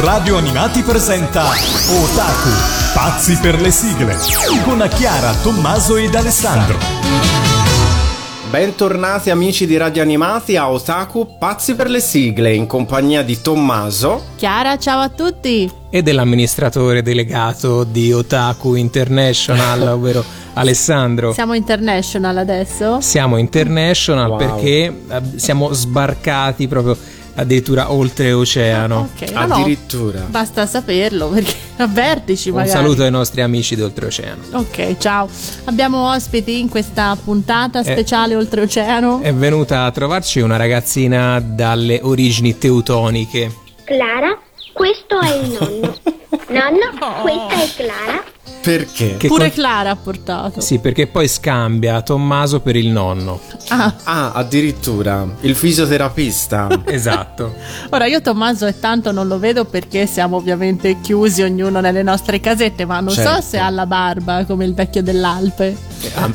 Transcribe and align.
Radio 0.00 0.36
Animati 0.36 0.82
presenta 0.82 1.42
Otaku, 1.42 2.48
pazzi 2.94 3.36
per 3.36 3.60
le 3.60 3.70
sigle, 3.72 4.16
con 4.64 4.88
Chiara, 4.94 5.34
Tommaso 5.42 5.96
ed 5.96 6.14
Alessandro. 6.14 6.78
Bentornati 8.48 9.30
amici 9.30 9.66
di 9.66 9.76
Radio 9.76 10.02
Animati 10.02 10.56
a 10.56 10.70
Otaku, 10.70 11.36
pazzi 11.38 11.74
per 11.74 11.90
le 11.90 12.00
sigle, 12.00 12.54
in 12.54 12.66
compagnia 12.66 13.22
di 13.22 13.40
Tommaso. 13.42 14.22
Chiara, 14.36 14.78
ciao 14.78 15.00
a 15.00 15.08
tutti! 15.08 15.70
E 15.90 16.02
dell'amministratore 16.02 17.02
delegato 17.02 17.82
di 17.82 18.12
Otaku 18.12 18.74
International, 18.76 19.82
ovvero 19.98 20.24
Alessandro. 20.54 21.32
Siamo 21.32 21.54
international 21.54 22.36
adesso? 22.38 23.00
Siamo 23.00 23.36
international 23.36 24.28
Wow. 24.30 24.38
perché 24.38 24.84
eh, 24.84 25.22
siamo 25.36 25.72
sbarcati 25.72 26.68
proprio 26.68 26.96
addirittura 27.38 27.92
oltreoceano. 27.92 29.10
Ok, 29.14 29.30
no, 29.30 29.46
no, 29.46 29.54
Addirittura. 29.54 30.20
basta 30.28 30.66
saperlo 30.66 31.28
perché 31.28 31.54
avvertici 31.82 32.48
Un 32.48 32.56
magari. 32.56 32.72
saluto 32.76 33.02
ai 33.02 33.10
nostri 33.10 33.40
amici 33.42 33.76
d'oltreoceano. 33.76 34.42
Ok, 34.52 34.96
ciao. 34.98 35.28
Abbiamo 35.64 36.10
ospiti 36.10 36.58
in 36.58 36.68
questa 36.68 37.16
puntata 37.22 37.80
Eh. 37.80 37.84
speciale 37.84 38.34
oltreoceano. 38.34 39.20
È 39.22 39.32
venuta 39.32 39.84
a 39.84 39.90
trovarci 39.90 40.40
una 40.40 40.56
ragazzina 40.56 41.40
dalle 41.40 42.00
origini 42.02 42.58
teutoniche. 42.58 43.54
Clara, 43.84 44.36
questo 44.72 45.18
è 45.20 45.34
il 45.34 45.50
nonno. 45.58 45.96
Nonno, 46.50 47.20
questa 47.22 47.62
è 47.62 47.68
Clara. 47.76 48.24
Perché? 48.60 49.16
Che 49.16 49.28
Pure 49.28 49.46
con- 49.48 49.56
Clara 49.58 49.90
ha 49.90 49.96
portato. 49.96 50.60
Sì, 50.60 50.78
perché 50.78 51.06
poi 51.06 51.26
scambia 51.28 52.02
Tommaso 52.02 52.60
per 52.60 52.76
il 52.76 52.88
nonno. 52.88 53.40
Ah, 53.68 53.94
Ah, 54.04 54.32
addirittura. 54.32 55.26
Il 55.40 55.54
fisioterapista. 55.54 56.66
Esatto. 56.86 57.54
ora 57.90 58.06
io 58.06 58.20
Tommaso 58.20 58.66
e 58.66 58.78
tanto 58.78 59.12
non 59.12 59.26
lo 59.28 59.38
vedo 59.38 59.64
perché 59.64 60.06
siamo 60.06 60.36
ovviamente 60.36 61.00
chiusi 61.00 61.42
ognuno 61.42 61.80
nelle 61.80 62.02
nostre 62.02 62.40
casette, 62.40 62.84
ma 62.84 63.00
non 63.00 63.12
so 63.12 63.22
Certo. 63.22 63.40
se 63.42 63.58
ha 63.58 63.70
la 63.70 63.86
barba 63.86 64.44
come 64.44 64.64
il 64.64 64.74
vecchio 64.74 65.02
dell'Alpe. 65.02 65.76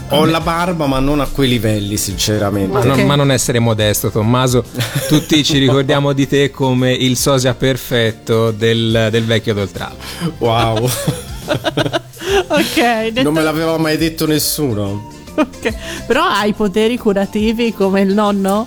Ho 0.10 0.26
la 0.26 0.40
barba, 0.42 0.88
ma 0.88 1.00
non 1.00 1.20
a 1.22 1.26
quei 1.28 1.50
livelli, 1.50 1.98
sinceramente. 1.98 2.72
Ma, 2.72 2.84
non, 2.84 3.06
ma 3.06 3.16
non 3.16 3.32
essere 3.32 3.60
modesto, 3.60 4.10
Tommaso. 4.10 4.64
Tutti 5.08 5.44
ci 5.44 5.58
ricordiamo 5.58 6.14
di 6.14 6.28
te 6.28 6.52
come 6.52 6.92
il 6.94 7.16
sosia 7.18 7.54
perfetto 7.54 8.52
del, 8.52 9.08
del 9.12 9.24
vecchio 9.26 9.54
d'Oltralpe. 9.54 10.04
Wow. 10.40 10.90
ok, 12.48 12.76
detto- 13.12 13.22
non 13.24 13.34
me 13.34 13.44
l'aveva 13.44 13.78
mai 13.78 13.98
detto 13.98 14.26
nessuno. 14.26 15.12
ok. 15.36 15.74
Però 16.06 16.24
hai 16.24 16.54
poteri 16.54 16.98
curativi 16.98 17.74
come 17.74 18.02
il 18.02 18.14
nonno? 18.14 18.66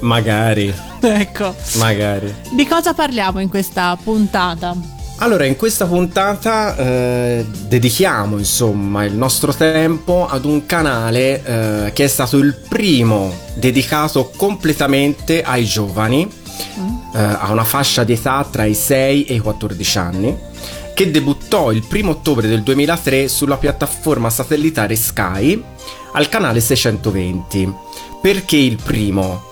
Magari, 0.00 0.72
Ecco. 1.00 1.54
magari. 1.74 2.34
Di 2.50 2.66
cosa 2.66 2.92
parliamo 2.92 3.38
in 3.40 3.48
questa 3.48 3.96
puntata? 4.02 4.74
Allora, 5.18 5.44
in 5.44 5.54
questa 5.54 5.86
puntata 5.86 6.74
eh, 6.76 7.46
dedichiamo 7.48 8.38
insomma 8.38 9.04
il 9.04 9.14
nostro 9.14 9.54
tempo 9.54 10.26
ad 10.28 10.44
un 10.44 10.66
canale 10.66 11.44
eh, 11.44 11.92
che 11.92 12.04
è 12.04 12.08
stato 12.08 12.38
il 12.38 12.54
primo 12.68 13.32
dedicato 13.54 14.32
completamente 14.36 15.42
ai 15.44 15.64
giovani, 15.64 16.28
eh, 17.14 17.18
a 17.20 17.52
una 17.52 17.62
fascia 17.62 18.02
di 18.02 18.14
età 18.14 18.44
tra 18.50 18.64
i 18.64 18.74
6 18.74 19.24
e 19.26 19.34
i 19.34 19.38
14 19.38 19.98
anni, 19.98 20.36
che 20.94 21.10
debuttò 21.10 21.72
il 21.72 21.84
1 21.90 22.10
ottobre 22.10 22.48
del 22.48 22.62
2003 22.62 23.28
sulla 23.28 23.56
piattaforma 23.56 24.30
satellitare 24.30 24.96
Sky 24.96 25.62
al 26.12 26.28
canale 26.28 26.60
620. 26.60 27.72
Perché 28.20 28.56
il 28.56 28.78
primo? 28.82 29.50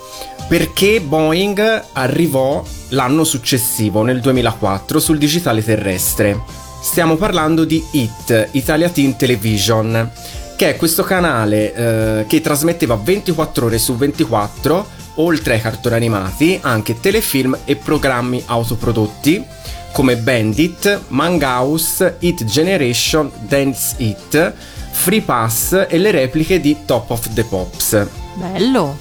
Perché 0.49 1.01
Boeing 1.01 1.85
arrivò 1.93 2.65
l'anno 2.91 3.25
successivo, 3.25 4.03
nel 4.03 4.21
2004, 4.21 4.99
sul 4.99 5.19
digitale 5.19 5.63
terrestre. 5.65 6.41
Stiamo 6.83 7.17
parlando 7.17 7.65
di 7.65 7.83
IT, 7.93 8.49
Italia 8.53 8.89
Teen 8.89 9.17
Television, 9.17 10.11
che 10.56 10.71
è 10.71 10.77
questo 10.77 11.03
canale 11.05 11.75
eh, 11.75 12.25
che 12.27 12.41
trasmetteva 12.41 12.97
24 12.97 13.67
ore 13.67 13.79
su 13.79 13.97
24, 13.97 14.87
oltre 15.17 15.55
ai 15.55 15.61
cartoni 15.61 15.95
animati, 15.95 16.59
anche 16.62 16.99
telefilm 16.99 17.59
e 17.65 17.77
programmi 17.77 18.43
autoprodotti 18.47 19.45
come 19.93 20.17
Bandit, 20.17 21.01
Mangaus, 21.09 22.15
Hit 22.21 22.45
Generation, 22.45 23.31
Dance 23.47 23.95
It, 23.99 24.53
Free 24.93 25.21
Pass 25.23 25.87
e 25.89 25.99
le 25.99 26.11
repliche 26.11 26.61
di 26.61 26.77
Top 26.84 27.11
of 27.11 27.28
the 27.34 27.45
Pops. 27.45 28.06
Bello. 28.34 28.97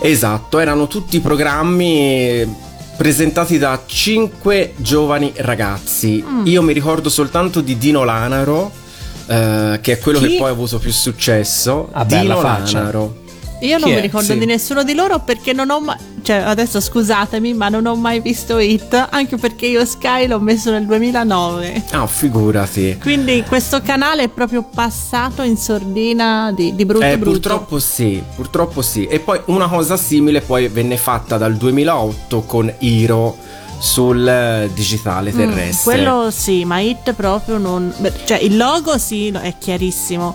Esatto, 0.00 0.58
erano 0.58 0.86
tutti 0.86 1.20
programmi 1.20 2.64
presentati 2.96 3.58
da 3.58 3.82
cinque 3.86 4.74
giovani 4.76 5.32
ragazzi. 5.36 6.22
Mm. 6.26 6.46
Io 6.46 6.62
mi 6.62 6.72
ricordo 6.72 7.08
soltanto 7.08 7.60
di 7.60 7.76
Dino 7.78 8.04
Lanaro, 8.04 8.70
eh, 9.26 9.78
che 9.80 9.92
è 9.92 9.98
quello 9.98 10.18
Chi? 10.18 10.28
che 10.28 10.36
poi 10.38 10.48
ha 10.48 10.52
avuto 10.52 10.78
più 10.78 10.92
successo. 10.92 11.88
Ah, 11.92 12.04
Dino. 12.04 12.40
Lanaro. 12.40 13.24
Io 13.60 13.78
non 13.78 13.88
Chi 13.88 13.94
mi 13.94 13.98
è? 14.00 14.02
ricordo 14.02 14.32
Sì. 14.32 14.38
di 14.38 14.44
nessuno 14.46 14.82
di 14.82 14.94
loro 14.94 15.20
perché 15.20 15.52
non 15.52 15.70
ho 15.70 15.80
mai. 15.80 15.96
Cioè, 16.26 16.38
adesso 16.38 16.80
scusatemi, 16.80 17.54
ma 17.54 17.68
non 17.68 17.86
ho 17.86 17.94
mai 17.94 18.18
visto 18.18 18.58
Hit. 18.58 19.06
Anche 19.10 19.36
perché 19.36 19.66
io 19.66 19.84
Sky 19.84 20.26
l'ho 20.26 20.40
messo 20.40 20.72
nel 20.72 20.84
2009. 20.84 21.84
Ah, 21.92 22.04
figurati. 22.08 22.98
Quindi 23.00 23.44
questo 23.46 23.80
canale 23.80 24.24
è 24.24 24.28
proprio 24.28 24.64
passato 24.64 25.42
in 25.42 25.56
sordina 25.56 26.50
di, 26.52 26.74
di 26.74 26.84
brutto 26.84 27.04
Eh, 27.04 27.16
brutto. 27.16 27.30
purtroppo 27.38 27.78
sì, 27.78 28.20
purtroppo 28.34 28.82
sì. 28.82 29.04
E 29.06 29.20
poi 29.20 29.40
una 29.44 29.68
cosa 29.68 29.96
simile 29.96 30.40
poi 30.40 30.66
venne 30.66 30.96
fatta 30.96 31.36
dal 31.38 31.54
2008 31.54 32.42
con 32.42 32.74
Hiro 32.80 33.36
sul 33.78 34.26
eh, 34.26 34.68
digitale 34.74 35.30
Mm, 35.32 35.36
terrestre. 35.36 35.94
quello 35.94 36.30
sì, 36.32 36.64
ma 36.64 36.80
Hit 36.80 37.12
proprio 37.12 37.58
non. 37.58 37.94
Cioè, 38.24 38.38
il 38.38 38.56
logo 38.56 38.98
sì, 38.98 39.28
è 39.28 39.54
chiarissimo. 39.58 40.34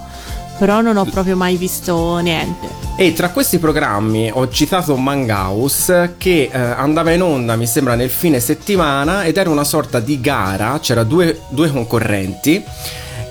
Però 0.57 0.81
non 0.81 0.97
ho 0.97 1.06
proprio 1.06 1.35
mai 1.35 1.57
visto 1.57 2.17
niente. 2.17 2.67
E 2.97 3.13
tra 3.13 3.29
questi 3.29 3.57
programmi 3.57 4.29
ho 4.31 4.47
citato 4.50 4.95
Mangaus 4.95 6.12
che 6.17 6.50
eh, 6.51 6.57
andava 6.57 7.12
in 7.12 7.23
onda 7.23 7.56
mi 7.56 7.66
sembra 7.66 7.95
nel 7.95 8.09
fine 8.09 8.39
settimana 8.39 9.23
ed 9.23 9.38
era 9.38 9.50
una 9.50 9.63
sorta 9.63 10.00
di 10.00 10.22
gara, 10.22 10.78
c'era 10.79 11.03
due, 11.03 11.41
due 11.50 11.72
concorrenti 11.72 12.63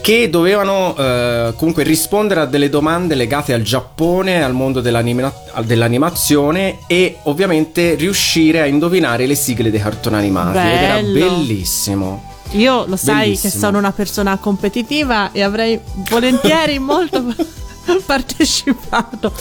che 0.00 0.30
dovevano 0.30 0.96
eh, 0.96 1.52
comunque 1.56 1.82
rispondere 1.82 2.40
a 2.40 2.46
delle 2.46 2.70
domande 2.70 3.14
legate 3.14 3.52
al 3.52 3.62
Giappone, 3.62 4.42
al 4.42 4.54
mondo 4.54 4.80
dell'anima- 4.80 5.32
dell'animazione 5.62 6.78
e 6.86 7.18
ovviamente 7.24 7.94
riuscire 7.94 8.60
a 8.60 8.66
indovinare 8.66 9.26
le 9.26 9.34
sigle 9.34 9.70
dei 9.70 9.80
cartoni 9.80 10.16
animati. 10.16 10.58
Ed 10.58 10.82
era 10.82 10.94
Bello. 10.94 11.18
bellissimo. 11.18 12.29
Io 12.52 12.84
lo 12.86 12.96
sai 12.96 13.24
Bellissimo. 13.26 13.52
che 13.52 13.58
sono 13.58 13.78
una 13.78 13.92
persona 13.92 14.36
competitiva 14.38 15.30
e 15.32 15.42
avrei 15.42 15.78
volentieri 16.08 16.78
molto 16.80 17.22
partecipato 18.06 19.32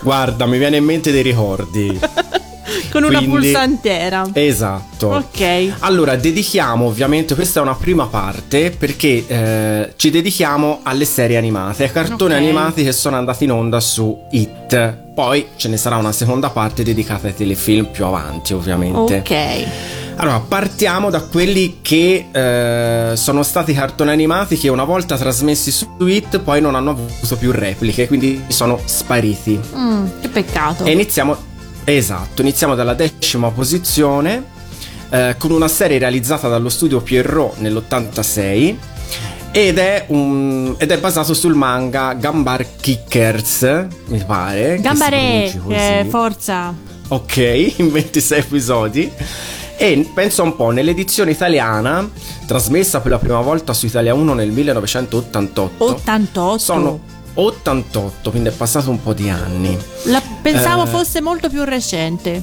Guarda, 0.00 0.44
mi 0.46 0.58
viene 0.58 0.76
in 0.78 0.84
mente 0.84 1.10
dei 1.12 1.22
ricordi. 1.22 1.98
con 2.90 3.02
una 3.04 3.18
Quindi- 3.18 3.36
pulsantiera. 3.36 4.28
Esatto. 4.34 5.08
Ok. 5.08 5.74
Allora, 5.80 6.14
dedichiamo 6.16 6.84
ovviamente, 6.86 7.34
questa 7.34 7.60
è 7.60 7.62
una 7.62 7.74
prima 7.74 8.06
parte 8.06 8.70
perché 8.70 9.24
eh, 9.26 9.92
ci 9.96 10.10
dedichiamo 10.10 10.80
alle 10.82 11.06
serie 11.06 11.38
animate, 11.38 11.84
ai 11.84 11.92
cartoni 11.92 12.34
Ok. 12.34 12.38
animati 12.40 12.84
che 12.84 12.92
sono 12.92 13.16
andati 13.16 13.44
in 13.44 13.52
onda 13.52 13.80
su 13.80 14.26
It. 14.32 14.96
Poi 15.14 15.46
ce 15.56 15.68
ne 15.68 15.76
sarà 15.78 15.96
una 15.96 16.12
seconda 16.12 16.50
parte 16.50 16.82
dedicata 16.82 17.26
ai 17.28 17.34
telefilm 17.34 17.86
più 17.86 18.04
avanti, 18.04 18.52
ovviamente. 18.52 19.18
Ok. 19.18 19.66
Allora, 20.16 20.40
partiamo 20.40 21.10
da 21.10 21.22
quelli 21.22 21.78
che 21.82 22.28
eh, 22.30 23.16
sono 23.16 23.42
stati 23.42 23.72
cartoni 23.72 24.10
animati 24.10 24.56
che 24.56 24.68
una 24.68 24.84
volta 24.84 25.16
trasmessi 25.16 25.70
su 25.70 25.96
It 26.00 26.38
poi 26.38 26.60
non 26.60 26.74
hanno 26.74 26.90
avuto 26.90 27.36
più 27.36 27.50
repliche, 27.50 28.06
quindi 28.06 28.44
sono 28.48 28.80
spariti. 28.84 29.60
Mm, 29.76 30.06
che 30.20 30.28
peccato. 30.28 30.84
E 30.84 30.92
iniziamo, 30.92 31.36
esatto, 31.84 32.42
iniziamo 32.42 32.74
dalla 32.74 32.94
decima 32.94 33.50
posizione 33.50 34.44
eh, 35.10 35.34
con 35.38 35.50
una 35.50 35.68
serie 35.68 35.98
realizzata 35.98 36.48
dallo 36.48 36.68
studio 36.68 37.00
Pierrot 37.00 37.58
nell'86 37.58 38.76
ed 39.50 39.78
è, 39.78 40.06
un, 40.08 40.74
ed 40.78 40.90
è 40.90 40.98
basato 40.98 41.32
sul 41.32 41.54
manga 41.54 42.14
Gambar 42.14 42.66
Kickers, 42.80 43.86
mi 44.06 44.22
pare. 44.26 44.80
Gambare, 44.80 45.52
eh, 45.68 46.06
forza. 46.08 46.74
Ok, 47.08 47.36
in 47.78 47.92
26 47.92 48.38
episodi. 48.38 49.12
E 49.84 50.10
pensa 50.14 50.42
un 50.42 50.56
po', 50.56 50.70
nell'edizione 50.70 51.32
italiana, 51.32 52.08
trasmessa 52.46 53.00
per 53.00 53.10
la 53.10 53.18
prima 53.18 53.40
volta 53.42 53.74
su 53.74 53.84
Italia 53.84 54.14
1 54.14 54.32
nel 54.32 54.50
1988, 54.50 55.84
88. 55.84 56.58
sono 56.58 57.00
88, 57.34 58.30
quindi 58.30 58.48
è 58.48 58.52
passato 58.52 58.88
un 58.88 59.02
po' 59.02 59.12
di 59.12 59.28
anni. 59.28 59.76
La- 60.04 60.22
pensavo 60.40 60.84
Eh. 60.84 60.86
fosse 60.86 61.20
molto 61.20 61.50
più 61.50 61.64
recente. 61.64 62.42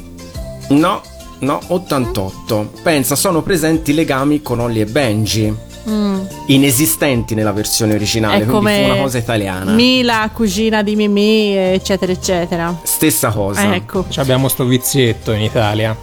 No, 0.70 1.02
no, 1.40 1.60
88. 1.70 2.74
Pensa, 2.84 3.16
sono 3.16 3.42
presenti 3.42 3.96
legami 3.96 4.44
con 4.44 4.60
Holly 4.60 4.82
e 4.82 4.86
Benji. 4.86 5.70
Mm. 5.90 6.20
Inesistenti 6.46 7.34
nella 7.34 7.54
versione 7.54 7.96
originale, 7.96 8.36
È 8.36 8.46
quindi 8.46 8.54
come 8.54 8.78
fu 8.78 8.84
una 8.92 9.02
cosa 9.02 9.18
italiana. 9.18 9.72
Mila, 9.72 10.30
cugina 10.32 10.84
di 10.84 10.96
Mimì, 10.96 11.56
eccetera, 11.56 12.12
eccetera. 12.12 12.80
Stessa 12.84 13.32
cosa. 13.32 13.74
Ecco. 13.74 14.06
Ci 14.08 14.20
abbiamo 14.20 14.48
sto 14.48 14.64
vizietto 14.66 15.32
in 15.32 15.42
Italia. 15.42 15.98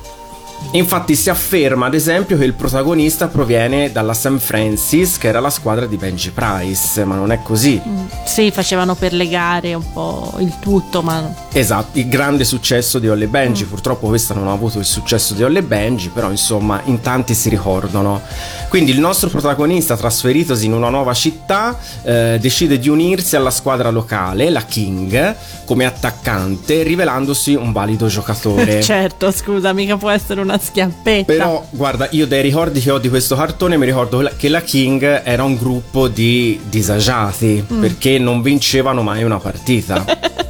Infatti 0.73 1.15
si 1.15 1.31
afferma 1.31 1.87
ad 1.87 1.95
esempio 1.95 2.37
che 2.37 2.45
il 2.45 2.53
protagonista 2.53 3.29
proviene 3.29 3.91
dalla 3.91 4.13
St. 4.13 4.37
Francis, 4.37 5.17
che 5.17 5.29
era 5.29 5.41
la 5.41 5.49
squadra 5.49 5.87
di 5.87 5.97
Benji 5.97 6.31
Price, 6.31 7.05
ma 7.05 7.15
non 7.15 7.33
è 7.33 7.41
così. 7.43 7.81
Mm, 7.87 8.07
sì, 8.27 8.51
facevano 8.51 8.95
per 8.95 9.15
legare 9.15 9.73
un 9.73 9.93
po' 9.93 10.35
il 10.41 10.55
tutto, 10.61 11.01
ma... 11.01 11.47
Esatto, 11.53 11.99
il 11.99 12.09
grande 12.09 12.45
successo 12.45 12.99
di 12.99 13.09
Olle 13.09 13.29
Benji, 13.29 13.65
mm. 13.65 13.69
purtroppo 13.69 14.09
questa 14.09 14.35
non 14.35 14.47
ha 14.49 14.53
avuto 14.53 14.79
il 14.79 14.85
successo 14.85 15.33
di 15.33 15.43
Olle 15.43 15.63
Benji, 15.63 16.11
però 16.11 16.31
insomma 16.31 16.83
in 16.85 17.01
tanti 17.01 17.33
si 17.33 17.49
ricordano. 17.49 18.21
Quindi 18.69 18.91
il 18.91 19.01
nostro 19.01 19.31
protagonista, 19.31 19.97
trasferitosi 19.97 20.67
in 20.67 20.75
una 20.75 20.91
nuova 20.91 21.15
città, 21.15 21.79
eh, 22.03 22.37
decide 22.39 22.79
di 22.79 22.91
unirsi 22.91 23.37
alla 23.37 23.51
squadra 23.51 23.89
locale, 23.89 24.51
la 24.51 24.63
King, 24.63 25.35
come 25.65 25.87
attaccante, 25.87 26.83
rivelandosi 26.83 27.55
un 27.55 27.73
valido 27.73 28.07
giocatore. 28.07 28.81
certo, 28.85 29.31
scusa, 29.31 29.73
mica 29.73 29.97
può 29.97 30.11
essere 30.11 30.43
una 30.49 30.59
schiappetta. 30.59 31.33
Però, 31.33 31.67
guarda, 31.71 32.09
io 32.11 32.27
dai 32.27 32.43
ricordi 32.43 32.81
che 32.81 32.91
ho 32.91 32.99
di 32.99 33.09
questo 33.09 33.37
cartone 33.37 33.77
mi 33.77 33.85
ricordo 33.85 34.29
che 34.37 34.49
la 34.49 34.63
King 34.63 35.23
era 35.25 35.45
un 35.45 35.57
gruppo 35.57 36.09
di 36.09 36.59
disagiati 36.69 37.65
mm. 37.71 37.81
perché 37.81 38.19
non 38.19 38.43
vincevano 38.43 39.03
mai 39.03 39.23
una 39.23 39.39
partita. 39.39 40.05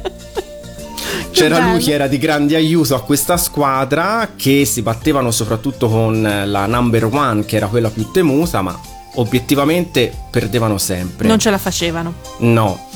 C'era 1.31 1.71
lui 1.71 1.79
che 1.81 1.93
era 1.93 2.07
di 2.07 2.17
grande 2.17 2.55
aiuto 2.55 2.95
a 2.95 3.01
questa 3.01 3.37
squadra 3.37 4.31
che 4.35 4.65
si 4.65 4.81
battevano 4.81 5.31
soprattutto 5.31 5.87
con 5.87 6.21
la 6.21 6.65
number 6.65 7.05
one 7.05 7.45
che 7.45 7.55
era 7.55 7.67
quella 7.67 7.89
più 7.89 8.11
temuta, 8.11 8.61
ma 8.61 8.77
obiettivamente 9.15 10.11
perdevano 10.29 10.77
sempre. 10.77 11.27
Non 11.27 11.39
ce 11.39 11.49
la 11.49 11.57
facevano. 11.57 12.15
No. 12.39 12.87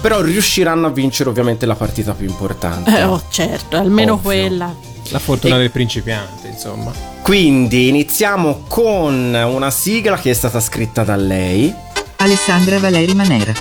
Però 0.00 0.20
riusciranno 0.20 0.88
a 0.88 0.90
vincere 0.90 1.28
ovviamente 1.28 1.64
la 1.64 1.76
partita 1.76 2.12
più 2.12 2.26
importante. 2.26 2.98
Eh, 2.98 3.04
oh, 3.04 3.22
certo, 3.30 3.76
almeno 3.76 4.14
Ovvio. 4.14 4.24
quella. 4.24 4.74
La 5.10 5.18
fortuna 5.20 5.56
e... 5.56 5.58
del 5.58 5.70
principiante, 5.70 6.41
insomma. 6.52 6.92
Quindi 7.22 7.88
iniziamo 7.88 8.64
con 8.68 9.34
una 9.34 9.70
sigla 9.70 10.18
che 10.18 10.30
è 10.30 10.34
stata 10.34 10.60
scritta 10.60 11.02
da 11.02 11.16
lei. 11.16 11.74
Alessandra 12.16 12.78
Valeri 12.78 13.14
Manera. 13.14 13.52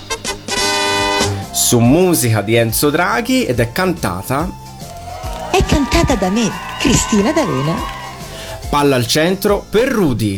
Su 1.51 1.79
musica 1.79 2.41
di 2.41 2.55
Enzo 2.55 2.89
Draghi 2.89 3.45
ed 3.45 3.59
è 3.59 3.71
cantata. 3.71 4.49
È 5.51 5.63
cantata 5.65 6.15
da 6.15 6.29
me, 6.29 6.49
Cristina 6.79 7.31
D'Arena. 7.31 7.75
Palla 8.69 8.95
al 8.95 9.07
centro 9.07 9.65
per 9.69 9.87
Rudy. 9.87 10.35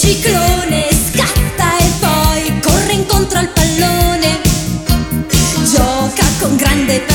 ciclone 0.00 0.99
Con 6.50 6.58
grande 6.58 7.09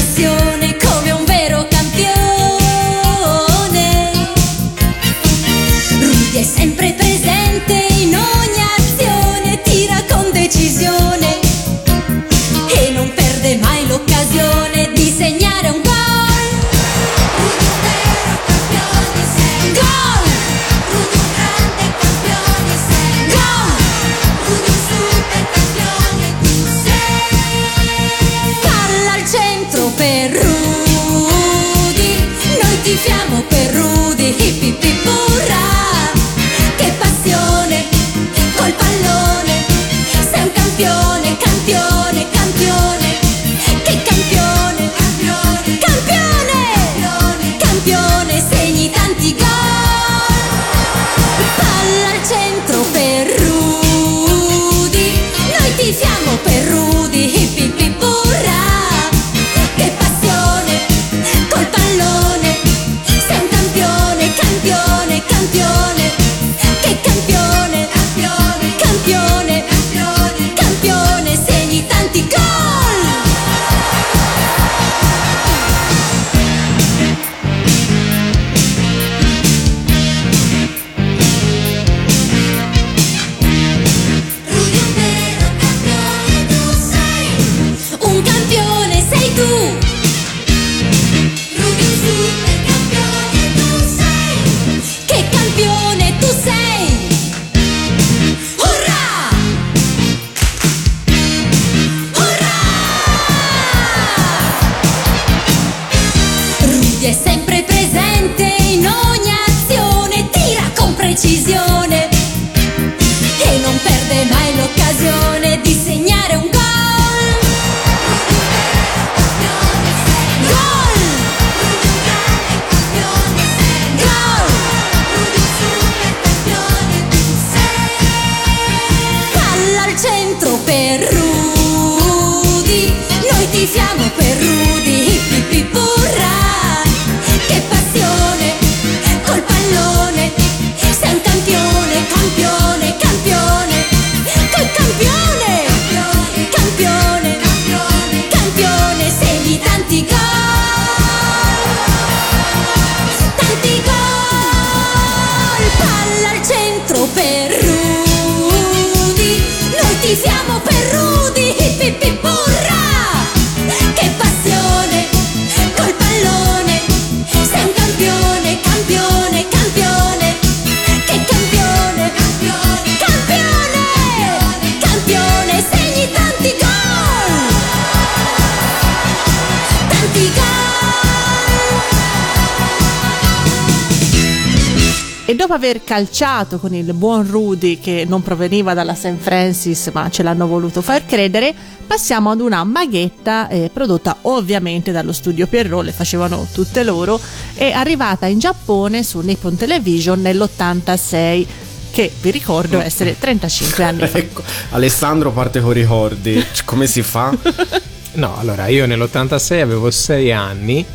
calciato 185.95 186.59
con 186.59 186.73
il 186.73 186.91
buon 186.91 187.25
Rudy 187.25 187.79
che 187.79 188.03
non 188.05 188.21
proveniva 188.21 188.73
dalla 188.73 188.93
St. 188.93 189.15
Francis 189.17 189.89
ma 189.93 190.09
ce 190.09 190.23
l'hanno 190.23 190.45
voluto 190.45 190.81
far 190.81 191.05
credere, 191.05 191.55
passiamo 191.87 192.31
ad 192.31 192.41
una 192.41 192.65
maghetta 192.65 193.47
eh, 193.47 193.69
prodotta 193.71 194.17
ovviamente 194.23 194.91
dallo 194.91 195.13
studio 195.13 195.47
Pierrot, 195.47 195.85
le 195.85 195.93
facevano 195.93 196.47
tutte 196.51 196.83
loro, 196.83 197.17
e 197.55 197.71
arrivata 197.71 198.25
in 198.25 198.39
Giappone 198.39 199.03
su 199.03 199.21
Nippon 199.21 199.55
Television 199.55 200.19
nell'86 200.19 201.45
che 201.91 202.11
vi 202.19 202.29
ricordo 202.29 202.81
essere 202.81 203.17
35 203.17 203.83
anni 203.85 204.05
fa. 204.05 204.17
Ecco, 204.19 204.43
Alessandro 204.71 205.31
parte 205.31 205.61
con 205.61 205.71
i 205.71 205.79
ricordi. 205.79 206.45
Come 206.65 206.87
si 206.87 207.01
fa? 207.01 207.33
No, 208.15 208.37
allora 208.37 208.67
io 208.67 208.85
nell'86 208.85 209.59
avevo 209.59 209.91
6 209.91 210.31
anni 210.31 210.85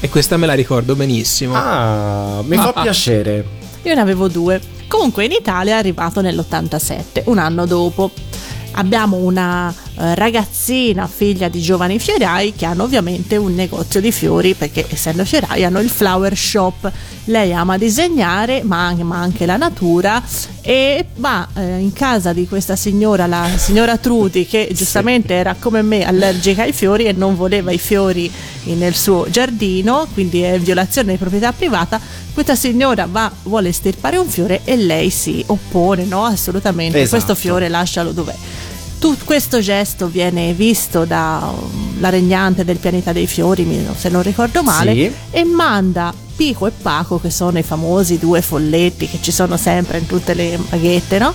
e 0.00 0.08
questa 0.08 0.36
me 0.36 0.46
la 0.46 0.54
ricordo 0.54 0.96
benissimo. 0.96 1.54
Ah, 1.54 2.42
mi 2.44 2.56
fa 2.56 2.72
piacere. 2.72 3.65
Io 3.86 3.94
ne 3.94 4.00
avevo 4.00 4.26
due. 4.26 4.60
Comunque 4.88 5.26
in 5.26 5.30
Italia 5.30 5.76
è 5.76 5.78
arrivato 5.78 6.20
nell'87, 6.20 7.22
un 7.26 7.38
anno 7.38 7.66
dopo. 7.66 8.10
Abbiamo 8.72 9.18
una 9.18 9.72
eh, 9.98 10.14
ragazzina, 10.14 11.06
figlia 11.06 11.48
di 11.48 11.60
giovani 11.60 11.98
fiorai, 11.98 12.54
che 12.54 12.66
hanno 12.66 12.84
ovviamente 12.84 13.36
un 13.36 13.54
negozio 13.54 14.00
di 14.00 14.12
fiori, 14.12 14.54
perché 14.54 14.86
essendo 14.88 15.24
fiorai 15.24 15.64
hanno 15.64 15.80
il 15.80 15.88
flower 15.88 16.36
shop. 16.36 16.90
Lei 17.24 17.52
ama 17.52 17.76
disegnare, 17.76 18.62
ma 18.62 18.86
anche, 18.86 19.02
ma 19.02 19.18
anche 19.18 19.46
la 19.46 19.56
natura, 19.56 20.22
e 20.60 21.06
va 21.16 21.48
eh, 21.54 21.78
in 21.78 21.92
casa 21.92 22.32
di 22.32 22.46
questa 22.46 22.76
signora, 22.76 23.26
la 23.26 23.48
signora 23.56 23.96
Trudy, 23.96 24.46
che 24.46 24.68
giustamente 24.72 25.34
era 25.34 25.56
come 25.58 25.82
me 25.82 26.04
allergica 26.04 26.62
ai 26.62 26.72
fiori 26.72 27.04
e 27.04 27.12
non 27.12 27.34
voleva 27.34 27.72
i 27.72 27.78
fiori 27.78 28.30
nel 28.64 28.94
suo 28.94 29.26
giardino, 29.30 30.06
quindi 30.12 30.42
è 30.42 30.58
violazione 30.58 31.12
di 31.12 31.18
proprietà 31.18 31.52
privata. 31.52 32.00
Questa 32.34 32.54
signora 32.54 33.08
va, 33.10 33.32
vuole 33.44 33.70
estirpare 33.70 34.18
un 34.18 34.28
fiore 34.28 34.60
e 34.64 34.76
lei 34.76 35.08
si 35.10 35.42
oppone, 35.46 36.04
no? 36.04 36.24
Assolutamente, 36.24 37.00
Esatto. 37.00 37.16
questo 37.16 37.34
fiore 37.34 37.68
lascialo 37.68 38.12
dov'è. 38.12 38.34
Tu- 39.06 39.24
questo 39.24 39.60
gesto 39.60 40.08
viene 40.08 40.52
visto 40.52 41.04
dalla 41.04 42.08
regnante 42.10 42.64
del 42.64 42.78
pianeta 42.78 43.12
dei 43.12 43.28
fiori, 43.28 43.86
se 43.96 44.08
non 44.08 44.20
ricordo 44.22 44.64
male, 44.64 44.92
Sì. 44.94 45.12
e 45.30 45.44
manda 45.44 46.12
Pico 46.34 46.66
e 46.66 46.72
Paco, 46.82 47.20
che 47.20 47.30
sono 47.30 47.56
i 47.58 47.62
famosi 47.62 48.18
due 48.18 48.42
folletti 48.42 49.06
che 49.08 49.18
ci 49.20 49.30
sono 49.30 49.56
sempre 49.56 49.98
in 49.98 50.06
tutte 50.06 50.34
le 50.34 50.58
maghette, 50.70 51.18
no? 51.20 51.32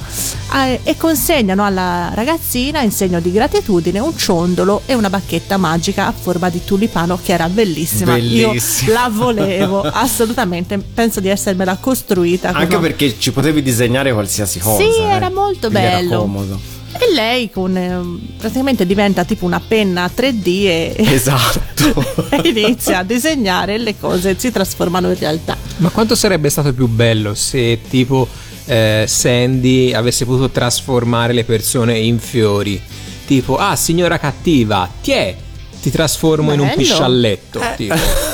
Eh, 0.53 0.81
e 0.83 0.97
consegnano 0.97 1.63
alla 1.63 2.11
ragazzina 2.13 2.81
in 2.81 2.91
segno 2.91 3.21
di 3.21 3.31
gratitudine 3.31 3.99
un 3.99 4.17
ciondolo 4.17 4.81
e 4.85 4.93
una 4.93 5.09
bacchetta 5.09 5.55
magica 5.55 6.07
a 6.07 6.11
forma 6.11 6.49
di 6.49 6.63
tulipano 6.65 7.17
che 7.23 7.31
era 7.31 7.47
bellissima. 7.47 8.13
Bellissima. 8.15 8.89
Io 8.91 8.93
la 8.93 9.09
volevo 9.09 9.79
assolutamente, 9.89 10.77
penso 10.77 11.21
di 11.21 11.29
essermela 11.29 11.77
costruita. 11.77 12.49
Anche 12.51 12.77
perché 12.79 13.17
ci 13.17 13.31
potevi 13.31 13.61
disegnare 13.63 14.11
qualsiasi 14.11 14.59
cosa. 14.59 14.83
Sì, 14.83 14.99
eh. 14.99 15.03
era 15.03 15.29
molto 15.31 15.69
Quindi 15.69 15.87
era 15.87 15.97
bello. 15.99 16.19
comodo. 16.19 16.79
E 16.99 17.13
lei 17.13 17.49
con 17.49 17.75
ehm, 17.75 18.19
praticamente 18.37 18.85
diventa 18.85 19.23
tipo 19.23 19.45
una 19.45 19.59
penna 19.65 20.09
3D 20.13 20.45
e, 20.45 20.95
Esatto. 21.11 22.29
e 22.29 22.47
inizia 22.49 22.99
a 22.99 23.03
disegnare 23.03 23.75
e 23.75 23.77
le 23.79 23.97
cose 23.97 24.35
si 24.37 24.51
trasformano 24.51 25.09
in 25.09 25.17
realtà. 25.17 25.57
Ma 25.77 25.89
quanto 25.89 26.15
sarebbe 26.15 26.49
stato 26.49 26.73
più 26.73 26.87
bello 26.87 27.33
se 27.33 27.79
tipo 27.89 28.27
eh, 28.65 29.05
Sandy 29.07 29.93
avesse 29.93 30.25
potuto 30.25 30.49
trasformare 30.49 31.33
le 31.33 31.43
persone 31.43 31.97
in 31.97 32.19
fiori? 32.19 32.79
Tipo, 33.25 33.57
ah 33.57 33.75
signora 33.75 34.19
cattiva, 34.19 34.89
ti 35.01 35.11
è, 35.11 35.35
ti 35.81 35.89
trasformo 35.89 36.51
in 36.53 36.59
un 36.59 36.67
Bello. 36.67 36.77
piscialletto. 36.77 37.61
tipo. 37.77 37.95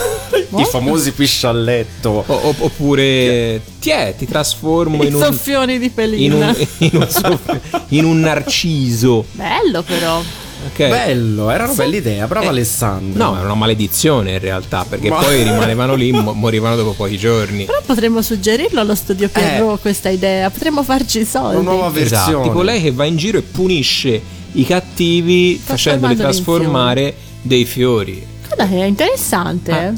I 0.58 0.66
famosi 0.66 1.12
piscialletto. 1.12 2.24
O- 2.26 2.56
oppure, 2.60 3.62
ti 3.80 3.90
è, 3.90 4.14
ti 4.18 4.26
trasformo 4.28 5.04
I 5.04 5.08
in 5.08 5.16
un... 5.16 5.22
soffioni 5.24 5.78
di 5.80 5.86
In 5.86 5.94
pelina. 5.94 6.48
un, 6.50 6.68
in, 6.80 6.90
un 6.94 7.08
soff- 7.10 7.60
in 7.90 8.06
un 8.06 8.20
narciso. 8.20 9.26
Bello 9.32 9.82
però. 9.84 10.22
Ok. 10.70 10.88
Bello, 10.90 11.50
era 11.52 11.66
una 11.66 11.74
bella 11.74 11.96
idea. 11.96 12.28
Bravo 12.28 12.48
Eh, 12.48 12.50
Alessandro. 12.50 13.24
No, 13.24 13.36
era 13.36 13.46
una 13.46 13.54
maledizione 13.54 14.32
in 14.32 14.40
realtà, 14.40 14.86
perché 14.90 15.08
Ma- 15.10 15.18
poi 15.18 15.44
rimanevano 15.44 15.94
lì, 15.94 16.12
mo- 16.12 16.34
morivano 16.34 16.76
dopo 16.76 16.94
pochi 16.94 17.18
giorni. 17.18 17.66
Però 17.66 17.80
potremmo 17.86 18.22
suggerirlo 18.22 18.80
allo 18.80 18.96
studio 18.96 19.30
Pierrot 19.30 19.80
questa 19.82 20.10
idea, 20.10 20.50
potremmo 20.50 20.82
farci 20.84 21.20
i 21.20 21.26
soldi. 21.26 21.58
Una 21.58 21.72
nuova 21.72 21.90
versione. 21.90 22.22
Esatto, 22.24 22.42
tipo 22.42 22.62
lei 22.64 22.82
che 22.82 22.92
va 22.92 23.06
in 23.06 23.18
giro 23.18 23.38
e 23.38 23.42
punisce 23.44 24.20
i 24.54 24.66
cattivi 24.66 25.62
facendoli 25.64 26.14
in 26.14 26.20
trasformare 26.20 27.14
dei 27.44 27.64
fiori. 27.66 28.26
Guarda 28.48 28.68
che 28.68 28.82
è 28.82 28.86
interessante. 28.86 29.72
Ah. 29.72 29.94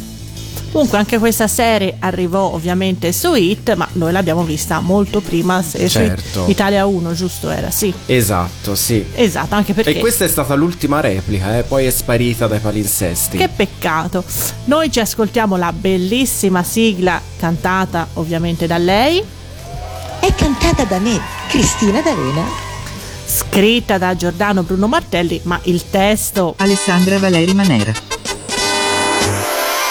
Comunque 0.71 0.97
anche 0.99 1.17
questa 1.17 1.47
serie 1.47 1.95
arrivò 1.99 2.53
ovviamente 2.53 3.11
su 3.11 3.33
Hit, 3.33 3.73
ma 3.75 3.87
noi 3.93 4.11
l'abbiamo 4.11 4.43
vista 4.43 4.79
molto 4.79 5.19
prima 5.19 5.61
se- 5.63 5.79
su 5.89 5.97
Certo. 5.97 6.45
Italia 6.47 6.85
1, 6.85 7.13
giusto 7.13 7.49
era? 7.49 7.69
Sì. 7.71 7.91
Esatto, 8.05 8.75
sì. 8.75 9.03
Esatto, 9.15 9.55
anche 9.55 9.73
perché 9.73 9.97
E 9.97 9.99
questa 9.99 10.25
è 10.25 10.27
stata 10.27 10.53
l'ultima 10.53 10.99
replica, 10.99 11.57
eh, 11.57 11.63
poi 11.63 11.85
è 11.85 11.89
sparita 11.89 12.47
dai 12.47 12.59
palinsesti. 12.59 13.37
Che 13.37 13.47
peccato. 13.49 14.23
Noi 14.65 14.91
ci 14.91 14.99
ascoltiamo 14.99 15.55
la 15.57 15.73
bellissima 15.73 16.63
sigla 16.63 17.19
cantata 17.37 18.07
ovviamente 18.13 18.67
da 18.67 18.77
lei, 18.77 19.23
È 20.21 20.33
cantata 20.35 20.83
da 20.83 20.99
me, 20.99 21.17
Cristina 21.47 22.01
D'Avena. 22.01 22.43
scritta 23.25 23.97
da 23.97 24.15
Giordano 24.15 24.63
Bruno 24.63 24.87
Martelli, 24.87 25.39
ma 25.43 25.57
il 25.63 25.89
testo 25.89 26.55
Alessandra 26.57 27.17
Valeri 27.19 27.53
Manera. 27.53 28.08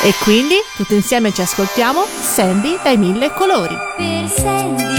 E 0.03 0.15
quindi 0.23 0.57
tutti 0.77 0.95
insieme 0.95 1.33
ci 1.33 1.41
ascoltiamo 1.41 2.05
Sandy 2.05 2.79
dai 2.83 2.97
mille 2.97 3.33
colori. 3.33 3.77
Per 3.97 4.29
Sandy 4.29 4.98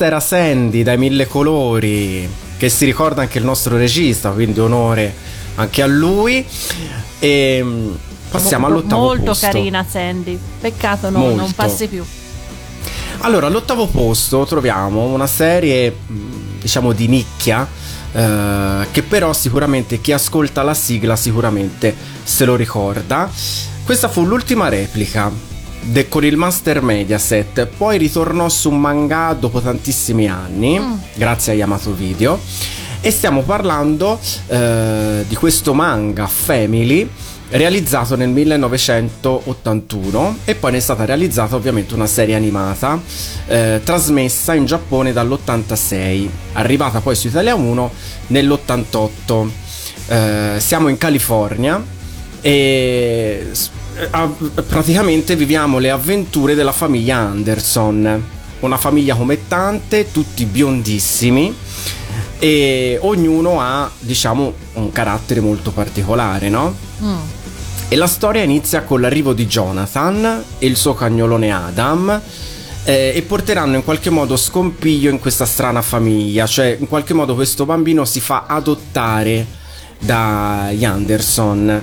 questa 0.00 0.06
era 0.06 0.20
Sandy 0.20 0.82
dai 0.82 0.96
mille 0.96 1.26
colori, 1.26 2.26
che 2.56 2.70
si 2.70 2.86
ricorda 2.86 3.20
anche 3.20 3.36
il 3.36 3.44
nostro 3.44 3.76
regista, 3.76 4.30
quindi 4.30 4.58
onore 4.58 5.14
anche 5.56 5.82
a 5.82 5.86
lui. 5.86 6.42
E 7.18 7.60
mm, 7.62 7.92
passiamo 8.30 8.66
Mo- 8.66 8.72
all'ottavo 8.72 9.02
Molto 9.02 9.24
posto. 9.24 9.46
carina 9.46 9.84
Sandy. 9.86 10.38
Peccato 10.58 11.10
no- 11.10 11.18
non 11.18 11.36
Molto. 11.36 11.52
passi 11.54 11.86
più. 11.86 12.02
Allora, 13.18 13.48
all'ottavo 13.48 13.88
posto 13.88 14.46
troviamo 14.46 15.04
una 15.04 15.26
serie, 15.26 15.94
mh, 16.06 16.60
diciamo, 16.60 16.92
di 16.92 17.06
nicchia, 17.06 17.68
eh, 18.12 18.86
che 18.92 19.02
però 19.02 19.34
sicuramente 19.34 20.00
chi 20.00 20.12
ascolta 20.12 20.62
la 20.62 20.72
sigla 20.72 21.14
sicuramente 21.14 21.94
se 22.22 22.46
lo 22.46 22.56
ricorda. 22.56 23.30
Questa 23.84 24.08
fu 24.08 24.24
l'ultima 24.24 24.70
replica 24.70 25.30
de- 25.80 26.08
con 26.08 26.24
il 26.24 26.36
Master 26.36 26.82
Mediaset, 26.82 27.66
poi 27.76 27.98
ritornò 27.98 28.48
su 28.48 28.70
manga 28.70 29.36
dopo 29.38 29.60
tantissimi 29.60 30.28
anni, 30.28 30.80
grazie 31.14 31.52
a 31.52 31.56
Yamato 31.56 31.92
Video. 31.94 32.38
E 33.02 33.10
stiamo 33.10 33.40
parlando 33.42 34.18
eh, 34.48 35.24
di 35.26 35.34
questo 35.34 35.72
manga 35.72 36.26
Family 36.26 37.08
realizzato 37.48 38.14
nel 38.14 38.28
1981 38.28 40.36
e 40.44 40.54
poi 40.54 40.72
ne 40.72 40.76
è 40.76 40.80
stata 40.80 41.04
realizzata 41.04 41.56
ovviamente 41.56 41.94
una 41.94 42.06
serie 42.06 42.36
animata 42.36 43.00
eh, 43.48 43.80
trasmessa 43.82 44.54
in 44.54 44.66
Giappone 44.66 45.12
dall'86 45.12 46.28
arrivata 46.52 47.00
poi 47.00 47.16
su 47.16 47.26
Italia 47.28 47.54
1 47.54 47.90
nell'88 48.28 49.48
Eh, 50.08 50.54
siamo 50.58 50.88
in 50.88 50.98
California 50.98 51.82
e 52.40 53.50
a- 54.10 54.30
praticamente 54.66 55.36
viviamo 55.36 55.78
le 55.78 55.90
avventure 55.90 56.54
della 56.54 56.72
famiglia 56.72 57.16
Anderson 57.16 58.24
una 58.60 58.76
famiglia 58.76 59.14
come 59.14 59.46
tante 59.46 60.10
tutti 60.12 60.44
biondissimi 60.44 61.54
e 62.38 62.98
ognuno 63.00 63.60
ha 63.60 63.90
diciamo 63.98 64.52
un 64.74 64.92
carattere 64.92 65.40
molto 65.40 65.70
particolare 65.70 66.48
no? 66.48 66.74
Mm. 67.02 67.18
E 67.88 67.96
la 67.96 68.06
storia 68.06 68.42
inizia 68.42 68.82
con 68.82 69.00
l'arrivo 69.00 69.32
di 69.32 69.46
Jonathan 69.46 70.44
e 70.58 70.66
il 70.66 70.76
suo 70.76 70.94
cagnolone 70.94 71.50
Adam 71.50 72.20
eh, 72.84 73.12
e 73.14 73.22
porteranno 73.22 73.76
in 73.76 73.84
qualche 73.84 74.10
modo 74.10 74.36
scompiglio 74.36 75.10
in 75.10 75.18
questa 75.18 75.44
strana 75.44 75.82
famiglia, 75.82 76.46
cioè 76.46 76.76
in 76.78 76.86
qualche 76.86 77.14
modo 77.14 77.34
questo 77.34 77.66
bambino 77.66 78.04
si 78.04 78.20
fa 78.20 78.44
adottare 78.46 79.44
dagli 79.98 80.84
Anderson. 80.84 81.82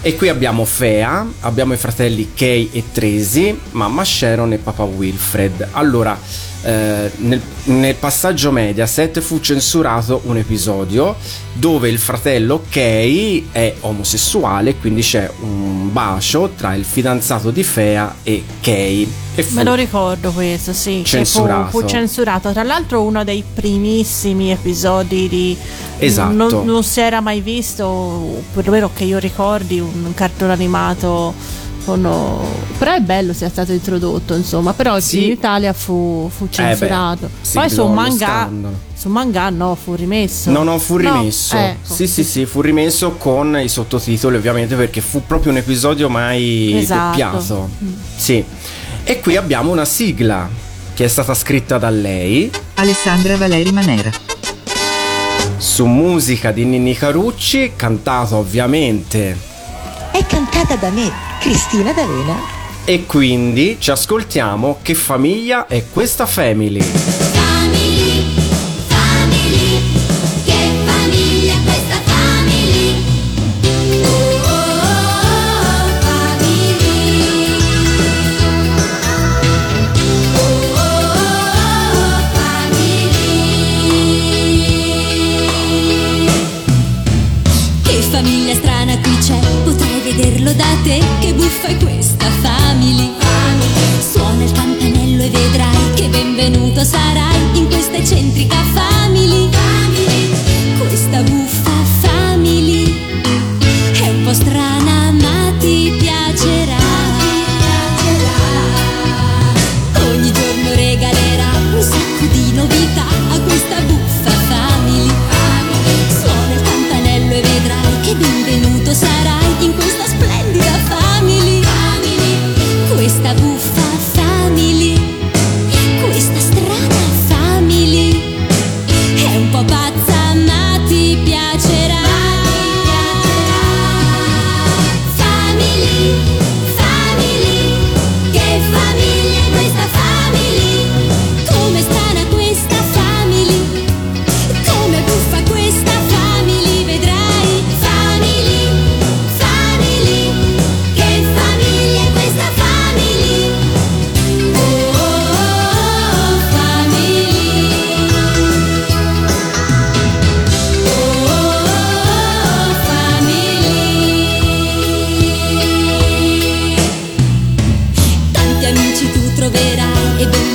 E 0.00 0.14
qui 0.14 0.28
abbiamo 0.28 0.64
Fea, 0.64 1.26
abbiamo 1.40 1.72
i 1.72 1.76
fratelli 1.76 2.32
Kay 2.32 2.70
e 2.72 2.84
Tracy, 2.92 3.58
mamma 3.72 4.04
Sharon 4.04 4.52
e 4.52 4.58
papà 4.58 4.84
Wilfred. 4.84 5.70
Allora, 5.72 6.16
eh, 6.62 7.10
nel, 7.16 7.40
nel 7.64 7.94
passaggio 7.94 8.50
Mediaset 8.50 9.20
fu 9.20 9.40
censurato 9.40 10.22
un 10.24 10.36
episodio 10.36 11.16
dove 11.52 11.88
il 11.88 11.98
fratello 11.98 12.64
Kay 12.68 13.48
è 13.52 13.74
omosessuale, 13.80 14.76
quindi 14.76 15.02
c'è 15.02 15.30
un 15.40 15.92
bacio 15.92 16.52
tra 16.56 16.74
il 16.74 16.84
fidanzato 16.84 17.50
di 17.50 17.62
Fea 17.62 18.16
e 18.22 18.44
Kay. 18.60 19.10
E 19.34 19.46
Me 19.50 19.62
lo 19.62 19.74
ricordo 19.74 20.32
questo, 20.32 20.72
sì. 20.72 21.02
Censurato. 21.04 21.70
Fu, 21.70 21.80
fu 21.80 21.86
censurato. 21.86 22.52
Tra 22.52 22.64
l'altro 22.64 23.02
uno 23.02 23.22
dei 23.22 23.44
primissimi 23.54 24.50
episodi 24.50 25.28
di... 25.28 25.56
Esatto. 25.98 26.32
Non, 26.32 26.64
non 26.64 26.82
si 26.82 27.00
era 27.00 27.20
mai 27.20 27.40
visto, 27.40 28.42
perlomeno 28.52 28.90
che 28.92 29.04
io 29.04 29.18
ricordi, 29.18 29.78
un 29.80 30.12
cartone 30.14 30.52
animato 30.52 31.34
con... 31.88 32.38
Però 32.76 32.92
è 32.94 33.00
bello 33.00 33.32
sia 33.32 33.48
stato 33.48 33.72
introdotto, 33.72 34.34
insomma. 34.34 34.74
Però 34.74 35.00
Sì. 35.00 35.24
in 35.24 35.30
Italia 35.32 35.72
fu, 35.72 36.30
fu 36.34 36.48
censurato. 36.50 37.24
Eh 37.24 37.28
beh, 37.28 37.34
sì, 37.40 37.54
Poi 37.54 37.70
su 37.70 37.86
manga... 37.86 38.50
Su 38.98 39.08
manga 39.08 39.48
no, 39.50 39.76
fu 39.80 39.94
rimesso. 39.94 40.50
No, 40.50 40.64
no, 40.64 40.78
fu 40.78 40.96
rimesso. 40.96 41.56
ecco. 41.56 41.94
Sì, 41.94 42.06
sì, 42.08 42.24
sì, 42.24 42.44
fu 42.46 42.60
rimesso 42.60 43.12
con 43.12 43.56
i 43.62 43.68
sottotitoli, 43.68 44.36
ovviamente, 44.36 44.74
perché 44.74 45.00
fu 45.00 45.22
proprio 45.24 45.52
un 45.52 45.58
episodio 45.58 46.08
mai 46.08 46.76
Esatto. 46.76 47.08
doppiato. 47.10 47.68
Sì. 48.16 48.44
E 49.04 49.20
qui 49.20 49.36
abbiamo 49.36 49.70
una 49.70 49.84
sigla 49.84 50.48
che 50.94 51.04
è 51.04 51.08
stata 51.08 51.32
scritta 51.34 51.78
da 51.78 51.90
lei 51.90 52.50
Alessandra 52.74 53.36
Valeri 53.36 53.70
Manera. 53.70 54.10
su 55.56 55.86
musica 55.86 56.50
di 56.50 56.64
Ninni 56.64 56.94
Carucci, 56.94 57.72
cantata 57.76 58.34
ovviamente. 58.36 59.47
È 60.10 60.24
cantata 60.26 60.76
da 60.76 60.90
me, 60.90 61.10
Cristina 61.40 61.92
D'Avena. 61.92 62.36
E 62.84 63.04
quindi 63.06 63.76
ci 63.78 63.90
ascoltiamo 63.90 64.78
che 64.82 64.94
famiglia 64.94 65.66
è 65.66 65.84
questa 65.90 66.26
family. 66.26 67.37
Questa 98.46 98.87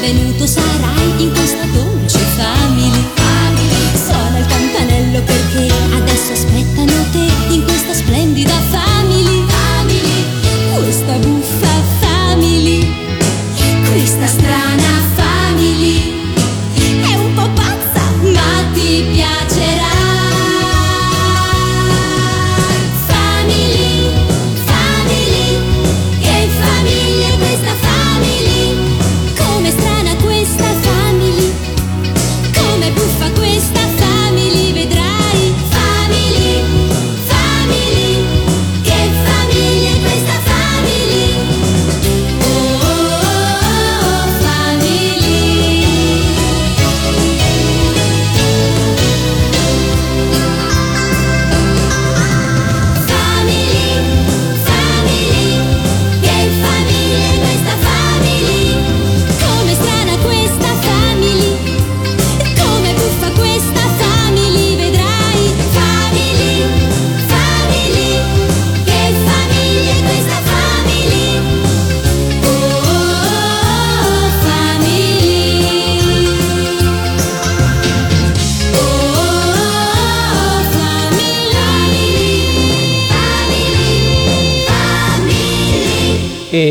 benvenuto 0.04 0.46
sarai. 0.46 1.03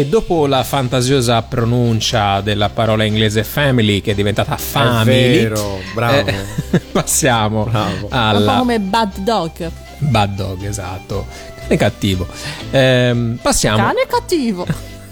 E 0.03 0.07
dopo 0.07 0.49
la 0.49 0.65
fantasiosa 0.65 1.41
pronuncia 1.43 2.41
della 2.41 2.71
parola 2.71 3.05
inglese 3.05 3.45
family, 3.45 4.01
che 4.01 4.11
è 4.11 4.15
diventata 4.17 4.57
family, 4.57 5.43
vero, 5.43 5.79
bravo. 5.95 6.27
eh, 6.29 6.81
passiamo 6.91 7.63
Bravo. 7.63 7.93
Un 7.93 8.09
po' 8.09 8.09
alla 8.11 8.57
come 8.59 8.81
Bad 8.81 9.19
Dog. 9.19 9.71
bad 9.99 10.35
dog, 10.35 10.65
esatto. 10.65 11.25
Cane 11.55 11.77
cattivo. 11.77 12.27
Ehm, 12.73 13.39
passiamo 13.41 13.77
Cane 13.77 14.05
cattivo. 14.09 14.67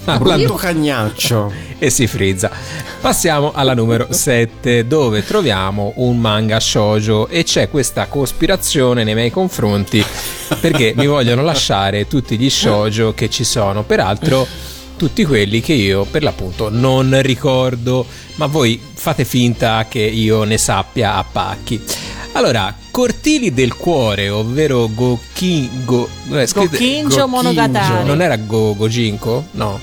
alla 0.07 0.19
Brutto 0.19 0.55
cagnaccio. 0.55 1.53
e 1.79 1.89
si 1.89 2.09
frizza. 2.09 2.51
Passiamo 3.01 3.53
alla 3.55 3.75
numero 3.75 4.09
7 4.11 4.89
dove 4.89 5.25
troviamo 5.25 5.93
un 5.99 6.19
manga 6.19 6.59
shoujo 6.59 7.29
e 7.29 7.45
c'è 7.45 7.71
questa 7.71 8.07
cospirazione 8.07 9.05
nei 9.05 9.15
miei 9.15 9.31
confronti 9.31 10.05
perché 10.61 10.95
mi 10.97 11.07
vogliono 11.07 11.43
lasciare 11.43 12.09
tutti 12.09 12.37
gli 12.37 12.51
shoujo 12.51 13.15
che 13.15 13.31
ci 13.31 13.45
sono, 13.45 13.85
peraltro 13.85 14.49
tutti 15.01 15.25
quelli 15.25 15.63
che 15.63 15.73
io 15.73 16.05
per 16.05 16.23
l'appunto 16.23 16.69
non 16.69 17.23
ricordo, 17.23 18.05
ma 18.35 18.45
voi 18.45 18.79
fate 18.93 19.25
finta 19.25 19.87
che 19.89 20.01
io 20.01 20.45
ne 20.45 20.59
sappia 20.59 21.15
a 21.15 21.25
pacchi. 21.25 21.81
Allora, 22.33 22.77
Cortili 22.91 23.55
del 23.55 23.77
cuore, 23.77 24.29
ovvero 24.29 24.91
Gokin, 24.93 25.85
go, 25.87 26.07
eh, 26.33 26.47
scrivete- 26.47 26.77
Gokinjo 26.77 27.27
Monogatari. 27.29 28.05
non 28.07 28.21
era 28.21 28.37
Go, 28.37 28.75
Gojinko? 28.77 29.47
No. 29.53 29.81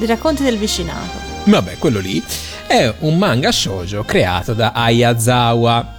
I 0.00 0.06
racconti 0.06 0.44
del 0.44 0.56
vicinato. 0.56 1.18
Vabbè, 1.46 1.76
quello 1.78 1.98
lì 1.98 2.22
è 2.68 2.94
un 3.00 3.18
manga 3.18 3.50
shoujo 3.50 4.04
creato 4.04 4.54
da 4.54 4.70
Ayazawa. 4.72 5.98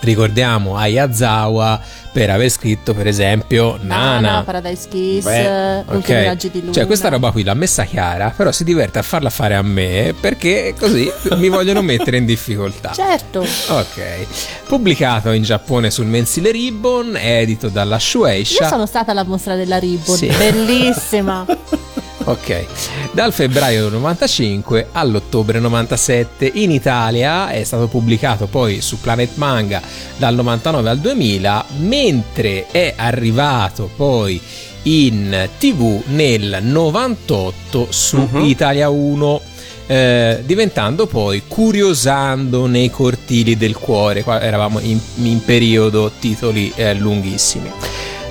Ricordiamo 0.00 0.76
Ayazawa 0.76 1.80
per 2.12 2.30
aver 2.30 2.48
scritto, 2.50 2.94
per 2.94 3.06
esempio, 3.06 3.78
Nana. 3.82 4.42
Paradise 4.44 4.88
Kiss, 4.88 5.24
Beh, 5.24 5.84
Ultimi 5.88 6.18
Ok, 6.18 6.24
raggi 6.24 6.50
di 6.50 6.60
luna. 6.60 6.72
cioè 6.72 6.86
questa 6.86 7.08
roba 7.08 7.30
qui 7.30 7.42
l'ha 7.44 7.54
messa 7.54 7.84
chiara, 7.84 8.32
però 8.34 8.50
si 8.52 8.64
diverte 8.64 8.98
a 8.98 9.02
farla 9.02 9.30
fare 9.30 9.54
a 9.54 9.62
me 9.62 10.14
perché 10.18 10.74
così 10.78 11.10
mi 11.36 11.48
vogliono 11.48 11.82
mettere 11.82 12.16
in 12.16 12.24
difficoltà. 12.26 12.92
Certo. 12.92 13.40
Ok, 13.40 14.26
pubblicato 14.66 15.30
in 15.32 15.42
Giappone 15.42 15.90
sul 15.90 16.06
mensile 16.06 16.50
Ribbon, 16.50 17.16
edito 17.16 17.68
dalla 17.68 17.94
Io 17.96 18.00
Shueisha. 18.00 18.68
sono 18.68 18.86
stata 18.86 19.10
alla 19.12 19.24
mostra 19.24 19.54
della 19.56 19.78
Ribbon, 19.78 20.16
Sì. 20.16 20.26
bellissima. 20.28 21.44
Ok, 22.28 22.66
dal 23.12 23.32
febbraio 23.32 23.88
95 23.88 24.88
all'ottobre 24.92 25.60
97 25.60 26.50
in 26.56 26.70
Italia 26.70 27.48
è 27.48 27.64
stato 27.64 27.86
pubblicato 27.86 28.46
poi 28.48 28.82
su 28.82 29.00
Planet 29.00 29.36
Manga 29.36 29.80
dal 30.18 30.34
99 30.34 30.90
al 30.90 30.98
2000, 30.98 31.64
mentre 31.78 32.66
è 32.70 32.92
arrivato 32.94 33.88
poi 33.96 34.38
in 34.82 35.48
tv 35.58 36.02
nel 36.08 36.58
98 36.60 37.86
su 37.88 38.28
Italia 38.42 38.90
1. 38.90 39.40
eh, 39.86 40.42
diventando 40.44 41.06
poi 41.06 41.44
curiosando 41.48 42.66
nei 42.66 42.90
cortili 42.90 43.56
del 43.56 43.74
cuore. 43.74 44.22
Qua 44.22 44.42
eravamo 44.42 44.80
in, 44.80 45.00
in 45.22 45.42
periodo 45.42 46.12
titoli 46.18 46.70
eh, 46.76 46.92
lunghissimi 46.92 47.72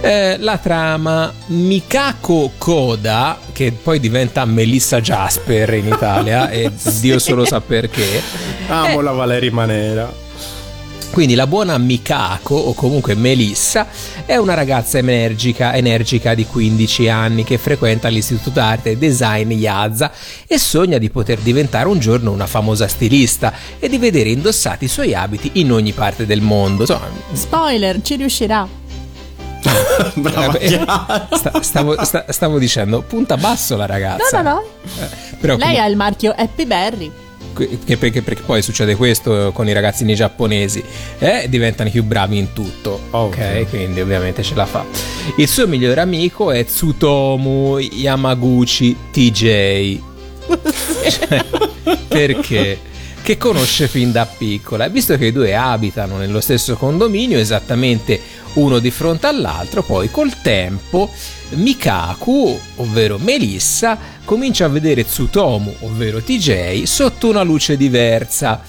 eh, 0.02 0.38
la 0.40 0.58
trama 0.58 1.32
Mikako 1.48 2.52
Koda, 2.58 3.38
che 3.52 3.72
poi 3.72 4.00
diventa 4.00 4.46
Melissa 4.46 5.02
Jasper 5.02 5.74
in 5.74 5.88
Italia, 5.88 6.50
e 6.50 6.72
Dio 7.00 7.20
solo 7.20 7.46
sa 7.46 7.62
perché. 7.62 8.22
Amo 8.68 9.02
la 9.02 9.12
Valeri 9.12 9.50
Manera. 9.50 10.26
Quindi 11.10 11.36
la 11.36 11.48
buona 11.48 11.78
Mikako, 11.78 12.54
o 12.54 12.74
comunque 12.74 13.16
Melissa, 13.16 13.88
è 14.26 14.36
una 14.36 14.54
ragazza 14.54 15.00
energica, 15.00 15.74
energica 15.74 16.36
di 16.36 16.46
15 16.46 17.10
anni 17.10 17.44
che 17.44 17.58
frequenta 17.58 18.08
l'Istituto 18.08 18.52
d'Arte 18.52 18.92
e 18.92 18.98
Design 18.98 19.52
Yaza 19.52 20.12
e 20.46 20.60
sogna 20.60 21.00
di 21.00 21.10
poter 21.10 21.40
diventare 21.40 21.88
un 21.88 21.98
giorno 21.98 22.32
una 22.32 22.46
famosa 22.46 22.88
stilista 22.88 23.52
e 23.80 23.90
di 23.90 23.98
vedere 23.98 24.30
indossati 24.30 24.86
i 24.86 24.90
suoi 24.90 25.16
abiti 25.16 25.52
in 25.54 25.72
ogni 25.72 25.94
parte 25.94 26.28
del 26.28 26.42
mondo. 26.42 26.82
Insomma, 26.82 27.10
Spoiler, 27.34 28.00
ci 28.04 28.16
riuscirà. 28.16 28.86
Brava 30.16 30.58
eh, 30.58 30.70
sta- 31.32 31.62
stavo, 31.62 32.04
sta- 32.04 32.26
stavo 32.30 32.60
dicendo, 32.60 33.02
punta 33.02 33.38
basso 33.38 33.76
la 33.76 33.86
No, 33.86 33.92
ragazza. 33.94 34.42
no, 34.42 34.50
no. 34.52 34.64
Però 35.40 35.56
Lei 35.56 35.60
comunque- 35.60 35.80
ha 35.80 35.86
il 35.88 35.96
marchio 35.96 36.34
Happy 36.36 36.66
Berry. 36.66 37.12
Che 37.86 37.98
perché, 37.98 38.22
perché 38.22 38.44
poi 38.44 38.62
succede 38.62 38.96
questo 38.96 39.52
con 39.52 39.68
i 39.68 39.74
ragazzini 39.74 40.14
giapponesi 40.14 40.84
eh, 41.18 41.48
diventano 41.50 41.90
più 41.90 42.04
bravi 42.04 42.38
in 42.38 42.54
tutto. 42.54 43.00
Ok 43.10 43.68
quindi 43.70 44.00
ovviamente 44.00 44.44
ce 44.44 44.54
la 44.54 44.68
fa. 44.68 44.86
Il 45.38 45.48
suo 45.48 45.66
migliore 45.68 46.00
amico 46.00 46.52
è 46.52 46.64
Tsutomu 46.64 47.80
Yamaguchi 47.80 48.96
TJ 49.12 50.00
Cioè, 51.10 51.46
perché? 52.08 52.80
Che 53.24 53.38
conosce 53.38 53.88
fin 53.88 54.12
da 54.12 54.26
piccola. 54.26 54.86
E 54.86 54.90
visto 54.90 55.18
che 55.18 55.26
i 55.26 55.32
due 55.32 55.56
abitano 55.56 56.18
nello 56.18 56.40
stesso 56.40 56.76
condominio 56.78 57.38
esattamente 57.40 58.22
uno 58.54 58.80
di 58.80 58.92
fronte 58.92 59.28
all'altro 59.28 59.84
poi 59.84 60.10
col 60.10 60.42
tempo 60.42 61.10
Mikaku 61.50 62.60
ovvero 62.78 63.18
Melissa 63.18 63.98
comincia 64.26 64.66
a 64.66 64.70
vedere 64.70 65.06
Tsutomu 65.06 65.74
ovvero 65.82 66.22
TJ 66.22 66.84
sotto 66.84 67.30
una 67.30 67.44
luce 67.44 67.78
diversa 67.78 68.62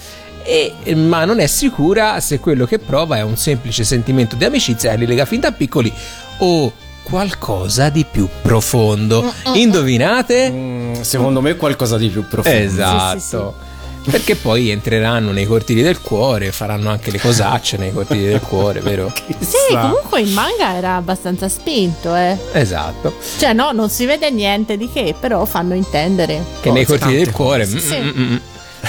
e, 0.43 0.95
ma 0.95 1.25
non 1.25 1.39
è 1.39 1.47
sicura 1.47 2.19
se 2.19 2.39
quello 2.39 2.65
che 2.65 2.79
prova 2.79 3.17
è 3.17 3.21
un 3.21 3.37
semplice 3.37 3.83
sentimento 3.83 4.35
di 4.35 4.45
amicizia 4.45 4.91
che 4.91 4.97
li 4.97 5.05
lega 5.05 5.25
fin 5.25 5.41
da 5.41 5.51
piccoli 5.51 5.91
o 6.39 6.73
qualcosa 7.03 7.89
di 7.89 8.05
più 8.09 8.27
profondo 8.41 9.33
indovinate? 9.53 10.49
Mm, 10.49 11.01
secondo 11.01 11.41
me 11.41 11.55
qualcosa 11.55 11.97
di 11.97 12.09
più 12.09 12.27
profondo. 12.27 12.57
Esatto. 12.57 13.19
Sì, 13.19 13.25
sì, 13.25 13.68
Perché 14.09 14.35
poi 14.35 14.69
entreranno 14.69 15.31
nei 15.31 15.45
cortili 15.45 15.81
del 15.81 16.01
cuore, 16.01 16.51
faranno 16.51 16.89
anche 16.89 17.11
le 17.11 17.19
cosacce 17.19 17.77
nei 17.77 17.91
cortili 17.91 18.25
del 18.25 18.39
cuore, 18.39 18.79
vero? 18.79 19.11
Sì, 19.39 19.75
comunque 19.75 20.21
il 20.21 20.31
manga 20.31 20.75
era 20.75 20.95
abbastanza 20.95 21.47
spinto, 21.47 22.15
eh. 22.15 22.37
Esatto. 22.53 23.13
Cioè, 23.37 23.53
no, 23.53 23.71
non 23.71 23.89
si 23.89 24.05
vede 24.05 24.31
niente 24.31 24.77
di 24.77 24.89
che, 24.91 25.13
però 25.19 25.45
fanno 25.45 25.75
intendere. 25.75 26.43
Che 26.61 26.71
nei 26.71 26.85
cortili 26.85 27.17
del 27.17 27.31
cuore. 27.31 27.65
cose, 27.65 27.79
sì. 27.79 27.97
mm, 27.97 28.07
mm, 28.07 28.31
mm. 28.31 28.37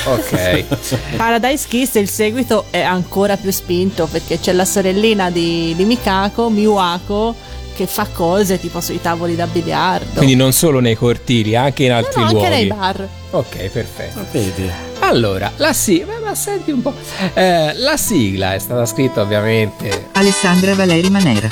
Ok. 0.05 0.65
Paradise 1.17 1.67
Kiss, 1.69 1.95
il 1.95 2.09
seguito 2.09 2.67
è 2.71 2.81
ancora 2.81 3.37
più 3.37 3.51
spinto 3.51 4.07
perché 4.07 4.39
c'è 4.39 4.53
la 4.53 4.65
sorellina 4.65 5.31
di, 5.31 5.75
di 5.77 5.85
Mikako, 5.85 6.49
Miwako, 6.49 7.35
che 7.75 7.87
fa 7.87 8.07
cose 8.13 8.59
tipo 8.61 8.81
sui 8.81 9.01
tavoli 9.01 9.35
da 9.37 9.47
biliardo. 9.47 10.17
Quindi 10.17 10.37
non 10.37 10.53
solo 10.53 10.81
nei 10.81 10.95
cortili, 10.95 11.57
anche 11.57 11.85
in 11.85 11.91
no, 11.91 11.97
altri 11.97 12.21
no, 12.21 12.27
anche 12.29 12.39
luoghi. 12.39 12.55
nei 12.55 12.67
bar. 12.67 13.09
Ok, 13.31 13.57
perfetto. 13.69 14.25
Vedi? 14.31 14.71
Allora, 15.11 15.51
la 15.57 15.73
sigla, 15.73 16.21
ma 16.23 16.37
senti 16.37 16.71
un 16.71 16.83
po'. 16.83 16.95
Eh, 17.35 17.73
la 17.79 17.97
sigla 17.97 18.55
è 18.55 18.61
stata 18.61 18.87
scritta 18.87 19.21
ovviamente 19.23 20.09
Alessandra 20.13 20.73
Valeri 20.77 21.11
Manera. 21.11 21.49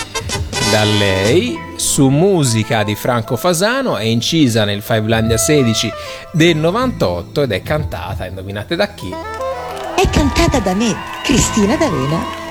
da 0.70 0.84
lei 0.84 1.58
su 1.74 2.08
musica 2.08 2.84
di 2.84 2.94
Franco 2.94 3.34
Fasano, 3.34 3.96
è 3.96 4.04
incisa 4.04 4.64
nel 4.64 4.80
Fivelandia 4.80 5.36
16 5.36 5.92
del 6.30 6.56
98 6.56 7.42
ed 7.42 7.50
è 7.52 7.62
cantata, 7.62 8.26
indovinate 8.26 8.76
da 8.76 8.94
chi? 8.94 9.12
È 9.96 10.08
cantata 10.08 10.60
da 10.60 10.74
me, 10.74 10.94
Cristina 11.24 11.74
D'Avena. 11.74 12.47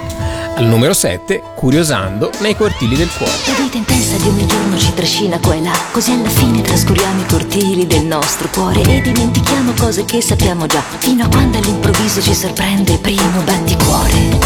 Al 0.57 0.65
numero 0.65 0.91
7, 0.91 1.43
Curiosando 1.53 2.31
nei 2.39 2.55
cortili 2.55 2.95
del 2.95 3.11
cuore. 3.15 3.31
La 3.45 3.53
vita 3.61 3.77
intensa 3.77 4.17
di 4.17 4.27
ogni 4.27 4.47
giorno 4.47 4.75
ci 4.75 4.91
trascina 4.95 5.37
qua 5.37 5.53
e 5.53 5.61
là, 5.61 5.77
così 5.91 6.13
alla 6.13 6.29
fine 6.29 6.63
trascuriamo 6.63 7.21
i 7.21 7.25
cortili 7.27 7.85
del 7.85 8.03
nostro 8.03 8.47
cuore 8.49 8.81
e 8.81 9.01
dimentichiamo 9.01 9.73
cose 9.79 10.03
che 10.03 10.19
sappiamo 10.19 10.65
già, 10.65 10.81
fino 10.97 11.25
a 11.25 11.27
quando 11.27 11.59
all'improvviso 11.59 12.23
ci 12.23 12.33
sorprende 12.33 12.93
il 12.93 12.99
primo 12.99 13.39
batticuore. 13.41 14.39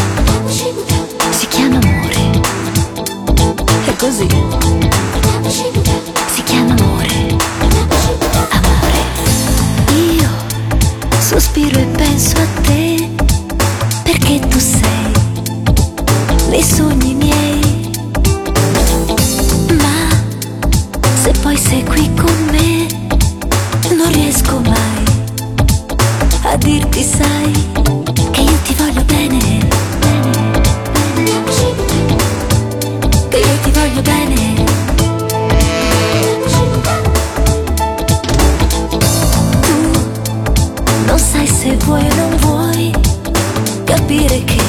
Si 1.29 1.47
chiama 1.47 1.79
amore. 1.81 2.41
È 3.85 3.95
così. 3.95 4.27
Si 6.33 6.43
chiama 6.43 6.73
amore. 6.73 7.37
Amore. 8.49 8.99
Io 9.95 10.29
sospiro 11.19 11.79
e 11.79 11.85
penso 11.85 12.35
a 12.35 12.61
te 12.63 13.09
perché 14.03 14.39
tu 14.39 14.59
sei 14.59 15.20
nei 16.51 16.63
sogni 16.63 17.13
miei. 17.15 17.89
Ma 19.79 20.09
se 21.23 21.31
poi 21.41 21.55
sei 21.55 21.81
qui 21.85 22.13
con 22.13 22.35
me, 22.51 22.87
non 23.95 24.11
riesco 24.11 24.59
mai 24.59 25.03
a 26.43 26.57
dirti, 26.57 27.03
sai, 27.03 27.51
che 28.31 28.41
io 28.41 28.57
ti 28.65 28.75
voglio 28.77 29.03
bene. 29.05 29.69
Che 33.29 33.37
io 33.37 33.57
ti 33.63 33.71
voglio 33.71 34.01
bene. 34.01 34.65
Tu 39.61 39.75
non 41.05 41.17
sai 41.17 41.47
se 41.47 41.77
vuoi 41.85 42.05
o 42.09 42.15
non 42.15 42.35
vuoi 42.39 42.91
capire 43.85 44.43
che 44.43 44.60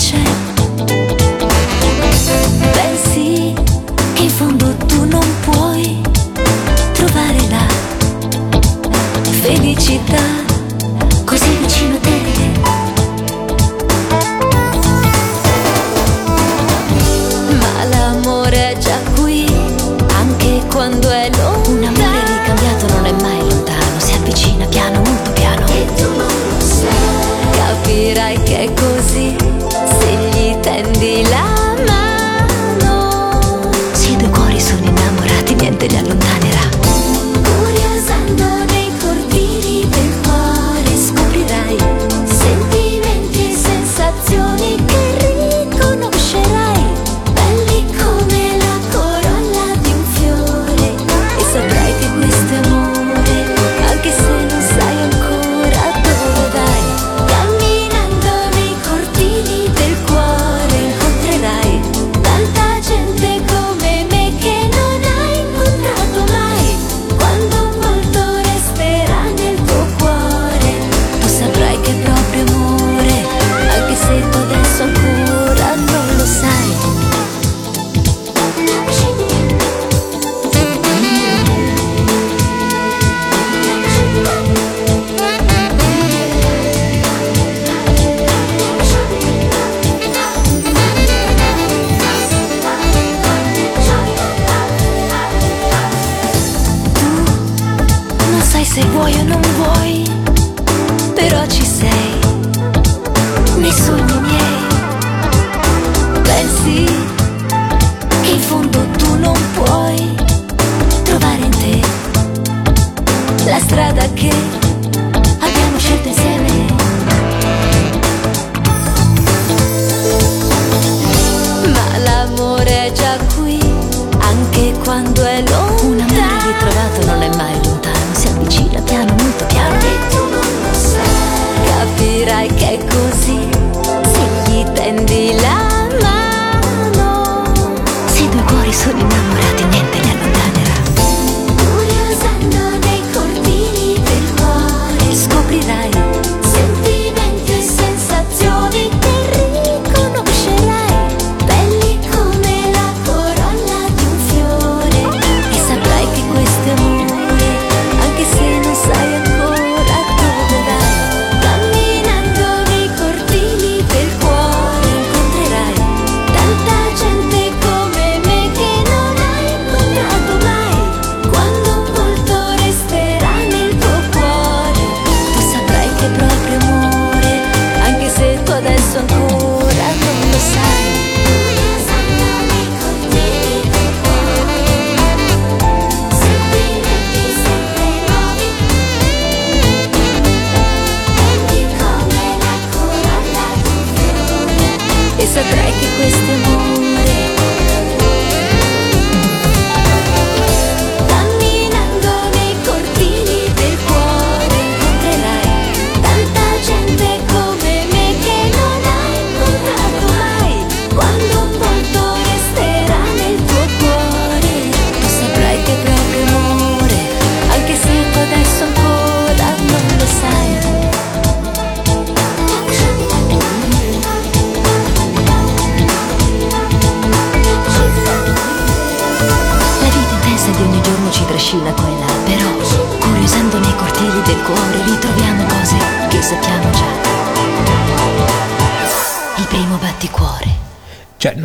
felice. 0.00 0.16
Pensi 2.72 3.54
che 4.14 4.22
in 4.22 4.30
fondo 4.30 4.74
tu 4.86 5.04
non 5.04 5.26
puoi 5.42 6.00
trovare 6.92 7.38
la 7.50 7.66
felicità 9.42 10.22
così 11.24 11.56
vicino 11.60 11.96
a 11.96 11.98
te. 11.98 12.18
Ma 17.58 17.84
l'amore 17.84 18.72
è 18.72 18.78
già 18.78 18.98
qui, 19.16 19.46
anche 20.14 20.62
quando 20.70 21.10
è 21.10 21.30
lontano. 21.30 21.58
Un 21.70 21.84
amore 21.84 22.20
ricambiato 22.26 22.86
non 22.88 23.04
è 23.04 23.12
mai 23.22 23.38
lontano, 23.38 23.98
si 23.98 24.12
avvicina 24.14 24.64
piano, 24.66 25.00
molto 25.00 25.30
piano. 25.32 25.66
E 25.66 25.84
tu 25.94 26.08
non 26.16 26.26
lo 26.26 26.60
sai. 26.60 26.88
Capirai 27.52 28.42
che 28.42 28.64
è 28.64 28.74
così. 28.74 29.39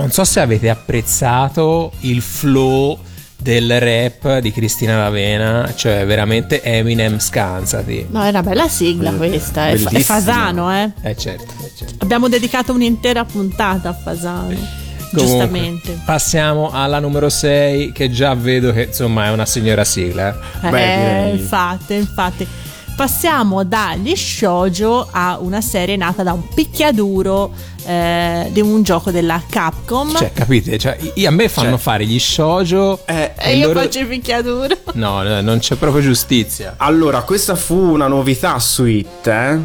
Non 0.06 0.14
so 0.14 0.24
se 0.24 0.40
avete 0.40 0.70
apprezzato 0.70 1.92
il 2.02 2.22
flow 2.22 2.96
del 3.36 3.80
rap 3.80 4.38
di 4.38 4.52
Cristina 4.52 5.00
Lavena, 5.00 5.74
cioè 5.76 6.06
veramente 6.06 6.62
Eminem 6.62 7.18
scansati. 7.18 8.06
No, 8.12 8.24
è 8.24 8.30
una 8.30 8.44
bella 8.44 8.68
sigla 8.68 9.12
questa. 9.14 9.70
È, 9.70 9.74
è. 9.74 10.00
Fasano, 10.02 10.72
eh. 10.72 10.92
Eh 11.02 11.18
certo, 11.18 11.52
eh, 11.64 11.72
certo. 11.76 11.96
Abbiamo 12.04 12.30
dedicato 12.30 12.72
un'intera 12.72 13.26
puntata 13.26 13.90
a 13.90 13.94
Fasano. 13.94 14.44
Comunque, 14.50 15.10
Giustamente. 15.10 16.00
Passiamo 16.06 16.70
alla 16.72 17.00
numero 17.00 17.30
6 17.30 17.92
che 17.92 18.12
già 18.12 18.36
vedo 18.36 18.72
che 18.74 18.84
insomma 18.84 19.26
è 19.26 19.32
una 19.32 19.48
signora 19.48 19.84
sigla. 19.84 20.38
eh. 20.62 20.70
Eh, 20.70 21.30
infatti, 21.32 21.96
infatti. 21.96 22.48
Passiamo 22.96 23.64
dagli 23.66 24.16
shoujo 24.16 25.08
a 25.12 25.38
una 25.42 25.60
serie 25.60 25.98
nata 25.98 26.24
da 26.24 26.32
un 26.32 26.48
picchiaduro 26.54 27.52
eh, 27.86 28.48
di 28.52 28.62
un 28.62 28.84
gioco 28.84 29.12
della 29.12 29.42
Capcom. 29.50 30.16
Cioè, 30.16 30.32
capite? 30.32 30.78
Cioè, 30.78 30.98
i- 31.16 31.26
a 31.26 31.32
me 31.32 31.50
fanno 31.50 31.72
Cioè- 31.72 31.78
fare 31.80 32.06
gli 32.06 32.18
shoujo 32.18 33.02
Eh, 33.06 33.34
e 33.38 33.58
io 33.58 33.68
loro- 33.68 33.82
faccio 33.82 34.00
il 34.00 34.08
picchiaduro. 34.08 34.78
No, 34.94 35.22
no, 35.24 35.42
non 35.42 35.60
c'è 35.60 35.76
proprio 35.76 36.02
giustizia. 36.02 36.76
Allora, 36.78 37.22
questa 37.24 37.56
fu 37.56 37.76
una 37.76 38.08
novità 38.08 38.58
su 38.60 38.86
It, 38.86 39.28
eh? 39.28 39.60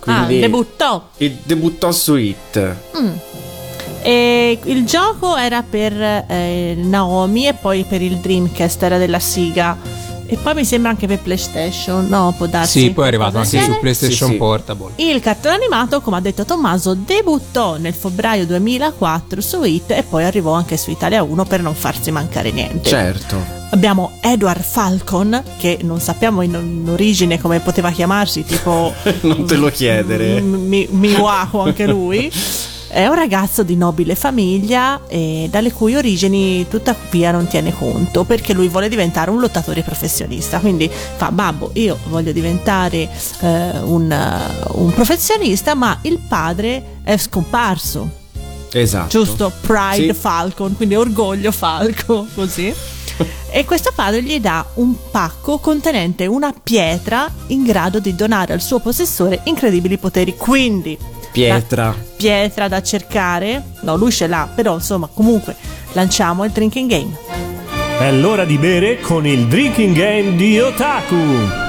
Quindi 0.00 0.38
Ah, 0.38 0.40
debuttò. 0.40 1.08
il- 1.18 1.36
debuttò 1.42 1.92
su 1.92 2.14
It. 2.16 2.74
E 4.02 4.58
il 4.64 4.86
gioco 4.86 5.36
era 5.36 5.62
per 5.62 5.92
eh, 6.00 6.74
Naomi 6.78 7.46
e 7.46 7.52
poi 7.52 7.84
per 7.86 8.00
il 8.00 8.16
Dreamcast, 8.16 8.82
era 8.82 8.96
della 8.96 9.18
Siga. 9.18 9.76
E 10.32 10.36
poi 10.36 10.54
mi 10.54 10.64
sembra 10.64 10.90
anche 10.90 11.08
per 11.08 11.18
PlayStation. 11.18 12.06
No, 12.06 12.32
può 12.36 12.46
darsi. 12.46 12.80
Sì, 12.82 12.90
poi 12.92 13.04
è 13.04 13.08
arrivato 13.08 13.38
anche 13.38 13.60
su. 13.60 13.78
PlayStation 13.80 14.28
Sì, 14.28 14.32
sì. 14.34 14.38
Portable. 14.38 14.92
Il 14.94 15.18
cartone 15.20 15.56
animato, 15.56 16.00
come 16.00 16.18
ha 16.18 16.20
detto 16.20 16.44
Tommaso, 16.44 16.94
debuttò 16.94 17.78
nel 17.78 17.94
febbraio 17.94 18.46
2004 18.46 19.40
su 19.40 19.64
It 19.64 19.90
e 19.90 20.04
poi 20.08 20.22
arrivò 20.22 20.52
anche 20.52 20.76
su 20.76 20.90
Italia 20.90 21.24
1 21.24 21.44
per 21.46 21.62
non 21.62 21.74
farsi 21.74 22.12
mancare 22.12 22.52
niente. 22.52 22.88
Certo. 22.88 23.58
Abbiamo 23.72 24.12
Edward 24.20 24.62
Falcon, 24.62 25.42
che 25.58 25.78
non 25.82 25.98
sappiamo 26.00 26.42
in, 26.42 26.54
in 26.54 26.88
origine 26.88 27.40
come 27.40 27.58
poteva 27.58 27.90
chiamarsi, 27.90 28.44
tipo... 28.44 28.92
Non 29.22 29.46
te 29.46 29.56
lo 29.56 29.68
chiedere. 29.70 30.40
M- 30.40 30.66
Mi- 30.68 30.86
Miwako 30.90 31.60
anche 31.62 31.86
lui. 31.86 32.30
È 32.92 33.06
un 33.06 33.14
ragazzo 33.14 33.62
di 33.62 33.76
nobile 33.76 34.16
famiglia 34.16 35.02
e 35.06 35.46
dalle 35.48 35.70
cui 35.70 35.94
origini 35.94 36.66
tuttavia 36.68 37.30
non 37.30 37.46
tiene 37.46 37.72
conto 37.72 38.24
perché 38.24 38.52
lui 38.52 38.66
vuole 38.66 38.88
diventare 38.88 39.30
un 39.30 39.38
lottatore 39.38 39.82
professionista. 39.82 40.58
Quindi 40.58 40.90
fa 40.90 41.30
babbo, 41.30 41.70
io 41.74 41.96
voglio 42.08 42.32
diventare 42.32 43.08
eh, 43.42 43.78
un, 43.84 44.50
un 44.72 44.92
professionista, 44.92 45.76
ma 45.76 45.98
il 46.02 46.18
padre 46.18 46.98
è 47.04 47.16
scomparso. 47.16 48.10
Esatto. 48.72 49.08
Giusto? 49.08 49.52
Pride 49.60 50.12
Sì. 50.12 50.18
Falcon, 50.18 50.74
quindi 50.74 50.96
orgoglio 50.96 51.52
Falco, 51.52 52.26
così. 52.34 52.74
E 53.52 53.64
questo 53.64 53.92
padre 53.94 54.22
gli 54.22 54.40
dà 54.40 54.66
un 54.74 54.94
pacco 55.12 55.58
contenente 55.58 56.26
una 56.26 56.52
pietra 56.60 57.30
in 57.48 57.62
grado 57.62 58.00
di 58.00 58.16
donare 58.16 58.52
al 58.52 58.60
suo 58.60 58.80
possessore 58.80 59.42
incredibili 59.44 59.96
poteri. 59.96 60.36
Quindi 60.36 60.98
Pietra. 61.32 61.94
pietra 62.16 62.68
da 62.68 62.82
cercare. 62.82 63.62
No, 63.80 63.96
lui 63.96 64.10
ce 64.10 64.26
l'ha, 64.26 64.48
però 64.54 64.74
insomma, 64.74 65.08
comunque 65.12 65.54
lanciamo 65.92 66.44
il 66.44 66.50
drinking 66.50 66.90
game. 66.90 67.16
È 67.98 68.10
l'ora 68.12 68.44
di 68.44 68.56
bere 68.56 68.98
con 69.00 69.26
il 69.26 69.46
drinking 69.46 69.94
game 69.94 70.36
di 70.36 70.58
Otaku. 70.58 71.68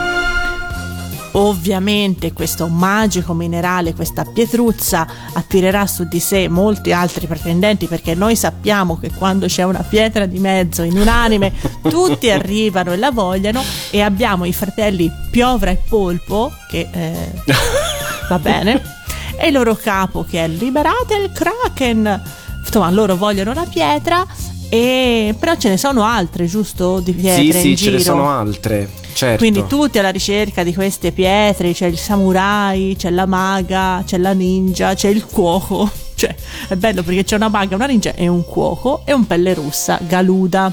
Ovviamente 1.34 2.34
questo 2.34 2.68
magico 2.68 3.34
minerale, 3.34 3.94
questa 3.94 4.26
pietruzza, 4.26 5.08
attirerà 5.34 5.88
su 5.88 6.06
di 6.06 6.20
sé 6.20 6.50
molti 6.50 6.92
altri 6.92 7.26
pretendenti 7.28 7.88
perché 7.88 8.16
noi 8.16 8.36
sappiamo 8.36 8.98
che 9.00 9.12
quando 9.12 9.46
c'è 9.46 9.64
una 9.64 9.84
pietra 9.88 10.26
di 10.26 10.40
mezzo 10.40 10.84
in 10.84 10.98
un 10.98 11.08
anime 11.08 11.54
tutti 11.88 12.30
arrivano 12.30 12.92
e 12.92 12.98
la 12.98 13.12
vogliono 13.12 13.64
e 13.92 14.02
abbiamo 14.02 14.44
i 14.44 14.52
fratelli 14.52 15.10
Piovra 15.30 15.72
e 15.72 15.82
Polpo 15.88 16.52
che 16.70 16.90
eh, 16.92 17.32
va 18.28 18.40
bene 18.40 19.00
e 19.42 19.48
il 19.48 19.54
loro 19.54 19.76
capo 19.76 20.26
che 20.30 20.44
è 20.44 20.48
liberate 20.48 21.16
il 21.16 21.32
Kraken. 21.32 22.22
Insomma, 22.64 22.90
loro 22.92 23.16
vogliono 23.16 23.54
la 23.54 23.66
pietra 23.70 24.26
e 24.70 25.36
però 25.38 25.56
ce 25.58 25.70
ne 25.70 25.78
sono 25.78 26.04
altre, 26.04 26.46
giusto? 26.46 27.00
Di 27.00 27.12
pietre 27.12 27.42
Sì, 27.42 27.48
in 27.48 27.54
sì, 27.54 27.60
ce 27.76 27.76
giro. 27.86 27.98
ne 27.98 28.04
sono 28.04 28.30
altre. 28.30 28.90
Certo. 29.14 29.38
Quindi 29.40 29.66
tutti 29.68 30.00
alla 30.00 30.10
ricerca 30.12 30.64
di 30.64 30.74
queste 30.74 31.12
pietre, 31.12 31.74
c'è 31.74 31.88
il 31.88 31.98
samurai, 31.98 32.96
c'è 32.98 33.10
la 33.10 33.26
maga, 33.26 34.02
c'è 34.06 34.18
la 34.18 34.32
ninja, 34.34 34.94
c'è 34.94 35.10
il 35.10 35.26
cuoco. 35.26 35.90
Cioè, 36.22 36.36
è 36.68 36.76
bello 36.76 37.02
perché 37.02 37.24
c'è 37.24 37.36
una 37.36 37.50
maga, 37.50 37.74
una 37.76 37.88
ninja 37.88 38.14
e 38.14 38.28
un 38.28 38.46
cuoco 38.46 39.02
e 39.06 39.12
un 39.14 39.26
pelle 39.26 39.56
russa, 39.56 39.98
Galuda. 40.08 40.72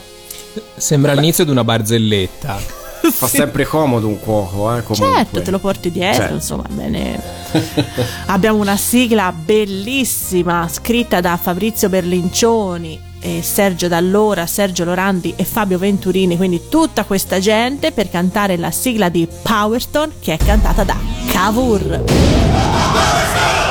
Sembra 0.77 1.15
l'inizio 1.15 1.45
di 1.45 1.51
una 1.51 1.65
barzelletta. 1.65 2.59
Fa 3.11 3.27
sempre 3.27 3.65
comodo 3.65 4.07
un 4.09 4.19
cuoco, 4.21 4.77
eh, 4.77 4.83
comunque. 4.83 5.17
Certo, 5.17 5.43
te 5.43 5.51
lo 5.51 5.59
porti 5.59 5.91
dietro, 5.91 6.21
Certo. 6.21 6.35
insomma, 6.35 6.65
bene. 6.69 7.21
Abbiamo 8.27 8.61
una 8.61 8.77
sigla 8.77 9.33
bellissima 9.33 10.69
scritta 10.69 11.21
da 11.21 11.37
Fabrizio 11.37 11.89
Berlincioni 11.89 13.01
e 13.21 13.43
Sergio 13.43 13.89
Dallora, 13.89 14.47
Sergio 14.47 14.85
Lorandi 14.85 15.35
e 15.37 15.45
Fabio 15.45 15.79
Venturini, 15.79 16.37
quindi 16.37 16.69
tutta 16.69 17.05
questa 17.05 17.39
gente 17.41 17.91
per 17.93 18.11
cantare 18.11 18.57
la 18.57 18.71
sigla 18.71 19.09
di 19.09 19.27
Powerstone 19.43 20.13
che 20.21 20.35
è 20.35 20.37
cantata 20.37 20.85
da 20.85 20.97
Cavour. 21.29 22.05
Sembra 22.05 23.68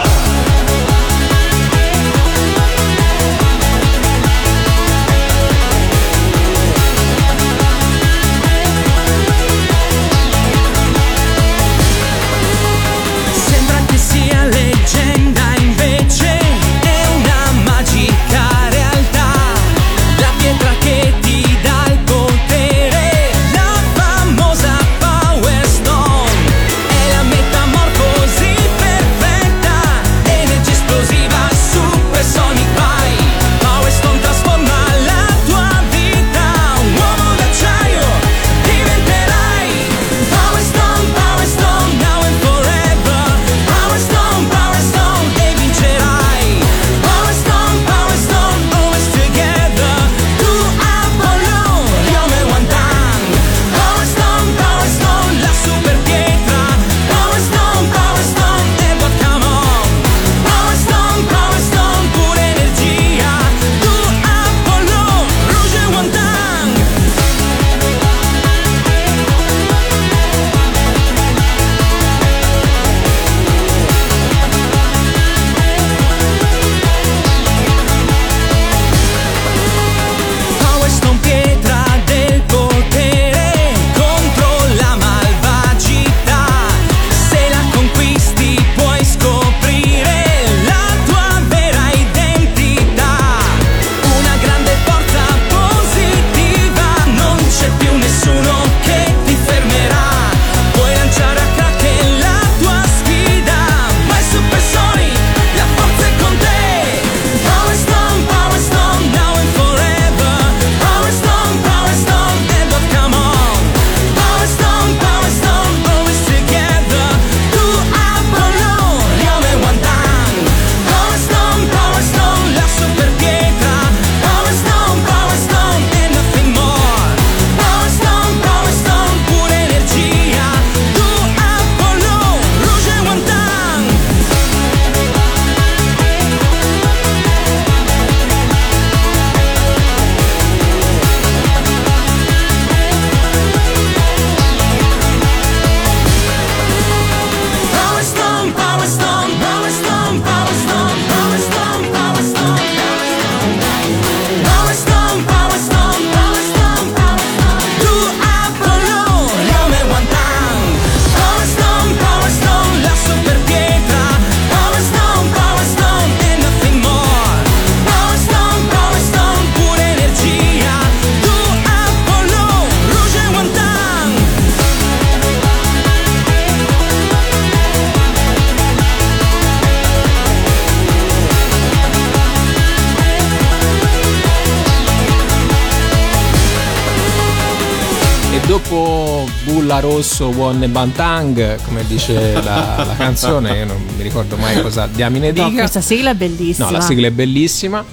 One 190.48 190.68
Bantang, 190.70 191.62
come 191.66 191.86
dice 191.88 192.34
la, 192.42 192.86
la 192.88 192.96
canzone, 192.98 193.58
io 193.58 193.66
non 193.66 193.84
mi 193.98 194.02
ricordo 194.02 194.38
mai 194.38 194.62
cosa 194.62 194.88
diamine 194.88 195.32
No, 195.34 195.50
dica. 195.50 195.60
questa 195.60 195.82
sigla 195.82 196.12
è 196.12 196.16
bellissima. 196.16 196.68
No, 196.68 196.72
la 196.72 196.82
sigla 196.82 197.08
è 197.08 197.12
bellissima. 197.12 197.84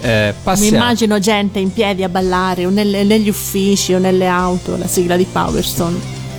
Eh, 0.00 0.34
Mi 0.56 0.66
immagino 0.68 1.18
gente 1.18 1.58
in 1.58 1.70
piedi 1.72 2.02
a 2.02 2.08
ballare 2.08 2.64
o 2.64 2.70
nelle- 2.70 3.04
negli 3.04 3.28
uffici 3.28 3.92
o 3.92 3.98
nelle 3.98 4.26
auto 4.26 4.76
la 4.78 4.86
sigla 4.86 5.16
di 5.16 5.26
Powerstone. 5.30 5.98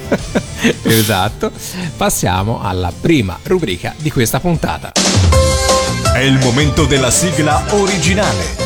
esatto. 0.84 1.52
Passiamo 1.96 2.62
alla 2.62 2.92
prima 3.00 3.38
rubrica 3.44 3.94
di 3.98 4.10
questa 4.10 4.40
puntata. 4.40 4.92
È 6.14 6.20
il 6.20 6.40
momento 6.40 6.86
della 6.86 7.12
sigla 7.12 7.64
originale. 7.70 8.59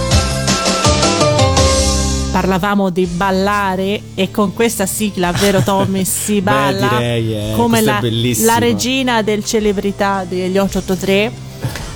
Parlavamo 2.34 2.90
di 2.90 3.06
ballare 3.06 4.02
e 4.16 4.32
con 4.32 4.56
questa 4.56 4.88
sigla, 4.88 5.32
vero 5.34 5.62
Tommy, 5.62 6.02
si 6.04 6.42
Beh, 6.42 6.52
balla 6.52 6.88
direi, 6.98 7.52
eh, 7.52 7.54
come 7.56 7.80
la, 7.80 8.02
la 8.02 8.58
regina 8.58 9.22
del 9.22 9.46
celebrità 9.46 10.26
degli 10.28 10.58
883. 10.58 11.32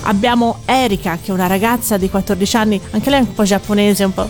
Abbiamo 0.04 0.60
Erika 0.66 1.18
che 1.20 1.32
è 1.32 1.34
una 1.34 1.48
ragazza 1.48 1.98
di 1.98 2.08
14 2.08 2.56
anni, 2.56 2.80
anche 2.92 3.10
lei 3.10 3.22
è 3.22 3.24
un 3.24 3.34
po' 3.34 3.46
giapponese, 3.46 4.04
un 4.04 4.14
po'... 4.14 4.30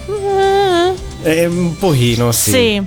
Eh, 1.24 1.46
un 1.46 1.78
pochino, 1.78 2.32
sì. 2.32 2.52
Sì. 2.52 2.82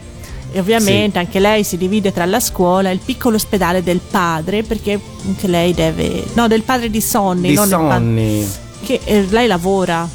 E 0.52 0.58
ovviamente 0.58 1.18
anche 1.18 1.40
lei 1.40 1.62
si 1.62 1.76
divide 1.76 2.14
tra 2.14 2.24
la 2.24 2.40
scuola 2.40 2.88
e 2.88 2.94
il 2.94 3.00
piccolo 3.04 3.36
ospedale 3.36 3.82
del 3.82 4.00
padre, 4.00 4.62
perché 4.62 4.98
anche 5.26 5.46
lei 5.46 5.74
deve. 5.74 6.24
No, 6.32 6.48
del 6.48 6.62
padre 6.62 6.88
di 6.88 7.02
Sonny, 7.02 7.50
Di. 7.50 7.56
Sonny. 7.56 8.48
Che 8.82 9.00
eh, 9.04 9.26
lei 9.28 9.46
lavora, 9.46 10.08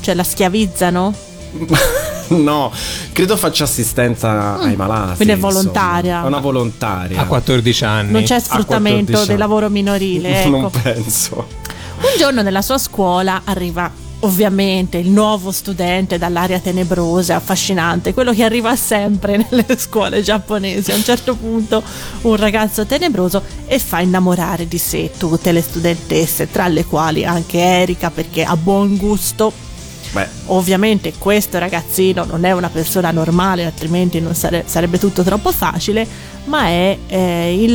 cioè 0.00 0.14
la 0.14 0.24
schiavizzano. 0.24 1.14
No, 2.40 2.72
credo 3.12 3.36
faccia 3.36 3.64
assistenza 3.64 4.58
ai 4.58 4.76
malati. 4.76 5.12
Mm. 5.12 5.16
Quindi 5.16 5.32
è 5.32 5.36
insomma. 5.36 5.52
volontaria. 5.52 6.22
È 6.22 6.26
una 6.26 6.38
volontaria. 6.38 7.20
A 7.20 7.24
14 7.26 7.84
anni. 7.84 8.12
Non 8.12 8.22
c'è 8.22 8.38
sfruttamento 8.38 9.12
14 9.12 9.28
del 9.28 9.38
lavoro 9.38 9.68
minorile. 9.68 10.44
Non 10.50 10.64
Ecco. 10.64 10.70
penso. 10.82 11.46
Un 12.00 12.18
giorno 12.18 12.42
nella 12.42 12.62
sua 12.62 12.78
scuola 12.78 13.42
arriva 13.44 13.90
ovviamente 14.20 14.98
il 14.98 15.08
nuovo 15.08 15.50
studente 15.50 16.18
dall'aria 16.18 16.58
tenebrosa 16.58 17.36
affascinante, 17.36 18.12
quello 18.12 18.32
che 18.32 18.44
arriva 18.44 18.74
sempre 18.76 19.36
nelle 19.50 19.78
scuole 19.78 20.22
giapponesi. 20.22 20.92
A 20.92 20.96
un 20.96 21.02
certo 21.04 21.34
punto 21.34 21.82
un 22.22 22.36
ragazzo 22.36 22.86
tenebroso 22.86 23.42
e 23.66 23.78
fa 23.78 24.00
innamorare 24.00 24.66
di 24.66 24.78
sé 24.78 25.10
tutte 25.16 25.52
le 25.52 25.62
studentesse, 25.62 26.50
tra 26.50 26.68
le 26.68 26.84
quali 26.84 27.24
anche 27.24 27.58
Erika 27.58 28.10
perché 28.10 28.44
ha 28.44 28.56
buon 28.56 28.96
gusto. 28.96 29.68
Beh, 30.12 30.26
Ovviamente 30.46 31.12
questo 31.18 31.58
ragazzino 31.58 32.24
non 32.24 32.44
è 32.44 32.50
una 32.52 32.68
persona 32.68 33.10
normale, 33.12 33.64
altrimenti 33.64 34.18
non 34.20 34.34
sare- 34.34 34.64
sarebbe 34.66 34.98
tutto 34.98 35.22
troppo 35.22 35.52
facile, 35.52 36.06
ma 36.46 36.64
è 36.66 36.98
eh, 37.06 37.62
il 37.62 37.74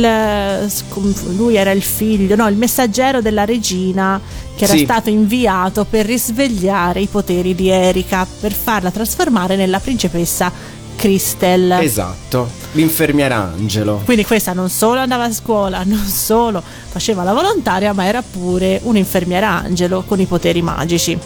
lui 1.36 1.54
era 1.56 1.70
il 1.70 1.82
figlio, 1.82 2.36
no, 2.36 2.46
il 2.48 2.56
messaggero 2.56 3.22
della 3.22 3.44
regina 3.46 4.20
che 4.54 4.64
era 4.64 4.74
Sì. 4.74 4.84
stato 4.84 5.08
inviato 5.08 5.84
per 5.88 6.04
risvegliare 6.06 7.00
i 7.00 7.06
poteri 7.06 7.54
di 7.54 7.68
Erika, 7.68 8.26
per 8.40 8.52
farla 8.52 8.90
trasformare 8.90 9.56
nella 9.56 9.78
principessa 9.80 10.50
Cristel. 10.96 11.72
esatto. 11.72 12.48
L'infermiera 12.72 13.52
Angelo. 13.54 14.00
Quindi 14.04 14.24
questa 14.24 14.52
non 14.52 14.68
solo 14.70 15.00
andava 15.00 15.24
a 15.24 15.32
scuola, 15.32 15.82
non 15.86 16.04
solo 16.06 16.62
faceva 16.88 17.22
la 17.22 17.32
volontaria, 17.32 17.92
ma 17.92 18.06
era 18.06 18.22
pure 18.22 18.80
un'infermiera 18.82 19.48
angelo 19.62 20.02
con 20.06 20.20
i 20.20 20.26
poteri 20.26 20.60
magici. 20.62 21.18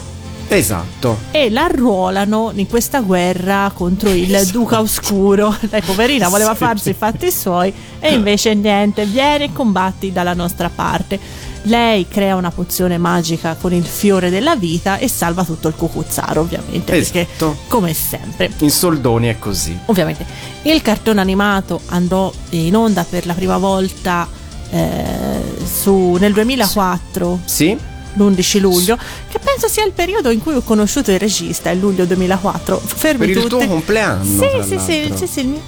Esatto. 0.55 1.17
e 1.31 1.49
la 1.49 1.63
arruolano 1.65 2.51
in 2.55 2.67
questa 2.67 2.99
guerra 3.01 3.71
contro 3.73 4.09
il 4.09 4.47
Duca 4.51 4.79
Oscuro. 4.81 5.55
Lei, 5.69 5.81
poverina, 5.81 6.27
voleva 6.27 6.51
Sì. 6.53 6.57
farsi 6.57 6.89
i 6.89 6.93
fatti 6.93 7.31
suoi 7.31 7.73
e 7.99 8.13
invece 8.13 8.53
niente, 8.53 9.05
viene 9.05 9.45
e 9.45 9.53
combatti 9.53 10.11
dalla 10.11 10.33
nostra 10.33 10.69
parte. 10.69 11.19
Lei 11.65 12.07
crea 12.07 12.35
una 12.35 12.49
pozione 12.49 12.97
magica 12.97 13.55
con 13.59 13.71
il 13.71 13.85
fiore 13.85 14.29
della 14.31 14.55
vita 14.55 14.97
e 14.97 15.07
salva 15.07 15.43
tutto 15.45 15.67
il 15.67 15.75
cucuzzaro, 15.75 16.41
ovviamente, 16.41 16.91
perché 16.91 17.21
Esatto. 17.21 17.55
come 17.67 17.93
sempre. 17.93 18.51
In 18.57 18.71
soldoni 18.71 19.27
è 19.27 19.37
così. 19.39 19.77
Ovviamente 19.85 20.25
il 20.63 20.81
cartone 20.81 21.21
animato 21.21 21.79
andò 21.89 22.31
in 22.51 22.75
onda 22.75 23.05
per 23.07 23.25
la 23.27 23.33
prima 23.33 23.57
volta 23.57 24.27
eh, 24.71 25.41
su- 25.63 26.17
nel 26.19 26.33
2004 26.33 27.39
Sì? 27.45 27.77
L'11 28.13 28.59
luglio, 28.59 28.97
che 29.29 29.39
penso 29.39 29.67
sia 29.67 29.85
il 29.85 29.91
periodo 29.93 30.29
in 30.29 30.41
cui 30.41 30.53
ho 30.53 30.61
conosciuto 30.61 31.11
il 31.11 31.19
regista, 31.19 31.69
il 31.69 31.79
luglio 31.79 32.05
2004. 32.05 32.81
Fermi 32.83 33.19
Per 33.19 33.29
il 33.29 33.35
tutti. 33.35 33.49
tuo 33.49 33.67
compleanno, 33.67 34.23
Sì, 34.23 34.47
sì, 34.67 34.79
sì, 34.79 35.11
sì, 35.15 35.27
sì, 35.27 35.39
il 35.41 35.47
mio. 35.47 35.61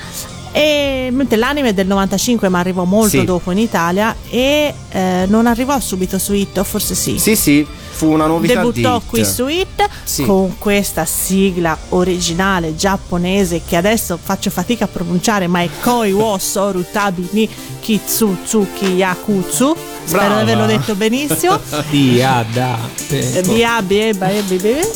E 0.55 1.09
mentre 1.11 1.37
l'anime 1.37 1.69
è 1.69 1.73
del 1.73 1.87
95, 1.87 2.47
ma 2.47 2.59
arrivò 2.59 2.83
molto 2.83 3.17
Sì. 3.17 3.23
dopo 3.23 3.49
in 3.51 3.57
Italia 3.57 4.15
e 4.29 4.71
eh, 4.91 5.25
non 5.27 5.47
arrivò 5.47 5.79
subito 5.79 6.19
su 6.19 6.33
Hit, 6.33 6.61
forse 6.63 6.93
sì. 6.93 7.17
Sì, 7.17 7.35
sì, 7.35 7.65
fu 8.03 8.11
una 8.11 8.25
novità 8.25 8.55
Debuttò 8.61 8.97
di 8.99 9.05
qui 9.07 9.25
su 9.25 9.47
Hit 9.47 9.87
Sì. 10.03 10.25
con 10.25 10.57
questa 10.57 11.05
sigla 11.05 11.77
originale 11.89 12.75
giapponese 12.75 13.61
che 13.65 13.77
adesso 13.77 14.19
faccio 14.21 14.49
fatica 14.49 14.83
a 14.85 14.87
pronunciare, 14.87 15.47
ma 15.47 15.61
è 15.61 15.69
Koi 15.81 16.11
wo 16.11 16.37
soru 16.37 16.83
tabi 16.91 17.27
ni 17.31 17.49
kitsutsuki 17.79 18.87
yakutsu. 18.95 19.73
Spero 20.05 20.21
di 20.21 20.27
Brava. 20.33 20.39
averlo 20.41 20.65
detto 20.65 20.95
benissimo. 20.95 21.57
Dia, 21.89 22.45
da. 22.51 22.77
Eh, 23.09 23.41
Bia, 23.45 23.81
bie, 23.81 24.13
bae, 24.13 24.41
bie, 24.41 24.57
bie. 24.57 24.91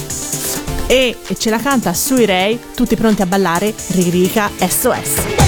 e 0.87 1.17
ce 1.37 1.49
la 1.49 1.59
canta 1.59 1.93
Sui 1.93 2.25
Rei, 2.25 2.59
tutti 2.75 2.95
pronti 2.97 3.21
a 3.21 3.25
ballare 3.25 3.73
Ririka 3.87 4.51
SOS. 4.57 5.46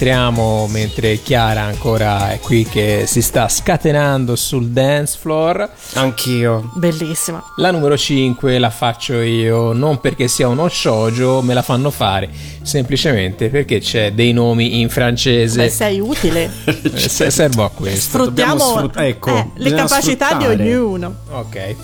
Rientriamo 0.00 0.66
mentre 0.68 1.20
Chiara 1.20 1.60
ancora 1.60 2.30
è 2.30 2.40
qui 2.40 2.64
che 2.64 3.04
si 3.06 3.20
sta 3.20 3.48
scatenando 3.50 4.34
sul 4.34 4.68
dance 4.68 5.18
floor. 5.20 5.68
Anch'io. 5.94 6.70
Bellissima. 6.74 7.44
La 7.56 7.70
numero 7.70 7.98
5 7.98 8.58
la 8.58 8.70
faccio 8.70 9.20
io, 9.20 9.74
non 9.74 10.00
perché 10.00 10.26
sia 10.26 10.48
uno 10.48 10.68
shoujo, 10.68 11.42
me 11.42 11.52
la 11.52 11.60
fanno 11.60 11.90
fare, 11.90 12.30
semplicemente 12.62 13.50
perché 13.50 13.80
c'è 13.80 14.12
dei 14.12 14.32
nomi 14.32 14.80
in 14.80 14.88
francese. 14.88 15.64
Beh, 15.64 15.68
sei 15.68 16.00
utile. 16.00 16.50
Eh, 16.64 16.98
se- 17.08 17.30
servo 17.30 17.64
a 17.64 17.70
questo. 17.70 18.16
Sfruttiamo 18.22 18.54
dobbiamo 18.54 18.78
sfrut- 18.78 18.96
ecco, 19.00 19.36
eh, 19.36 19.46
le 19.56 19.74
capacità 19.74 20.28
sfruttare. 20.28 20.56
di 20.56 20.74
ognuno. 20.74 21.14
Ok. 21.30 21.74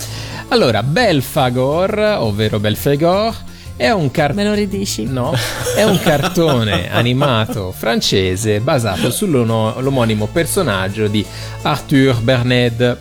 Allora, 0.48 0.82
Belfagor, 0.82 1.98
ovvero 2.20 2.58
Belfagor, 2.58 3.34
è 3.76 3.90
un 3.90 4.10
cartone. 4.10 4.42
Me 4.42 4.48
lo 4.48 4.54
ridici? 4.54 5.04
No, 5.04 5.34
è 5.76 5.82
un 5.84 5.98
cartone 6.00 6.90
animato 6.90 7.72
francese 7.76 8.60
basato 8.60 9.10
sull'omonimo 9.10 10.26
personaggio 10.26 11.06
di 11.08 11.24
Arthur 11.62 12.20
Berned. 12.20 12.98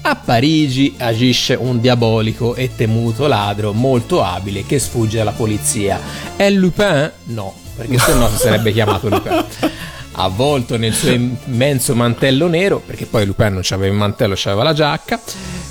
A 0.00 0.16
Parigi 0.16 0.94
agisce 0.98 1.54
un 1.54 1.80
diabolico 1.80 2.54
e 2.54 2.74
temuto 2.74 3.26
ladro 3.26 3.72
molto 3.72 4.22
abile 4.22 4.64
che 4.64 4.78
sfugge 4.78 5.20
alla 5.20 5.32
polizia. 5.32 6.00
È 6.36 6.48
Lupin? 6.50 7.10
No, 7.24 7.54
perché 7.76 7.98
se 7.98 8.14
no 8.14 8.28
si 8.28 8.36
sarebbe 8.36 8.72
chiamato 8.72 9.08
Lupin. 9.08 9.44
Avvolto 10.20 10.76
nel 10.76 10.92
suo 10.94 11.10
immenso 11.10 11.94
mantello 11.94 12.48
nero, 12.48 12.82
perché 12.84 13.06
poi 13.06 13.24
Lupin 13.24 13.52
non 13.52 13.62
aveva 13.70 13.86
il 13.92 13.98
mantello, 13.98 14.34
aveva 14.44 14.64
la 14.64 14.72
giacca, 14.72 15.20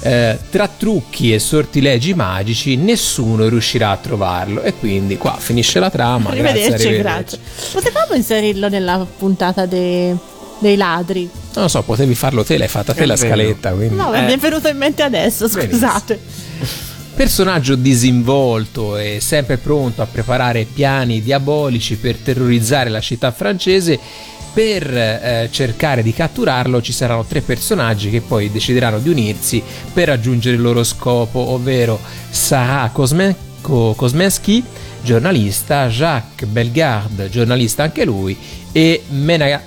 eh, 0.02 0.38
tra 0.50 0.70
trucchi 0.70 1.34
e 1.34 1.40
sortilegi 1.40 2.14
magici 2.14 2.78
nessuno 2.78 3.50
riuscirà 3.50 3.90
a 3.92 3.98
trovarlo 3.98 4.62
e 4.62 4.74
quindi 4.74 5.18
qua 5.18 5.36
finisce 5.38 5.80
la 5.80 5.90
trama. 5.90 6.30
Arrivederci, 6.30 6.70
grazie, 6.70 6.98
grazie. 6.98 7.40
Potevamo 7.74 8.14
inserirlo 8.14 8.70
nella 8.70 9.06
puntata 9.18 9.66
dei, 9.66 10.16
dei 10.60 10.78
ladri. 10.78 11.30
Non 11.56 11.64
lo 11.66 11.68
so, 11.70 11.82
potevi 11.84 12.16
farlo 12.16 12.46
te, 12.46 12.58
l'hai 12.58 12.70
fatta 12.70 12.94
te 12.94 13.02
È 13.02 13.06
la 13.06 13.16
vero. 13.16 13.28
scaletta. 13.28 13.72
Quindi. 13.72 13.96
No, 13.96 14.14
Eh. 14.14 14.22
mi 14.22 14.32
è 14.32 14.38
venuto 14.38 14.70
in 14.70 14.78
mente 14.78 15.04
adesso, 15.04 15.50
scusate. 15.50 16.20
Personaggio 17.16 17.76
disinvolto 17.76 18.96
e 18.96 19.18
sempre 19.20 19.58
pronto 19.58 20.04
a 20.04 20.06
preparare 20.06 20.66
piani 20.72 21.22
diabolici 21.22 21.96
per 21.98 22.16
terrorizzare 22.18 22.90
la 22.92 23.02
città 23.02 23.32
francese. 23.32 24.00
Per 24.58 24.92
eh, 24.92 25.50
cercare 25.52 26.02
di 26.02 26.12
catturarlo 26.14 26.82
ci 26.82 26.92
saranno 26.92 27.24
tre 27.26 27.42
personaggi 27.42 28.10
che 28.10 28.22
poi 28.22 28.52
decideranno 28.52 28.98
di 28.98 29.10
unirsi 29.10 29.62
per 29.94 30.08
raggiungere 30.08 30.56
il 30.56 30.64
loro 30.64 30.84
scopo, 30.84 31.38
ovvero 31.38 32.00
Sarah 32.32 32.90
Kosmensky, 32.92 34.64
giornalista, 35.04 35.86
Jacques 35.90 36.50
Bellegarde, 36.50 37.30
giornalista 37.30 37.84
anche 37.84 38.04
lui, 38.04 38.36
e 38.72 39.04
Mena- 39.10 39.62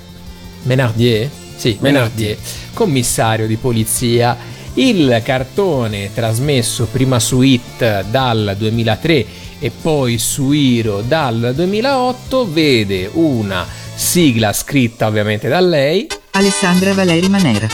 Menardier, 0.65 1.31
sì, 1.55 1.77
Menardier, 1.79 2.37
commissario 2.75 3.47
di 3.47 3.55
polizia. 3.55 4.37
Il 4.75 5.21
cartone 5.23 6.11
trasmesso 6.13 6.87
prima 6.87 7.21
su 7.21 7.43
It 7.43 8.07
dal 8.11 8.57
2003 8.59 9.27
e 9.61 9.71
poi 9.71 10.19
su 10.19 10.51
Iro 10.51 11.03
dal 11.03 11.53
2008 11.55 12.51
vede 12.51 13.09
una 13.13 13.65
sigla 13.95 14.53
scritta 14.53 15.07
ovviamente 15.07 15.49
da 15.49 15.61
lei 15.61 16.09
Alessandra 16.33 16.95
Valeri 16.95 17.29
Manera. 17.29 17.69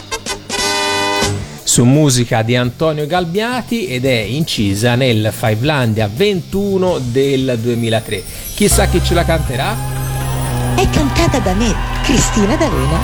su 1.62 1.84
musica 1.84 2.42
di 2.42 2.56
Antonio 2.56 3.06
Galbiati 3.06 3.86
ed 3.86 4.04
è 4.04 4.18
incisa 4.18 4.94
nel 4.94 5.30
Fivelandia 5.32 6.08
21 6.12 6.98
del 6.98 7.58
2003. 7.60 8.22
Chissà 8.54 8.86
chi 8.86 9.02
ce 9.02 9.14
la 9.14 9.24
canterà? 9.24 9.74
È 10.74 10.88
cantata 10.90 11.38
da 11.38 11.54
me, 11.54 11.74
Cristina 12.02 12.56
D'Avena. 12.56 12.98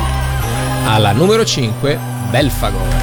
Alla 0.87 1.13
numero 1.13 1.45
5, 1.45 1.99
Belfagor. 2.31 3.02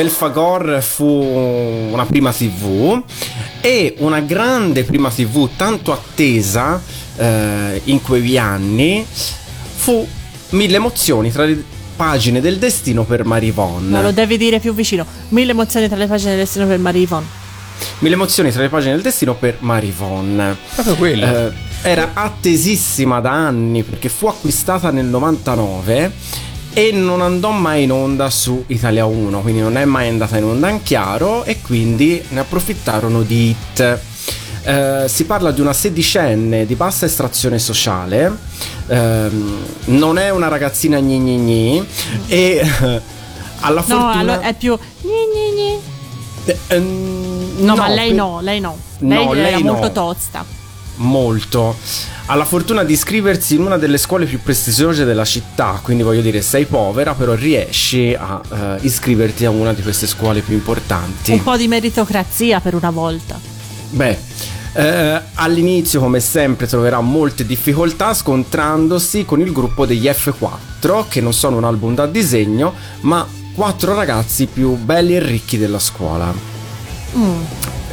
Belfagor 0.00 0.80
fu 0.80 1.04
una 1.04 2.06
prima 2.06 2.32
TV 2.32 3.02
e 3.60 3.96
una 3.98 4.20
grande 4.20 4.84
prima 4.84 5.10
TV 5.10 5.50
tanto 5.56 5.92
attesa 5.92 6.80
eh, 7.16 7.82
in 7.84 8.00
quegli 8.00 8.38
anni 8.38 9.04
fu 9.06 10.08
Mille 10.50 10.76
emozioni 10.76 11.30
tra 11.30 11.44
le 11.44 11.62
pagine 11.96 12.40
del 12.40 12.56
destino 12.56 13.04
per 13.04 13.26
Marivon. 13.26 13.90
No, 13.90 14.00
lo 14.00 14.10
devi 14.10 14.38
dire 14.38 14.58
più 14.58 14.72
vicino. 14.72 15.04
Mille 15.28 15.50
emozioni 15.50 15.86
tra 15.86 15.98
le 15.98 16.06
pagine 16.06 16.30
del 16.30 16.40
destino 16.40 16.66
per 16.66 16.78
Marivon. 16.78 17.26
Mille 17.98 18.14
emozioni 18.14 18.50
tra 18.50 18.62
le 18.62 18.70
pagine 18.70 18.92
del 18.94 19.02
destino 19.02 19.34
per 19.34 19.58
Marivon. 19.58 20.56
Proprio 20.76 20.94
quello. 20.94 21.26
Eh, 21.26 21.52
era 21.82 22.12
attesissima 22.14 23.20
da 23.20 23.32
anni 23.32 23.82
perché 23.82 24.08
fu 24.08 24.28
acquistata 24.28 24.90
nel 24.90 25.04
99 25.04 26.10
e 26.72 26.92
non 26.92 27.20
andò 27.20 27.50
mai 27.50 27.82
in 27.84 27.92
onda 27.92 28.30
su 28.30 28.62
Italia 28.68 29.04
1, 29.04 29.40
quindi 29.40 29.60
non 29.60 29.76
è 29.76 29.84
mai 29.84 30.08
andata 30.08 30.36
in 30.38 30.44
onda 30.44 30.68
in 30.68 30.82
chiaro 30.82 31.44
e 31.44 31.60
quindi 31.60 32.22
ne 32.28 32.40
approfittarono 32.40 33.22
di 33.22 33.48
Hit. 33.50 34.00
Eh, 34.62 35.04
si 35.08 35.24
parla 35.24 35.50
di 35.52 35.60
una 35.62 35.72
sedicenne 35.72 36.66
di 36.66 36.74
bassa 36.74 37.06
estrazione 37.06 37.58
sociale, 37.58 38.30
ehm, 38.88 39.56
non 39.86 40.18
è 40.18 40.30
una 40.30 40.48
ragazzina 40.48 41.00
gni 41.00 41.18
gni 41.18 41.36
gni 41.38 41.86
e 42.26 42.38
eh, 42.62 43.00
alla 43.60 43.80
No, 43.86 43.94
fortuna... 43.98 44.12
allora 44.18 44.40
è 44.40 44.54
più. 44.54 44.76
gni 45.00 45.10
gni 45.32 45.54
gni. 45.54 45.78
Eh, 46.44 46.58
ehm, 46.68 47.38
No, 47.64 47.74
ma 47.76 47.88
lei 47.88 48.12
no, 48.14 48.40
lei 48.42 48.60
no. 48.60 48.76
No, 49.00 49.14
Lei, 49.32 49.38
era 49.38 49.50
lei 49.50 49.62
no. 49.62 49.72
molto 49.72 49.92
tosta. 49.92 50.44
Molto. 51.00 51.76
Ha 52.26 52.34
la 52.34 52.44
fortuna 52.44 52.84
di 52.84 52.92
iscriversi 52.92 53.56
in 53.56 53.62
una 53.62 53.76
delle 53.76 53.98
scuole 53.98 54.24
più 54.24 54.40
prestigiose 54.40 55.04
della 55.04 55.24
città, 55.24 55.80
quindi 55.82 56.02
voglio 56.02 56.20
dire, 56.20 56.42
sei 56.42 56.64
povera, 56.64 57.14
però 57.14 57.34
riesci 57.34 58.16
a 58.18 58.40
eh, 58.50 58.76
iscriverti 58.82 59.44
a 59.44 59.50
una 59.50 59.72
di 59.72 59.82
queste 59.82 60.06
scuole 60.06 60.40
più 60.40 60.54
importanti. 60.54 61.32
Un 61.32 61.42
po' 61.42 61.56
di 61.56 61.68
meritocrazia 61.68 62.60
per 62.60 62.74
una 62.74 62.90
volta. 62.90 63.38
Beh, 63.90 64.18
eh, 64.72 65.20
all'inizio, 65.34 65.98
come 65.98 66.20
sempre, 66.20 66.68
troverà 66.68 67.00
molte 67.00 67.44
difficoltà 67.44 68.14
scontrandosi 68.14 69.24
con 69.24 69.40
il 69.40 69.52
gruppo 69.52 69.84
degli 69.84 70.06
F4, 70.06 71.06
che 71.08 71.20
non 71.20 71.32
sono 71.32 71.56
un 71.56 71.64
album 71.64 71.94
da 71.94 72.06
disegno, 72.06 72.74
ma 73.00 73.26
quattro 73.54 73.94
ragazzi 73.94 74.46
più 74.46 74.76
belli 74.76 75.16
e 75.16 75.20
ricchi 75.20 75.58
della 75.58 75.80
scuola. 75.80 76.32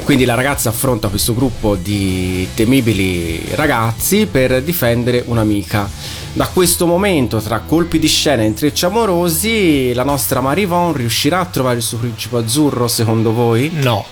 Quindi 0.07 0.23
la 0.23 0.35
ragazza 0.35 0.69
affronta 0.69 1.09
questo 1.09 1.35
gruppo 1.35 1.75
di 1.75 2.47
temibili 2.53 3.45
ragazzi 3.55 4.25
per 4.25 4.63
difendere 4.63 5.21
un'amica. 5.25 5.89
Da 6.31 6.47
questo 6.47 6.85
momento, 6.85 7.41
tra 7.41 7.59
colpi 7.59 7.99
di 7.99 8.07
scena 8.07 8.41
e 8.41 8.45
intrecci 8.45 8.85
amorosi, 8.85 9.93
la 9.93 10.05
nostra 10.05 10.39
Marivon 10.39 10.93
riuscirà 10.93 11.41
a 11.41 11.45
trovare 11.45 11.75
il 11.75 11.81
suo 11.81 11.97
principe 11.97 12.37
azzurro, 12.37 12.87
secondo 12.87 13.33
voi? 13.33 13.69
No. 13.73 14.05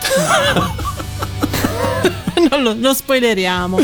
non, 2.50 2.62
lo, 2.62 2.72
non 2.72 2.94
spoileriamo. 2.94 3.78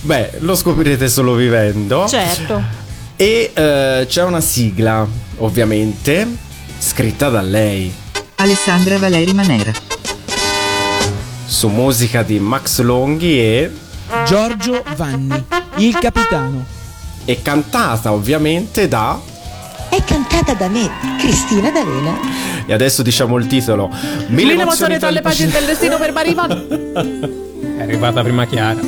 Beh, 0.00 0.30
lo 0.38 0.56
scoprirete 0.56 1.10
solo 1.10 1.34
vivendo. 1.34 2.08
Certo. 2.08 2.62
E 3.16 3.50
eh, 3.52 4.06
c'è 4.08 4.22
una 4.22 4.40
sigla, 4.40 5.06
ovviamente, 5.40 6.26
scritta 6.78 7.28
da 7.28 7.42
lei, 7.42 7.92
Alessandra 8.36 8.96
Valeri 8.96 9.34
Manera. 9.34 9.93
Su 11.54 11.68
musica 11.68 12.24
di 12.24 12.40
Max 12.40 12.80
Longhi 12.80 13.38
e, 13.38 13.72
Giorgio 14.26 14.82
Vanni, 14.96 15.40
il 15.76 15.96
capitano. 15.96 16.64
e 17.24 17.42
cantata 17.42 18.10
ovviamente 18.10 18.88
da... 18.88 19.20
È 19.88 20.02
cantata 20.02 20.54
da 20.54 20.66
me, 20.66 20.90
Cristina 21.16 21.70
D'Avena. 21.70 22.18
E 22.66 22.72
adesso 22.72 23.02
diciamo 23.04 23.36
il 23.36 23.46
titolo. 23.46 23.88
Mille, 24.26 24.50
Mille 24.50 24.62
emozioni 24.62 24.98
tra 24.98 25.10
le 25.10 25.20
pagine 25.20 25.52
del 25.52 25.64
destino 25.64 25.96
per 25.96 26.10
Marivon. 26.10 26.50
È 27.78 27.82
arrivata 27.82 28.20
prima 28.22 28.46
Chiara. 28.46 28.80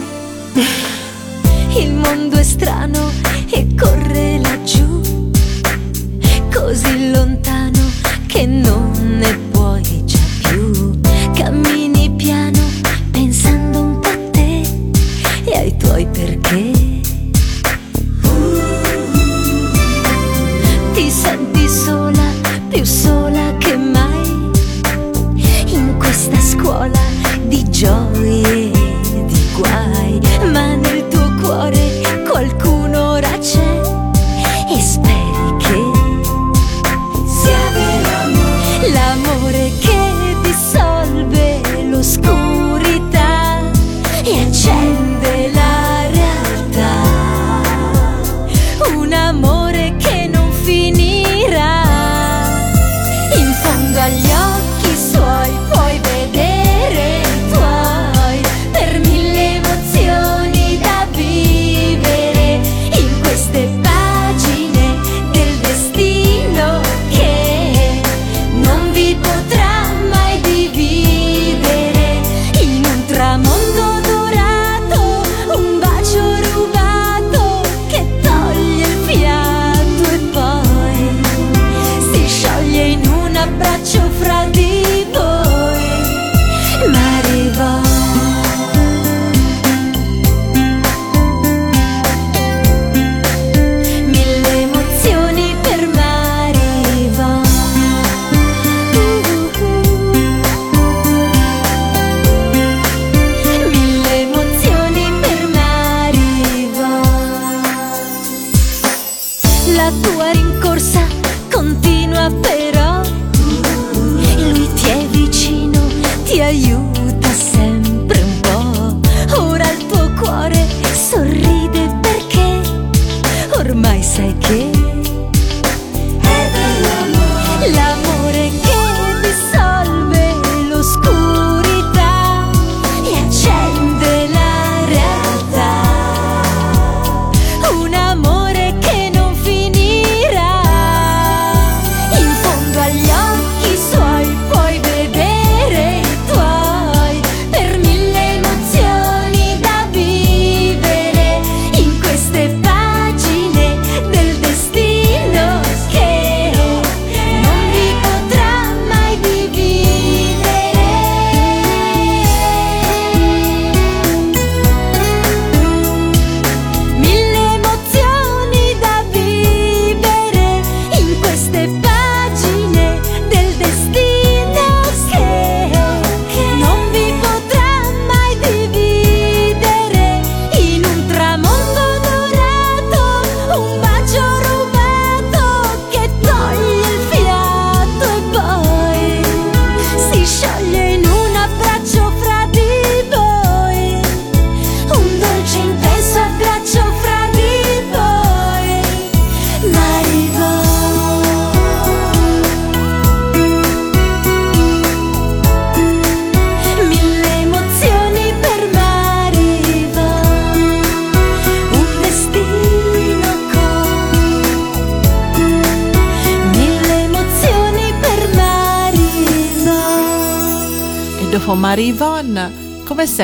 Il 1.78 1.92
mondo 1.92 2.36
è 2.36 2.42
strano 2.42 3.12
e 3.48 3.66
corre 3.78 4.40
laggiù, 4.40 5.30
così 6.52 7.10
lontano 7.12 7.90
che 8.26 8.44
non 8.46 9.05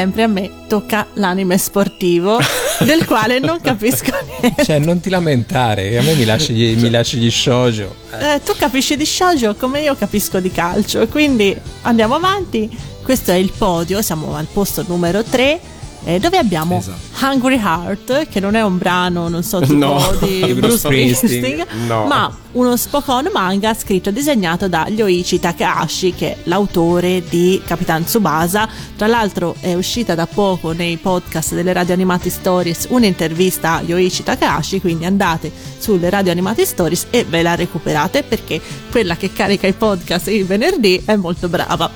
sempre 0.02 0.24
a 0.24 0.26
me 0.26 0.50
tocca 0.66 1.06
l'anime 1.14 1.56
sportivo, 1.58 2.36
del 2.84 3.04
quale 3.06 3.38
non 3.38 3.60
capisco 3.60 4.10
niente. 4.40 4.64
Cioè, 4.64 4.80
non 4.80 4.98
ti 4.98 5.08
lamentare, 5.10 5.96
a 5.96 6.02
me 6.02 6.14
mi 6.14 6.24
lasci 6.24 6.52
gli, 6.54 6.76
mi 6.76 6.90
lasci 6.90 7.18
gli 7.18 7.30
shoujo. 7.30 7.94
Eh, 8.18 8.40
tu 8.44 8.52
capisci 8.58 8.96
di 8.96 9.06
shoujo 9.06 9.54
come 9.54 9.82
io 9.82 9.94
capisco 9.94 10.40
di 10.40 10.50
calcio, 10.50 11.06
quindi 11.06 11.56
andiamo 11.82 12.16
avanti. 12.16 12.68
Questo 13.04 13.30
è 13.30 13.36
il 13.36 13.52
podio, 13.56 14.02
siamo 14.02 14.34
al 14.34 14.46
posto 14.52 14.84
numero 14.88 15.22
3. 15.22 15.60
eh, 16.04 16.18
dove 16.18 16.36
abbiamo 16.36 16.78
Esatto. 16.78 17.11
Hungry 17.22 17.56
Heart, 17.56 18.28
che 18.28 18.40
non 18.40 18.56
è 18.56 18.62
un 18.62 18.78
brano, 18.78 19.28
non 19.28 19.42
so, 19.44 19.60
tipo 19.60 19.74
No. 19.82 20.14
di 20.20 20.40
Bruce 20.40 20.54
Bruce 20.54 20.76
Springsteen. 20.78 21.64
No. 21.86 22.06
ma 22.06 22.36
uno 22.52 22.76
Spokon 22.76 23.30
manga 23.32 23.72
scritto 23.74 24.08
e 24.08 24.12
disegnato 24.12 24.68
da 24.68 24.86
Yoichi 24.88 25.38
Takahashi, 25.38 26.14
che 26.14 26.32
è 26.32 26.36
l'autore 26.44 27.22
di 27.28 27.62
Capitan 27.64 28.04
Tsubasa. 28.04 28.68
Tra 28.96 29.06
l'altro 29.06 29.54
è 29.60 29.74
uscita 29.74 30.14
da 30.14 30.26
poco 30.26 30.72
nei 30.72 30.96
podcast 30.96 31.54
delle 31.54 31.72
Radio 31.72 31.94
Animati 31.94 32.28
Stories 32.28 32.86
un'intervista 32.90 33.76
a 33.76 33.82
Yoichi 33.82 34.22
Takahashi, 34.22 34.80
quindi 34.80 35.04
andate 35.04 35.50
sulle 35.78 36.10
Radio 36.10 36.32
Animati 36.32 36.64
Stories 36.66 37.06
e 37.10 37.24
ve 37.24 37.42
la 37.42 37.54
recuperate 37.54 38.22
perché 38.22 38.60
quella 38.90 39.16
che 39.16 39.32
carica 39.32 39.66
i 39.66 39.72
podcast 39.72 40.28
il 40.28 40.44
venerdì 40.44 41.00
è 41.04 41.16
molto 41.16 41.48
brava. 41.48 41.90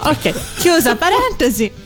Ok, 0.00 0.34
chiusa 0.58 0.96
parentesi. 0.96 1.83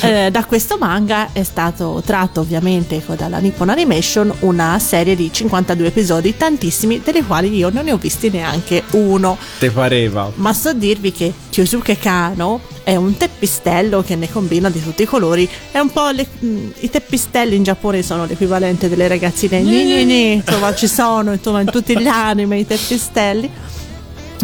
Eh, 0.00 0.30
da 0.30 0.44
questo 0.44 0.76
manga 0.78 1.28
è 1.32 1.42
stato 1.44 2.02
tratto 2.04 2.40
ovviamente 2.40 3.02
co- 3.04 3.14
dalla 3.14 3.38
Nippon 3.38 3.68
Animation 3.68 4.32
una 4.40 4.78
serie 4.78 5.14
di 5.14 5.30
52 5.32 5.86
episodi, 5.86 6.36
tantissimi, 6.36 7.00
dei 7.04 7.22
quali 7.24 7.54
io 7.56 7.70
non 7.70 7.84
ne 7.84 7.92
ho 7.92 7.96
visti 7.96 8.28
neanche 8.30 8.82
uno. 8.92 9.36
Te 9.58 9.70
pareva? 9.70 10.30
Ma 10.36 10.52
so 10.52 10.72
dirvi 10.72 11.12
che 11.12 11.32
Kyosuke 11.50 11.98
Kano 11.98 12.60
è 12.82 12.96
un 12.96 13.16
teppistello 13.16 14.02
che 14.02 14.16
ne 14.16 14.30
combina 14.30 14.68
di 14.70 14.82
tutti 14.82 15.02
i 15.02 15.06
colori. 15.06 15.48
È 15.70 15.78
un 15.78 15.90
po' 15.90 16.08
le- 16.10 16.26
mh, 16.38 16.56
i 16.80 16.90
teppistelli 16.90 17.54
in 17.56 17.62
Giappone 17.62 18.02
sono 18.02 18.24
l'equivalente 18.24 18.88
delle 18.88 19.06
ragazzine. 19.08 19.60
Gni, 19.62 19.84
gni, 19.84 20.04
gni. 20.04 20.32
Insomma, 20.34 20.74
ci 20.74 20.88
sono 20.88 21.32
insomma, 21.32 21.60
in 21.60 21.70
tutti 21.70 21.96
gli 21.98 22.06
anime 22.06 22.58
i 22.58 22.66
teppistelli. 22.66 23.50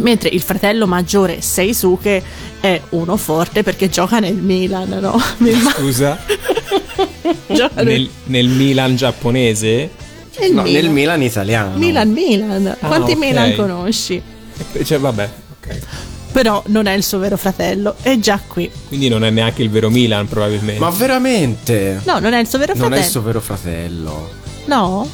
Mentre 0.01 0.29
il 0.29 0.41
fratello 0.43 0.87
maggiore 0.87 1.41
Seisuke 1.41 2.23
è 2.61 2.81
uno 2.91 3.17
forte 3.17 3.63
perché 3.63 3.89
gioca 3.89 4.19
nel 4.19 4.35
Milan, 4.35 4.89
no? 5.01 5.19
Scusa, 5.77 6.19
gioca 7.49 7.83
nel, 7.83 8.01
nel, 8.01 8.11
nel 8.25 8.49
Milan 8.49 8.97
giapponese? 8.97 9.91
nel 10.41 10.53
No, 10.53 10.63
Milan. 10.63 10.83
nel 10.83 10.91
Milan 10.93 11.23
italiano. 11.23 11.77
Milan, 11.77 12.11
Milan. 12.11 12.77
Quanti 12.81 13.13
ok. 13.13 13.19
Milan 13.19 13.55
conosci? 13.55 14.21
Cioè, 14.85 14.99
vabbè, 14.99 15.31
ok. 15.61 15.79
Però 16.33 16.61
non 16.67 16.87
è 16.87 16.93
il 16.95 17.05
suo 17.05 17.19
vero 17.19 17.37
fratello, 17.37 17.95
è 18.03 18.19
già 18.19 18.41
qui. 18.45 18.69
Quindi 18.89 19.09
non 19.09 19.23
è 19.25 19.31
neanche 19.31 19.63
il 19.63 19.71
vero 19.71 19.89
Milan, 19.91 20.27
probabilmente. 20.27 20.81
Ma 20.81 20.91
veramente? 20.91 22.01
No, 22.05 22.19
non 22.19 22.33
è 22.33 22.41
il 22.41 22.49
suo 22.49 22.59
vero 22.59 22.73
Non 22.75 22.87
è 22.87 22.87
fratello. 22.87 23.05
il 23.05 23.11
suo 23.11 23.23
vero 23.23 23.41
fratello. 23.41 24.31
No? 24.65 25.09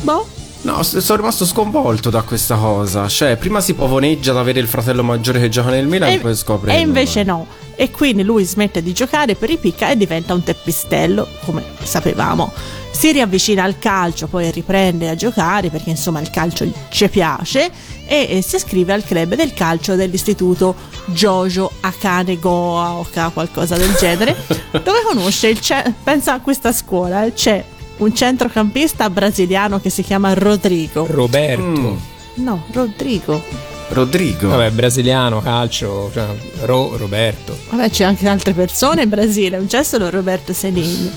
Boh. 0.00 0.26
No, 0.62 0.82
sono 0.84 1.16
rimasto 1.16 1.44
sconvolto 1.44 2.08
da 2.08 2.22
questa 2.22 2.56
cosa. 2.56 3.08
Cioè, 3.08 3.36
prima 3.36 3.60
si 3.60 3.74
pavoneggia 3.74 4.30
ad 4.30 4.36
avere 4.36 4.60
il 4.60 4.68
fratello 4.68 5.02
maggiore 5.02 5.40
che 5.40 5.48
gioca 5.48 5.70
nel 5.70 5.86
Milan 5.86 6.12
e, 6.12 6.18
poi 6.18 6.36
scopre. 6.36 6.74
e 6.74 6.80
invece 6.80 7.24
no. 7.24 7.46
E 7.74 7.90
quindi 7.90 8.22
lui 8.22 8.44
smette 8.44 8.82
di 8.82 8.92
giocare 8.92 9.34
per 9.34 9.50
i 9.50 9.56
picca 9.56 9.90
e 9.90 9.96
diventa 9.96 10.34
un 10.34 10.42
teppistello, 10.42 11.26
come 11.44 11.64
sapevamo. 11.82 12.52
Si 12.92 13.10
riavvicina 13.10 13.64
al 13.64 13.78
calcio, 13.78 14.28
poi 14.28 14.50
riprende 14.52 15.08
a 15.08 15.16
giocare 15.16 15.70
perché 15.70 15.90
insomma 15.90 16.20
il 16.20 16.30
calcio 16.30 16.70
ci 16.90 17.08
piace 17.08 17.70
e, 18.06 18.26
e 18.28 18.42
si 18.42 18.56
iscrive 18.56 18.92
al 18.92 19.02
club 19.02 19.34
del 19.34 19.54
calcio 19.54 19.96
dell'istituto 19.96 20.76
Jojo 21.06 21.72
Akane 21.80 22.38
Goa 22.38 22.92
o 22.92 23.06
qualcosa 23.32 23.76
del 23.76 23.94
genere, 23.94 24.36
dove 24.70 25.02
conosce 25.04 25.48
il 25.48 25.60
ce- 25.60 25.94
pensa 26.04 26.34
a 26.34 26.40
questa 26.40 26.70
scuola, 26.70 27.24
eh, 27.24 27.32
c'è 27.32 27.64
un 28.02 28.14
centrocampista 28.14 29.08
brasiliano 29.10 29.80
che 29.80 29.90
si 29.90 30.02
chiama 30.02 30.32
Rodrigo. 30.34 31.06
Roberto. 31.08 31.62
Mm, 31.62 31.96
No, 32.34 32.64
Rodrigo. 32.72 33.42
Rodrigo. 33.90 34.48
Vabbè, 34.48 34.70
brasiliano, 34.70 35.42
calcio, 35.42 36.10
cioè, 36.14 36.26
Ro, 36.62 36.96
Roberto. 36.96 37.54
Vabbè, 37.70 37.90
c'è 37.90 38.04
anche 38.04 38.26
altre 38.26 38.54
persone 38.54 39.02
in 39.02 39.10
Brasile, 39.10 39.58
non 39.58 39.66
c'è 39.66 39.82
solo 39.82 40.08
Roberto 40.08 40.52
Senigno. 40.54 41.10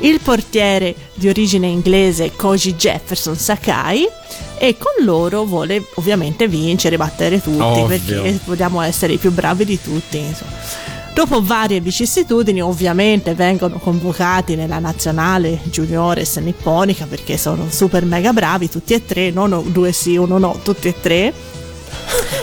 Il 0.00 0.20
portiere 0.20 0.94
di 1.14 1.28
origine 1.28 1.66
inglese 1.66 2.32
Koji 2.34 2.74
Jefferson 2.76 3.36
Sakai 3.36 4.06
e 4.56 4.76
con 4.78 5.04
loro 5.04 5.44
vuole 5.44 5.84
ovviamente 5.96 6.48
vincere, 6.48 6.96
battere 6.96 7.42
tutti 7.42 7.60
Ovvio. 7.60 7.86
perché 7.86 8.40
vogliamo 8.46 8.80
essere 8.80 9.12
i 9.14 9.18
più 9.18 9.30
bravi 9.30 9.64
di 9.66 9.78
tutti. 9.80 10.16
insomma. 10.18 10.50
Dopo 11.14 11.40
varie 11.40 11.80
vicissitudini, 11.80 12.60
ovviamente 12.60 13.34
vengono 13.34 13.78
convocati 13.78 14.56
nella 14.56 14.80
nazionale 14.80 15.60
juniores 15.70 16.36
nipponica 16.38 17.06
perché 17.08 17.38
sono 17.38 17.66
super 17.70 18.04
mega 18.04 18.32
bravi 18.32 18.68
tutti 18.68 18.94
e 18.94 19.04
tre, 19.04 19.30
non 19.30 19.62
due 19.70 19.92
sì, 19.92 20.16
uno 20.16 20.38
no, 20.38 20.58
tutti 20.64 20.88
e 20.88 21.00
tre. 21.00 21.32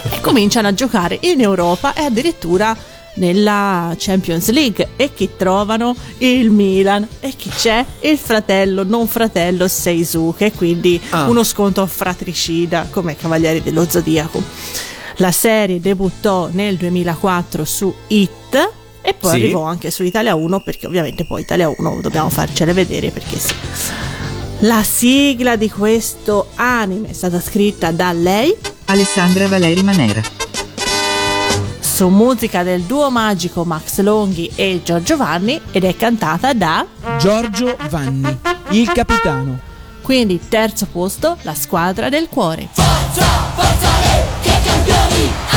E 0.09 0.21
cominciano 0.21 0.69
a 0.69 0.73
giocare 0.73 1.17
in 1.23 1.41
Europa 1.41 1.93
e 1.93 2.03
addirittura 2.03 2.73
nella 3.15 3.93
Champions 3.97 4.49
League. 4.51 4.91
E 4.95 5.13
chi 5.13 5.31
trovano? 5.35 5.93
Il 6.19 6.49
Milan. 6.49 7.05
E 7.19 7.33
chi 7.35 7.49
c'è? 7.49 7.85
Il 7.99 8.17
fratello 8.17 8.83
non 8.83 9.05
fratello 9.05 9.67
Seisuke 9.67 10.53
quindi 10.53 10.99
Ah. 11.09 11.27
uno 11.27 11.43
sconto 11.43 11.85
fratricida 11.85 12.87
come 12.89 13.17
Cavalieri 13.17 13.61
dello 13.61 13.85
Zodiaco 13.87 14.41
la 15.21 15.31
serie 15.31 15.79
debuttò 15.79 16.49
nel 16.51 16.77
2004 16.77 17.63
su 17.63 17.93
It 18.07 18.71
e 19.01 19.13
poi 19.13 19.29
Sì. 19.31 19.35
arrivò 19.35 19.63
anche 19.63 19.91
su 19.91 20.03
Italia 20.03 20.33
1 20.35 20.61
perché 20.61 20.87
ovviamente 20.87 21.25
poi 21.25 21.41
Italia 21.41 21.69
1 21.75 21.99
dobbiamo 22.01 22.29
farcele 22.29 22.73
vedere 22.73 23.11
perché 23.11 23.37
sì 23.37 23.53
la 24.63 24.83
sigla 24.83 25.55
di 25.55 25.69
questo 25.69 26.49
anime 26.55 27.09
è 27.09 27.13
stata 27.13 27.39
scritta 27.39 27.91
da 27.91 28.11
lei 28.11 28.55
Alessandra 28.85 29.47
Valeri 29.47 29.81
Manera. 29.83 30.21
su 31.79 32.07
musica 32.09 32.63
del 32.63 32.81
duo 32.81 33.09
magico 33.09 33.63
Max 33.63 33.99
Longhi 34.01 34.51
e 34.55 34.81
Giorgio 34.83 35.17
Vanni 35.17 35.59
ed 35.71 35.83
è 35.83 35.95
cantata 35.95 36.53
da 36.53 36.85
Giorgio 37.19 37.75
Vanni, 37.89 38.37
il 38.69 38.91
capitano. 38.91 39.59
quindi 40.01 40.39
terzo 40.47 40.87
posto 40.91 41.37
la 41.41 41.53
squadra 41.55 42.09
del 42.09 42.27
cuore 42.29 42.69
Hey! 45.11 45.50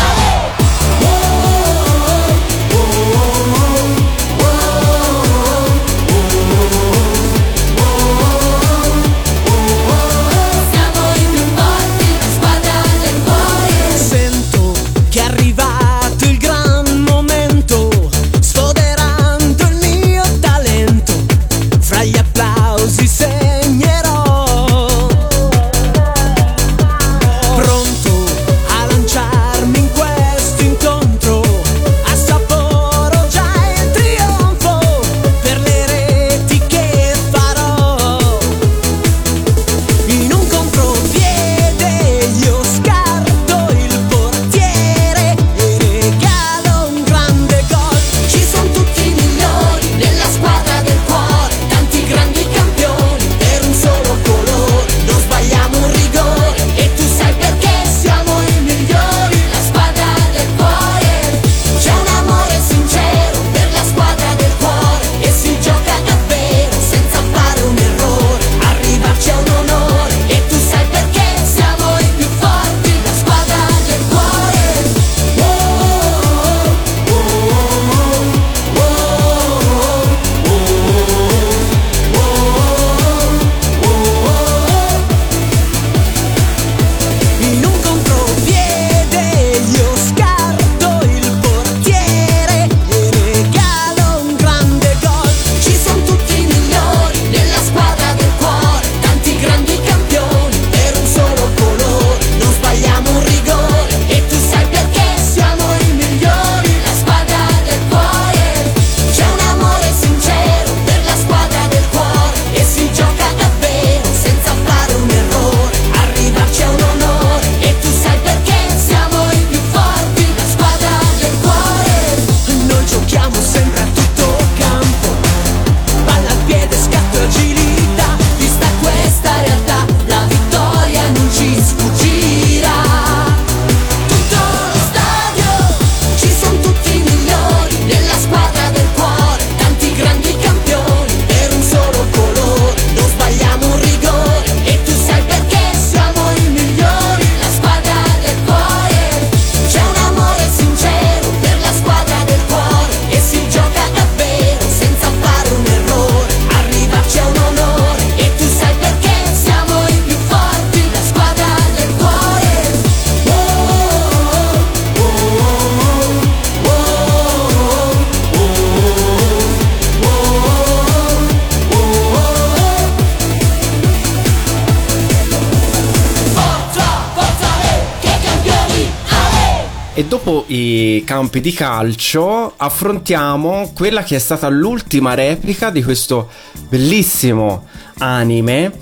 I 180.55 181.03
campi 181.05 181.41
di 181.41 181.53
calcio 181.53 182.55
affrontiamo 182.57 183.73
quella 183.75 184.05
che 184.05 184.15
è 184.15 184.19
stata 184.21 184.49
l'ultima 184.49 185.15
replica 185.15 185.71
di 185.71 185.83
questo 185.83 186.29
bellissimo 186.69 187.67
anime 187.99 188.73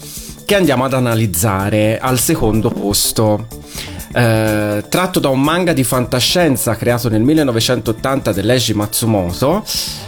che 0.45 0.55
andiamo 0.55 0.85
ad 0.85 0.93
analizzare 0.93 1.99
al 1.99 2.19
secondo 2.19 2.69
posto. 2.69 3.47
Eh, 4.15 4.85
tratto 4.87 5.19
da 5.19 5.31
un 5.31 5.41
manga 5.41 5.73
di 5.73 5.85
fantascienza 5.85 6.77
creato 6.77 7.09
nel 7.09 7.23
1980 7.23 8.33
dell'Eiji 8.33 8.75
Matsumoto, 8.75 9.65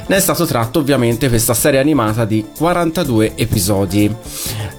ne 0.07 0.17
è 0.17 0.21
stato 0.21 0.45
tratto 0.45 0.81
ovviamente 0.81 1.31
questa 1.31 1.55
serie 1.55 1.81
animata 1.81 2.27
di 2.27 2.45
42 2.55 3.33
episodi. 3.37 4.15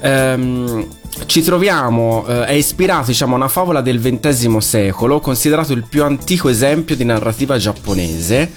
Ehm, 0.02 0.88
ci 1.26 1.42
troviamo, 1.42 2.26
eh, 2.28 2.46
è 2.46 2.52
ispirato 2.52 3.08
diciamo, 3.08 3.34
a 3.34 3.38
una 3.38 3.48
favola 3.48 3.82
del 3.82 4.00
XX 4.00 4.58
secolo, 4.58 5.20
considerato 5.20 5.74
il 5.74 5.86
più 5.88 6.04
antico 6.04 6.50
esempio 6.50 6.96
di 6.96 7.06
narrativa 7.06 7.58
giapponese, 7.58 8.52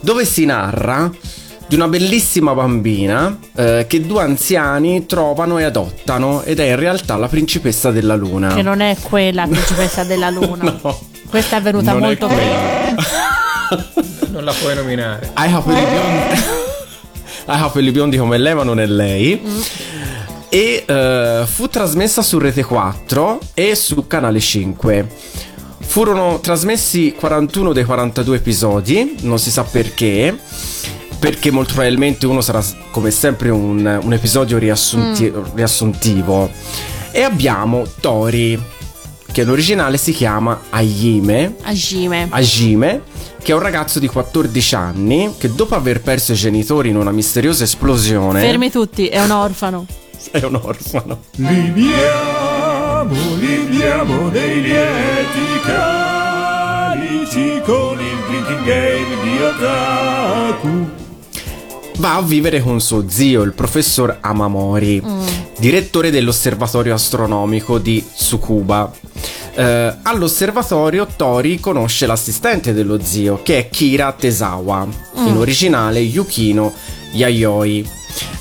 dove 0.00 0.24
si 0.24 0.44
narra 0.44 1.10
di 1.66 1.74
una 1.74 1.88
bellissima 1.88 2.52
bambina 2.52 3.38
eh, 3.56 3.86
che 3.88 4.02
due 4.02 4.22
anziani 4.22 5.06
trovano 5.06 5.58
e 5.58 5.64
adottano 5.64 6.42
ed 6.42 6.60
è 6.60 6.64
in 6.68 6.76
realtà 6.76 7.16
la 7.16 7.28
principessa 7.28 7.90
della 7.90 8.14
luna. 8.14 8.54
Che 8.54 8.62
non 8.62 8.80
è 8.80 8.94
quella 9.00 9.46
principessa 9.46 10.04
della 10.04 10.28
luna. 10.30 10.78
No, 10.82 11.00
Questa 11.30 11.56
è 11.56 11.62
venuta 11.62 11.92
non 11.92 12.02
è 12.02 12.04
molto 12.06 12.26
quella. 12.26 12.42
bene. 12.42 12.96
Non 14.32 14.44
la 14.44 14.52
puoi 14.52 14.74
nominare. 14.74 15.30
Hai 15.32 15.50
capelli 15.50 15.80
biondi. 15.80 16.42
Hai 17.46 17.56
i 17.58 17.60
capelli 17.62 17.90
biondi 17.90 18.16
come 18.18 18.36
lei, 18.38 18.54
ma 18.54 18.64
non 18.64 18.78
è 18.78 18.86
lei. 18.86 19.40
E 20.54 20.84
eh, 20.86 21.44
fu 21.46 21.66
trasmessa 21.66 22.20
su 22.20 22.36
Rete 22.36 22.62
4 22.62 23.38
e 23.54 23.74
su 23.74 24.06
Canale 24.06 24.38
5. 24.38 25.08
Furono 25.80 26.40
trasmessi 26.40 27.14
41 27.18 27.72
dei 27.72 27.84
42 27.84 28.36
episodi, 28.36 29.16
non 29.22 29.38
si 29.38 29.50
sa 29.50 29.62
perché. 29.62 30.38
Perché 31.18 31.50
molto 31.50 31.72
probabilmente 31.72 32.26
uno 32.26 32.42
sarà 32.42 32.62
come 32.90 33.10
sempre 33.10 33.48
un, 33.48 33.98
un 34.02 34.12
episodio 34.12 34.58
riassunti- 34.58 35.32
riassuntivo. 35.54 36.50
E 37.12 37.22
abbiamo 37.22 37.84
Tori, 38.02 38.62
che 39.32 39.40
in 39.40 39.48
originale 39.48 39.96
si 39.96 40.12
chiama 40.12 40.64
Ayime. 40.68 41.56
Agime. 41.62 42.26
Hajime, 42.28 43.02
che 43.42 43.52
è 43.52 43.54
un 43.54 43.62
ragazzo 43.62 43.98
di 43.98 44.06
14 44.06 44.74
anni 44.74 45.32
che 45.38 45.50
dopo 45.50 45.74
aver 45.76 46.02
perso 46.02 46.32
i 46.32 46.36
genitori 46.36 46.90
in 46.90 46.96
una 46.96 47.10
misteriosa 47.10 47.64
esplosione 47.64 48.42
Fermi 48.42 48.70
tutti, 48.70 49.06
è 49.06 49.22
un 49.22 49.30
orfano. 49.30 49.86
è 50.30 50.44
un 50.44 50.54
orfano. 50.54 51.22
Libiamo, 51.36 53.14
libiamo 53.38 54.28
dei 54.28 54.62
lieti 54.62 55.60
carici 55.64 57.60
con 57.64 57.98
il 57.98 58.16
drinking 58.28 58.64
game 58.64 59.22
di 59.22 59.42
Otaku. 59.42 60.90
Va 61.98 62.16
a 62.16 62.22
vivere 62.22 62.60
con 62.60 62.80
suo 62.80 63.08
zio, 63.08 63.42
il 63.42 63.52
professor 63.52 64.18
Amamori, 64.20 65.02
direttore 65.58 66.10
dell'osservatorio 66.10 66.94
astronomico 66.94 67.78
di 67.78 68.04
Tsukuba. 68.04 68.90
Eh, 69.54 69.96
all'osservatorio 70.02 71.06
Tori 71.14 71.60
conosce 71.60 72.06
l'assistente 72.06 72.72
dello 72.72 72.98
zio, 73.02 73.40
che 73.42 73.58
è 73.58 73.68
Kira 73.68 74.12
Tesawa, 74.12 74.88
in 75.26 75.36
originale 75.36 76.00
Yukino 76.00 76.72
Yayoi. 77.12 77.88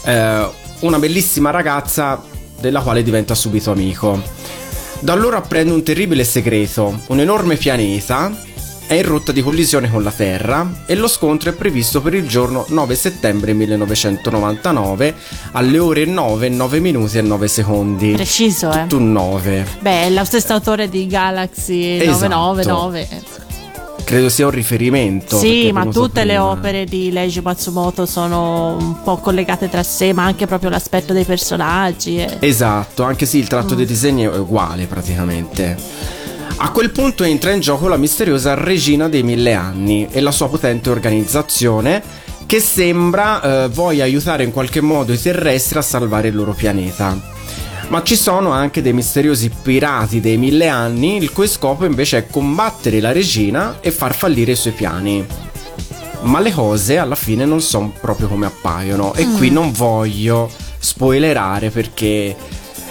Eh, 0.05 0.59
una 0.82 0.99
bellissima 0.99 1.49
ragazza 1.49 2.21
della 2.59 2.82
quale 2.82 3.03
diventa 3.03 3.36
subito 3.36 3.71
amico. 3.71 4.21
Da 4.99 5.13
allora 5.13 5.38
apprende 5.38 5.73
un 5.73 5.84
terribile 5.84 6.23
segreto, 6.23 6.99
un 7.07 7.19
enorme 7.19 7.55
pianeta 7.55 8.49
è 8.91 8.95
in 8.95 9.03
rotta 9.03 9.32
di 9.32 9.41
collisione 9.41 9.89
con 9.89 10.03
la 10.03 10.11
Terra 10.11 10.84
e 10.86 10.95
lo 10.95 11.07
scontro 11.07 11.49
è 11.49 11.53
previsto 11.53 12.01
per 12.01 12.13
il 12.13 12.27
giorno 12.27 12.65
9 12.67 12.93
settembre 12.93 13.53
1999 13.53 15.15
alle 15.53 15.79
ore 15.79 16.03
9, 16.03 16.49
9 16.49 16.79
minuti 16.82 17.17
e 17.17 17.21
9 17.21 17.47
secondi. 17.47 18.11
Preciso, 18.11 18.69
eh. 18.69 18.82
Tutto 18.82 18.97
un 18.97 19.13
9. 19.13 19.65
Beh, 19.79 20.03
è 20.03 20.09
lo 20.09 20.25
stesso 20.25 20.51
autore 20.51 20.89
di 20.89 21.07
Galaxy 21.07 21.99
Esatto. 22.01 22.27
999. 22.27 23.40
Credo 24.12 24.28
sia 24.28 24.43
un 24.45 24.51
riferimento. 24.51 25.38
Sì, 25.38 25.72
ma 25.72 25.86
tutte 25.86 26.26
le 26.26 26.38
opere 26.38 26.84
di 26.84 27.12
Leiji 27.14 27.39
Matsumoto 27.39 28.05
sono 28.05 28.76
un 28.78 29.01
po' 29.03 29.16
collegate 29.16 29.70
tra 29.70 29.84
sé, 29.84 30.12
ma 30.12 30.26
anche 30.26 30.45
proprio 30.47 30.70
l'aspetto 30.70 31.14
dei 31.14 31.24
personaggi. 31.24 32.18
e- 32.18 32.36
Esatto, 32.41 33.03
anche 33.03 33.26
sì, 33.26 33.38
il 33.38 33.47
tratto 33.47 33.74
Mm. 33.74 33.78
dei 33.78 33.86
disegni 33.86 34.24
è 34.24 34.38
uguale 34.38 34.84
praticamente. 34.86 35.78
A 36.57 36.72
quel 36.72 36.91
punto 36.91 37.24
entra 37.24 37.51
in 37.51 37.62
gioco 37.62 37.88
la 37.88 37.95
misteriosa 37.95 38.53
Regina 38.53 39.07
dei 39.07 39.24
Mille 39.24 39.53
Anni 39.53 40.05
e 40.12 40.20
la 40.20 40.32
sua 40.32 40.49
potente 40.49 40.89
organizzazione 40.89 42.03
che 42.45 42.59
sembra 42.59 43.64
eh, 43.64 43.68
voglia 43.70 44.03
aiutare 44.03 44.43
in 44.43 44.51
qualche 44.51 44.82
modo 44.82 45.14
i 45.14 45.22
terrestri 45.22 45.78
a 45.78 45.82
salvare 45.82 46.28
il 46.28 46.36
loro 46.36 46.51
pianeta. 46.51 47.18
Ma 47.91 48.03
ci 48.03 48.15
sono 48.15 48.51
anche 48.51 48.81
dei 48.81 48.93
misteriosi 48.93 49.49
pirati 49.49 50.21
dei 50.21 50.37
mille 50.37 50.69
anni, 50.69 51.17
il 51.17 51.33
cui 51.33 51.45
scopo 51.45 51.83
invece 51.83 52.19
è 52.19 52.27
combattere 52.27 53.01
la 53.01 53.11
regina 53.11 53.79
e 53.81 53.91
far 53.91 54.15
fallire 54.15 54.53
i 54.53 54.55
suoi 54.55 54.71
piani. 54.71 55.25
Ma 56.21 56.39
le 56.39 56.53
cose 56.53 56.97
alla 56.97 57.15
fine 57.15 57.43
non 57.43 57.59
sono 57.59 57.91
proprio 57.99 58.29
come 58.29 58.45
appaiono 58.45 59.13
e 59.13 59.27
qui 59.33 59.49
non 59.49 59.73
voglio 59.73 60.49
spoilerare 60.79 61.69
perché 61.69 62.33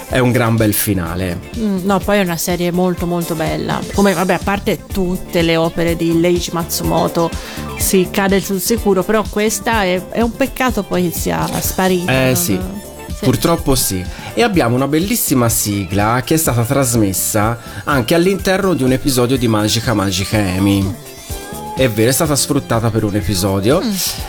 è 0.07 0.19
un 0.19 0.31
gran 0.31 0.55
bel 0.55 0.73
finale. 0.73 1.39
Mm, 1.57 1.79
no, 1.81 1.97
poi 1.97 2.19
è 2.19 2.21
una 2.21 2.37
serie 2.37 2.71
molto 2.71 3.07
molto 3.07 3.33
bella. 3.33 3.79
Come 3.95 4.13
vabbè, 4.13 4.33
a 4.33 4.41
parte 4.43 4.85
tutte 4.85 5.41
le 5.41 5.57
opere 5.57 5.95
di 5.95 6.19
Leiji 6.19 6.51
Matsumoto 6.53 7.27
si 7.75 8.07
cade 8.11 8.39
sul 8.39 8.59
sicuro, 8.59 9.01
però 9.01 9.23
questa 9.27 9.81
è, 9.83 10.09
è 10.09 10.21
un 10.21 10.35
peccato 10.35 10.83
poi 10.83 11.09
sia 11.11 11.49
sparita. 11.59 12.11
Eh 12.11 12.33
non- 12.35 12.89
sì, 13.21 13.25
purtroppo 13.25 13.75
sì. 13.75 14.03
E 14.33 14.41
abbiamo 14.43 14.75
una 14.75 14.87
bellissima 14.87 15.47
sigla 15.49 16.21
che 16.25 16.33
è 16.33 16.37
stata 16.37 16.63
trasmessa 16.63 17.57
anche 17.83 18.15
all'interno 18.15 18.73
di 18.73 18.83
un 18.83 18.91
episodio 18.91 19.37
di 19.37 19.47
Magica 19.47 19.93
Magica 19.93 20.37
Amy. 20.37 20.93
È 21.75 21.89
vero, 21.89 22.09
è 22.09 22.13
stata 22.13 22.35
sfruttata 22.35 22.89
per 22.89 23.03
un 23.05 23.15
episodio 23.15 23.81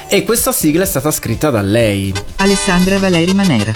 e 0.09 0.23
questa 0.25 0.53
sigla 0.53 0.85
è 0.85 0.87
stata 0.87 1.11
scritta 1.11 1.51
da 1.51 1.61
lei 1.61 2.13
Alessandra 2.37 2.99
Valeri 2.99 3.35
Manera. 3.35 3.73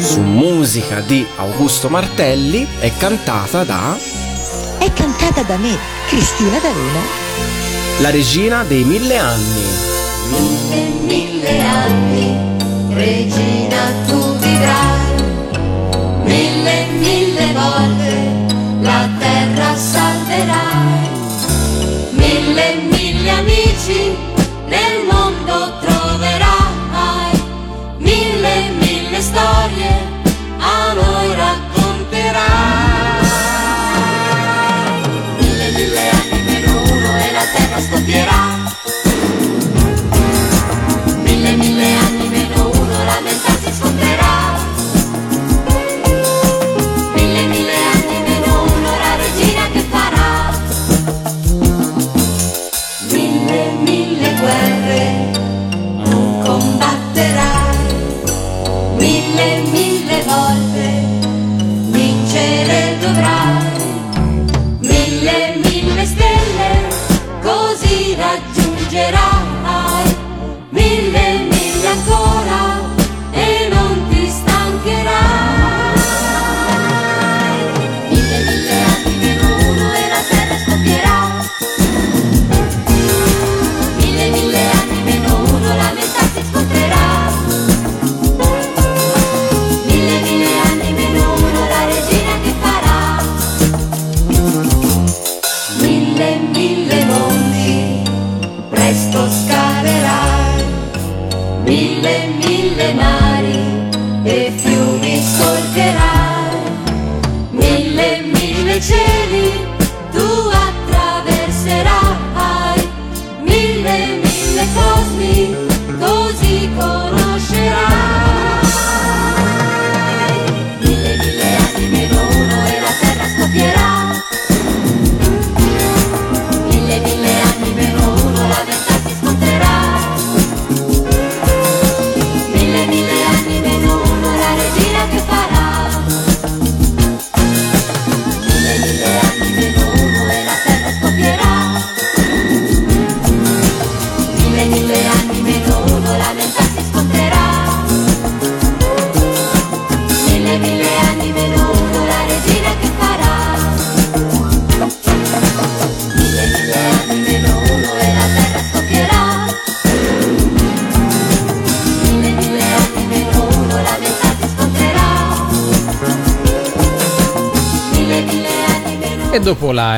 su 0.00 0.20
musica 0.20 1.00
di 1.00 1.24
Augusto 1.36 1.88
Martelli 1.88 2.66
e 2.80 2.90
cantata 2.96 3.62
da 3.64 3.96
È 4.78 4.92
cantata 4.92 5.42
da 5.42 5.56
me, 5.56 5.76
Cristina 6.08 6.58
D'Avena. 6.58 7.00
la 8.00 8.10
regina 8.10 8.64
dei 8.64 8.82
mille 8.82 9.16
anni. 9.18 9.62
Mille, 10.30 10.88
mille 11.06 11.60
anni, 11.60 12.49
regina 13.00 13.82
tu 14.08 14.18
vivrai, 14.42 15.16
mille, 16.28 16.76
mille 17.02 17.46
volte 17.58 18.16
la 18.82 19.00
terra 19.20 19.70
salverai, 19.76 21.08
mille, 22.20 22.66
mille 22.92 23.30
amici 23.40 24.02
nel 24.68 24.94
mondo 25.10 25.58
troverai, 25.82 27.32
mille, 27.98 28.54
mille 28.82 29.20
storie 29.22 29.99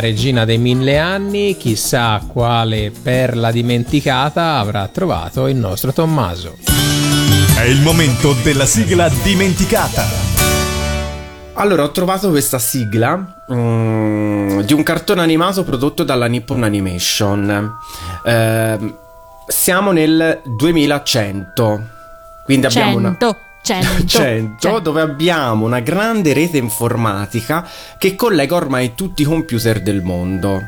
regina 0.02 0.44
dei 0.44 0.58
mille 0.58 0.98
anni, 0.98 1.56
chissà 1.56 2.20
quale 2.26 2.90
perla 2.90 3.52
dimenticata 3.52 4.58
avrà 4.58 4.88
trovato 4.88 5.46
il 5.46 5.54
nostro 5.54 5.92
Tommaso. 5.92 6.56
È 7.56 7.62
il 7.62 7.80
momento 7.80 8.32
della 8.42 8.66
sigla 8.66 9.08
dimenticata. 9.22 10.04
Allora, 11.52 11.84
ho 11.84 11.92
trovato 11.92 12.30
questa 12.30 12.58
sigla 12.58 13.16
mm, 13.52 14.62
di 14.62 14.72
un 14.72 14.82
cartone 14.82 15.20
animato 15.20 15.62
prodotto 15.62 16.02
dalla 16.02 16.26
Nippon 16.26 16.64
Animation. 16.64 17.72
Ehm, 18.24 18.96
siamo 19.46 19.92
nel 19.92 20.40
2100. 20.44 21.80
Quindi 22.44 22.66
abbiamo 22.66 22.96
una 22.96 23.16
100, 23.62 24.06
100, 24.06 24.56
100, 24.58 24.78
dove 24.80 25.00
abbiamo 25.00 25.64
una 25.64 25.80
grande 25.80 26.32
rete 26.32 26.58
informatica 26.58 27.68
che 27.96 28.16
collega 28.16 28.56
ormai 28.56 28.94
tutti 28.94 29.22
i 29.22 29.24
computer 29.24 29.80
del 29.80 30.02
mondo. 30.02 30.60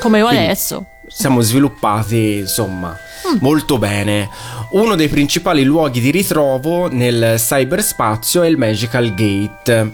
come 0.00 0.18
io 0.18 0.26
Quindi- 0.26 0.44
adesso. 0.44 0.86
Siamo 1.08 1.40
sviluppati, 1.40 2.36
insomma, 2.40 2.94
molto 3.40 3.78
bene. 3.78 4.28
Uno 4.72 4.94
dei 4.94 5.08
principali 5.08 5.64
luoghi 5.64 6.00
di 6.00 6.10
ritrovo 6.10 6.92
nel 6.92 7.36
cyberspazio 7.38 8.42
è 8.42 8.46
il 8.46 8.58
Magical 8.58 9.14
Gate, 9.14 9.92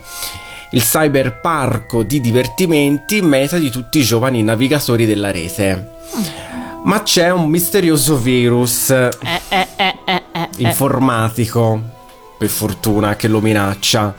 il 0.73 0.83
cyberparco 0.83 2.03
di 2.03 2.21
divertimenti 2.21 3.23
meta 3.23 3.59
di 3.59 3.71
tutti 3.71 4.01
i 4.01 4.03
giovani 4.03 4.43
navigatori 4.43 5.07
della 5.07 5.31
rete. 5.31 5.93
Ma 6.85 7.03
c'è 7.05 7.31
un 7.31 7.49
misterioso 7.49 8.19
virus 8.19 8.91
eh, 8.91 9.11
eh, 9.49 9.67
eh. 9.77 9.95
Informatico, 10.59 11.81
per 12.37 12.49
fortuna, 12.49 13.17
che 13.17 13.29
lo 13.29 13.41
minaccia. 13.41 14.15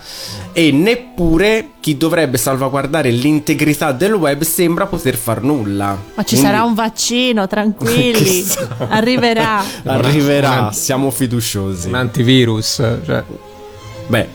E 0.53 0.71
neppure 0.71 1.71
chi 1.79 1.97
dovrebbe 1.97 2.37
salvaguardare 2.37 3.09
l'integrità 3.11 3.91
del 3.91 4.13
web 4.13 4.41
sembra 4.43 4.85
poter 4.85 5.15
far 5.15 5.41
nulla. 5.43 5.97
Ma 6.15 6.23
ci 6.23 6.35
Quindi- 6.35 6.45
sarà 6.45 6.63
un 6.63 6.73
vaccino, 6.73 7.47
tranquilli. 7.47 8.45
Arriverà. 8.89 9.63
Arriverà, 9.83 10.71
siamo 10.71 11.11
fiduciosi. 11.11 11.87
Un 11.89 11.95
antivirus, 11.95 12.75
cioè. 13.05 13.23
Beh, 14.07 14.27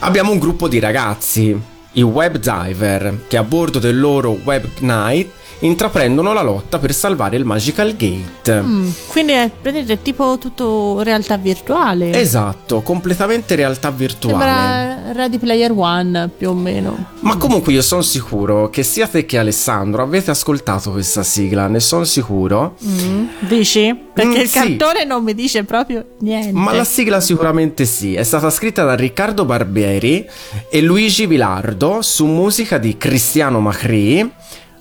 abbiamo 0.00 0.32
un 0.32 0.38
gruppo 0.38 0.68
di 0.68 0.78
ragazzi, 0.78 1.60
i 1.92 2.02
web 2.02 2.36
diver, 2.38 3.24
che 3.28 3.36
a 3.36 3.42
bordo 3.42 3.78
del 3.78 3.98
loro 3.98 4.38
web 4.44 4.64
knight 4.78 5.30
intraprendono 5.60 6.32
la 6.32 6.42
lotta 6.42 6.78
per 6.78 6.92
salvare 6.94 7.36
il 7.36 7.44
Magical 7.44 7.96
Gate. 7.96 8.60
Mm, 8.60 8.88
quindi 9.08 9.32
è 9.32 9.50
praticamente 9.50 10.02
tipo 10.02 10.38
tutto 10.38 11.02
realtà 11.02 11.36
virtuale. 11.36 12.18
Esatto, 12.18 12.80
completamente 12.82 13.54
realtà 13.54 13.90
virtuale. 13.90 14.36
Sembra 14.38 15.12
Ready 15.12 15.38
Player 15.38 15.72
One 15.72 16.30
più 16.36 16.50
o 16.50 16.54
meno. 16.54 17.06
Ma 17.20 17.36
comunque 17.36 17.72
io 17.72 17.82
sono 17.82 18.02
sicuro 18.02 18.70
che 18.70 18.82
sia 18.82 19.06
te 19.06 19.26
che 19.26 19.38
Alessandro 19.38 20.02
avete 20.02 20.30
ascoltato 20.30 20.92
questa 20.92 21.22
sigla, 21.22 21.66
ne 21.66 21.80
sono 21.80 22.04
sicuro. 22.04 22.76
Mm, 22.84 23.26
Dici? 23.40 23.96
Perché 24.14 24.38
Mm, 24.38 24.40
il 24.40 24.48
sì. 24.48 24.58
cartone 24.76 25.04
non 25.04 25.22
mi 25.24 25.34
dice 25.34 25.64
proprio 25.64 26.04
niente. 26.20 26.52
Ma 26.52 26.72
la 26.72 26.84
sigla 26.84 27.20
sicuramente 27.20 27.84
sì, 27.84 28.14
è 28.14 28.22
stata 28.22 28.50
scritta 28.50 28.84
da 28.84 28.94
Riccardo 28.94 29.44
Barbieri 29.44 30.26
e 30.70 30.80
Luigi 30.80 31.26
Vilardo 31.26 32.02
su 32.02 32.26
musica 32.26 32.78
di 32.78 32.96
Cristiano 32.96 33.60
Macri, 33.60 34.28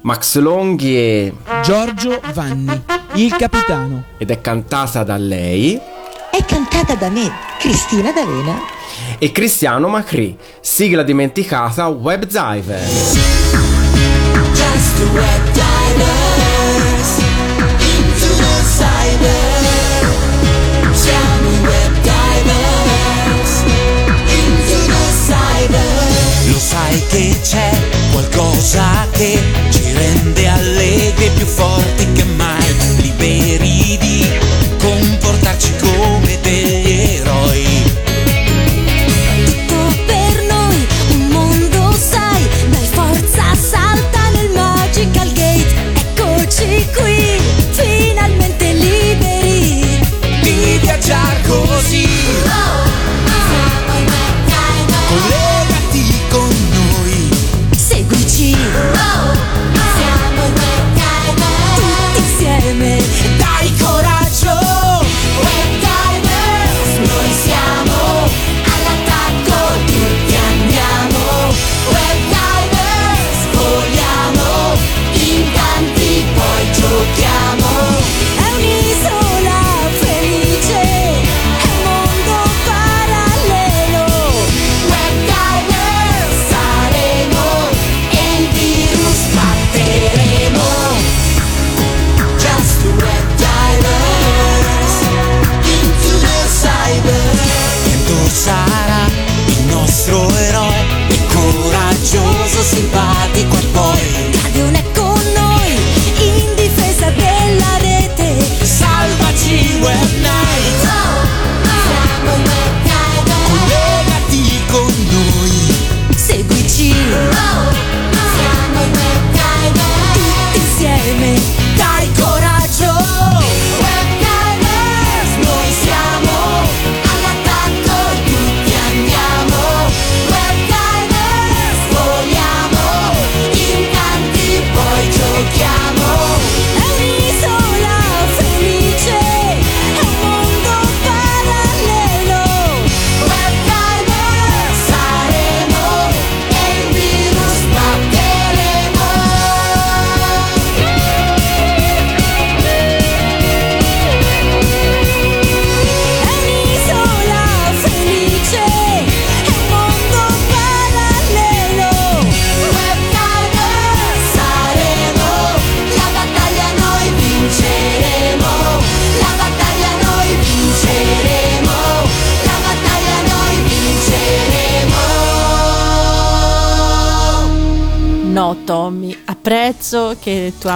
Max 0.02 0.38
Longhi 0.38 0.96
e... 0.96 1.34
Giorgio 1.64 2.20
Vanni, 2.34 2.82
il 3.14 3.36
capitano. 3.36 4.04
ed 4.18 4.30
è 4.32 4.40
cantata 4.40 5.04
da 5.04 5.18
lei 5.18 5.80
È 6.32 6.44
cantata 6.46 6.96
da 6.96 7.10
me, 7.10 7.30
Cristina 7.60 8.12
D'Avena. 8.12 8.58
e 9.20 9.32
Cristiano 9.32 9.88
Macri, 9.90 10.38
sigla 10.62 11.04
dimenticata 11.04 11.88
Web 11.88 12.26
Diver. 12.26 12.80
Just 14.54 15.00
web 15.14 15.44
divers 15.54 17.18
into 17.80 18.28
the 18.36 18.54
cyber. 18.78 20.06
Siamo 20.94 21.50
web 21.64 21.94
divers 22.02 23.64
into 24.28 24.78
the 24.86 25.04
cyber. 25.26 26.52
Lo 26.52 26.58
sai 26.60 27.04
che 27.10 27.40
c'è 27.42 27.87
qualcosa 28.12 29.08
che 29.12 29.40
ci 29.70 29.92
rende 29.92 30.48
allegri 30.48 31.30
più 31.36 31.46
forti 31.46 32.12
che 32.14 32.24
mai, 32.24 32.76
liberi 32.98 33.98
di 34.00 34.30
comportarci 34.78 35.74
come 35.80 36.40
degli 36.42 37.18
eroi. 37.20 37.77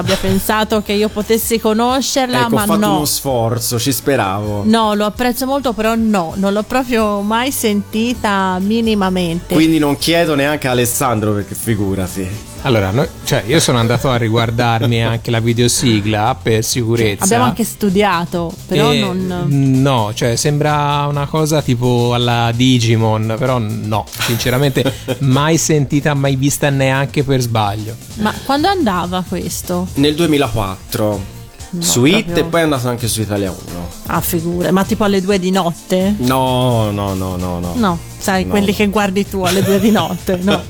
Abbia 0.02 0.18
pensato 0.18 0.82
che 0.82 0.94
io 0.94 1.10
potessi 1.10 1.60
conoscerla, 1.60 2.42
ecco, 2.42 2.48
ho 2.48 2.58
ma 2.58 2.66
fatto 2.66 2.80
no. 2.80 2.96
uno 2.98 3.06
sforzo, 3.06 3.80
ci 3.80 3.92
speravo. 3.92 4.64
No, 4.66 4.94
lo 4.94 5.06
apprezzo 5.06 5.46
molto, 5.46 5.74
però 5.74 5.96
no, 5.96 6.34
non 6.36 6.54
l'ho 6.54 6.64
proprio 6.64 7.22
mai 7.22 7.52
sentita 7.52 8.58
minimamente. 8.60 9.54
Quindi 9.54 9.80
non 9.80 9.98
chiedo 9.98 10.36
neanche 10.36 10.68
a 10.68 10.72
Alessandro 10.72 11.34
perché 11.34 11.56
figurati. 11.56 12.51
Allora, 12.64 12.92
no- 12.92 13.08
cioè, 13.24 13.44
io 13.48 13.60
sono 13.60 13.80
andato 13.80 14.10
a 14.10 14.18
riguardarmi 14.18 15.02
anche 15.04 15.32
la 15.32 15.40
videosigla 15.40 16.38
per 16.42 16.64
sicurezza. 16.64 17.24
Abbiamo 17.24 17.46
anche 17.46 17.64
studiato, 17.64 18.54
però 18.68 18.92
E 18.92 19.00
non... 19.00 19.46
No, 19.82 20.12
cioè 20.14 20.36
sembra 20.36 21.08
una 21.10 21.26
cosa 21.26 21.62
tipo 21.64 22.14
alla 22.14 22.52
Digimon, 22.54 23.36
però 23.40 23.58
no, 23.58 24.06
sinceramente 24.08 24.84
mai 25.20 25.58
sentita, 25.58 26.14
mai 26.14 26.36
vista 26.36 26.70
neanche 26.70 27.24
per 27.24 27.42
sbaglio. 27.42 27.96
Ma 28.16 28.32
quando 28.46 28.68
andava 28.68 29.24
questo? 29.28 29.88
Nel 29.96 30.14
2004 30.16 31.40
No, 31.74 31.82
su 31.82 32.04
It 32.04 32.26
proprio- 32.26 32.44
e 32.44 32.48
poi 32.48 32.60
è 32.60 32.64
andato 32.64 32.90
anche 32.90 33.08
su 33.08 33.22
Italia 33.22 33.50
1. 33.50 33.88
Ah, 34.08 34.20
figure, 34.20 34.72
ma 34.72 34.84
tipo 34.84 35.06
alle 35.06 35.22
due 35.22 35.40
di 35.40 35.52
notte? 35.52 36.14
No, 36.18 36.92
no, 36.92 37.14
no, 37.14 37.38
no, 37.38 37.60
no. 37.60 37.74
No, 37.76 37.98
sai, 38.22 38.44
No. 38.46 38.52
quelli 38.52 38.74
che 38.74 38.88
guardi 38.88 39.28
tu 39.28 39.44
alle 39.44 39.64
due 39.64 39.80
di 39.80 39.92
notte, 39.92 40.38
no. 40.42 40.62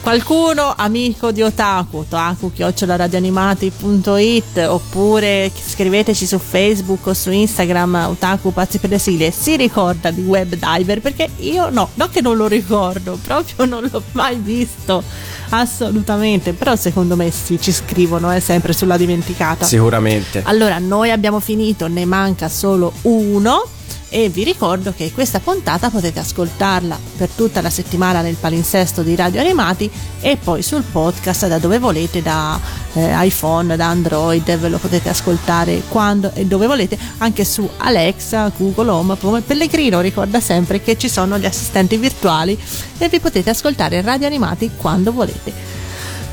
Qualcuno, 0.00 0.72
amico 0.76 1.32
di 1.32 1.42
Otaku, 1.42 1.98
otaku 1.98 2.52
radioanimati.it 2.56 4.58
oppure 4.68 5.50
scriveteci 5.54 6.26
su 6.26 6.38
Facebook 6.38 7.06
o 7.08 7.14
su 7.14 7.30
Instagram 7.30 8.06
Otaku 8.10 8.52
Pazzi 8.52 8.78
per 8.78 8.90
le 8.90 8.98
sigle, 8.98 9.30
si 9.30 9.56
ricorda 9.56 10.10
di 10.10 10.22
Web 10.22 10.54
Diver? 10.54 11.00
Perché 11.00 11.28
io 11.38 11.68
no, 11.70 11.90
non 11.94 12.08
che 12.10 12.20
non 12.20 12.36
lo 12.36 12.46
ricordo, 12.46 13.18
proprio 13.22 13.64
non 13.66 13.88
l'ho 13.90 14.02
mai 14.12 14.36
visto, 14.36 15.02
assolutamente, 15.50 16.52
però 16.52 16.76
secondo 16.76 17.16
me 17.16 17.30
sì, 17.30 17.60
ci 17.60 17.72
scrivono, 17.72 18.30
è 18.30 18.40
sempre 18.40 18.72
sulla 18.72 18.96
dimenticata. 18.96 19.64
Sicuramente. 19.64 20.42
Allora, 20.44 20.78
noi 20.78 21.10
abbiamo 21.10 21.40
finito, 21.40 21.86
ne 21.88 22.04
manca 22.04 22.48
solo 22.48 22.92
uno. 23.02 23.64
E 24.12 24.28
vi 24.28 24.42
ricordo 24.42 24.92
che 24.92 25.12
questa 25.12 25.38
puntata 25.38 25.88
potete 25.88 26.18
ascoltarla 26.18 26.98
per 27.16 27.28
tutta 27.28 27.60
la 27.60 27.70
settimana 27.70 28.22
nel 28.22 28.34
palinsesto 28.34 29.02
di 29.02 29.14
Radio 29.14 29.40
Animati 29.40 29.88
e 30.20 30.36
poi 30.36 30.62
sul 30.62 30.82
podcast 30.82 31.46
da 31.46 31.58
dove 31.58 31.78
volete, 31.78 32.20
da 32.20 32.58
eh, 32.94 33.12
iPhone, 33.24 33.76
da 33.76 33.86
Android, 33.86 34.58
ve 34.58 34.68
lo 34.68 34.78
potete 34.78 35.08
ascoltare 35.08 35.82
quando 35.88 36.32
e 36.34 36.44
dove 36.44 36.66
volete, 36.66 36.98
anche 37.18 37.44
su 37.44 37.68
Alexa, 37.76 38.50
Google 38.56 38.90
Home. 38.90 39.16
Come 39.16 39.42
Pellegrino 39.42 40.00
ricorda 40.00 40.40
sempre 40.40 40.82
che 40.82 40.98
ci 40.98 41.08
sono 41.08 41.38
gli 41.38 41.46
assistenti 41.46 41.96
virtuali 41.96 42.58
e 42.98 43.08
vi 43.08 43.20
potete 43.20 43.50
ascoltare 43.50 44.00
Radio 44.02 44.26
Animati 44.26 44.72
quando 44.76 45.12
volete. 45.12 45.52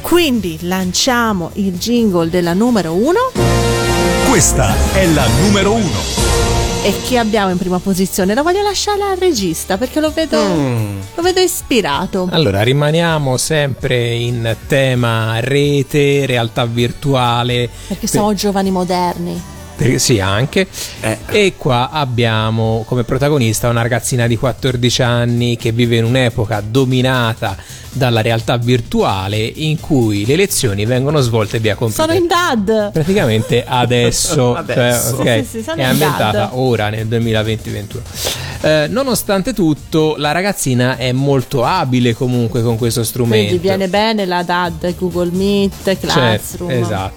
Quindi 0.02 0.58
lanciamo 0.62 1.52
il 1.54 1.78
jingle 1.78 2.30
della 2.30 2.54
numero 2.54 2.94
1. 2.94 3.20
Questa 4.30 4.74
è 4.94 5.06
la 5.06 5.28
numero 5.28 5.74
uno. 5.74 6.57
E 6.84 6.94
chi 7.04 7.18
abbiamo 7.18 7.52
in 7.52 7.58
prima 7.58 7.80
posizione? 7.80 8.34
La 8.34 8.42
voglio 8.44 8.62
lasciare 8.62 9.02
al 9.02 9.18
regista 9.18 9.78
perché 9.78 10.00
lo 10.00 10.10
vedo, 10.12 10.42
Mm. 10.42 11.00
lo 11.16 11.22
vedo 11.22 11.42
ispirato. 11.42 12.30
Allora, 12.32 12.62
rimaniamo 12.62 13.36
sempre 13.36 14.14
in 14.14 14.56
tema 14.68 15.40
rete, 15.42 16.26
realtà 16.26 16.66
virtuale. 16.66 17.70
Perché 17.88 18.08
siamo 18.08 18.34
giovani 18.34 18.72
moderni. 18.72 19.42
Per- 19.76 20.00
Sì, 20.00 20.20
anche. 20.22 20.66
Eh. 21.02 21.18
E 21.30 21.54
qua 21.58 21.90
abbiamo 21.92 22.84
come 22.88 23.04
protagonista 23.04 23.68
una 23.70 23.82
ragazzina 23.82 24.26
di 24.26 24.38
14 24.38 25.02
anni 25.04 25.58
che 25.58 25.72
vive 25.74 25.98
in 25.98 26.06
un'epoca 26.06 26.62
dominata 26.66 27.56
dalla 27.98 28.22
realtà 28.22 28.58
virtuale 28.58 29.38
in 29.38 29.80
cui 29.80 30.26
le 30.26 30.36
lezioni 30.36 30.86
vengono 30.86 31.20
svolte 31.20 31.60
via 31.60 31.76
computer. 31.76 32.06
Sono 32.06 32.18
in 32.18 32.28
dad. 32.28 32.92
Praticamente 32.92 33.64
adesso, 33.68 34.56
Adesso. 34.56 35.16
cioè, 35.18 35.38
ok, 35.40 35.46
Sì, 35.46 35.58
sì, 35.58 35.64
sono 35.64 35.78
è 35.78 35.84
in 35.84 35.90
ambientata 35.90 36.32
dad. 36.32 36.50
ora 36.54 36.90
nel 36.90 37.08
2020-2021. 37.08 37.86
Eh, 38.62 38.88
nonostante 38.90 39.54
tutto, 39.54 40.16
la 40.18 40.32
ragazzina 40.32 40.98
è 40.98 41.12
molto 41.12 41.64
abile 41.64 42.14
comunque 42.16 42.62
con 42.64 42.78
questo 42.78 43.04
strumento. 43.04 43.46
Quindi 43.50 43.62
viene 43.68 43.88
bene 43.88 44.26
la 44.26 44.44
dad, 44.44 44.96
Google 44.98 45.30
Meet, 45.32 46.00
Classroom. 46.00 46.70
Certo, 46.70 46.86
esatto. 46.86 47.14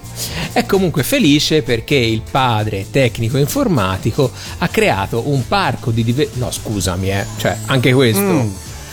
È 0.53 0.65
comunque 0.65 1.03
felice 1.03 1.61
perché 1.63 1.95
il 1.95 2.21
padre 2.29 2.85
tecnico 2.91 3.37
informatico 3.37 4.31
ha 4.59 4.67
creato 4.67 5.23
un 5.29 5.47
parco 5.47 5.91
di 5.91 6.03
diver- 6.03 6.29
no 6.35 6.51
scusami 6.51 7.09
eh, 7.11 7.25
cioè 7.37 7.57
anche 7.67 7.93
questo 7.93 8.19
Mm, 8.21 8.49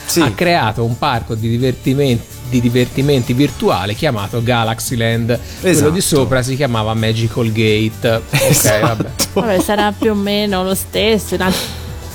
sì. 0.08 0.20
ha 0.20 0.32
creato 0.32 0.84
un 0.84 0.96
parco 0.98 1.34
di 1.34 1.48
divertimenti 1.48 2.36
di 2.48 2.62
divertimenti 2.62 3.34
virtuale 3.34 3.92
chiamato 3.94 4.42
Galaxyland 4.42 5.38
quello 5.60 5.74
Esatto. 5.76 5.90
di 5.90 6.00
sopra 6.00 6.40
si 6.42 6.56
chiamava 6.56 6.94
Magical 6.94 7.52
Gate 7.52 8.22
ok 8.30 8.80
vabbè 8.80 9.08
Vabbè, 9.34 9.60
sarà 9.60 9.92
più 9.92 10.12
o 10.12 10.14
meno 10.14 10.62
lo 10.64 10.74
stesso. 10.74 11.36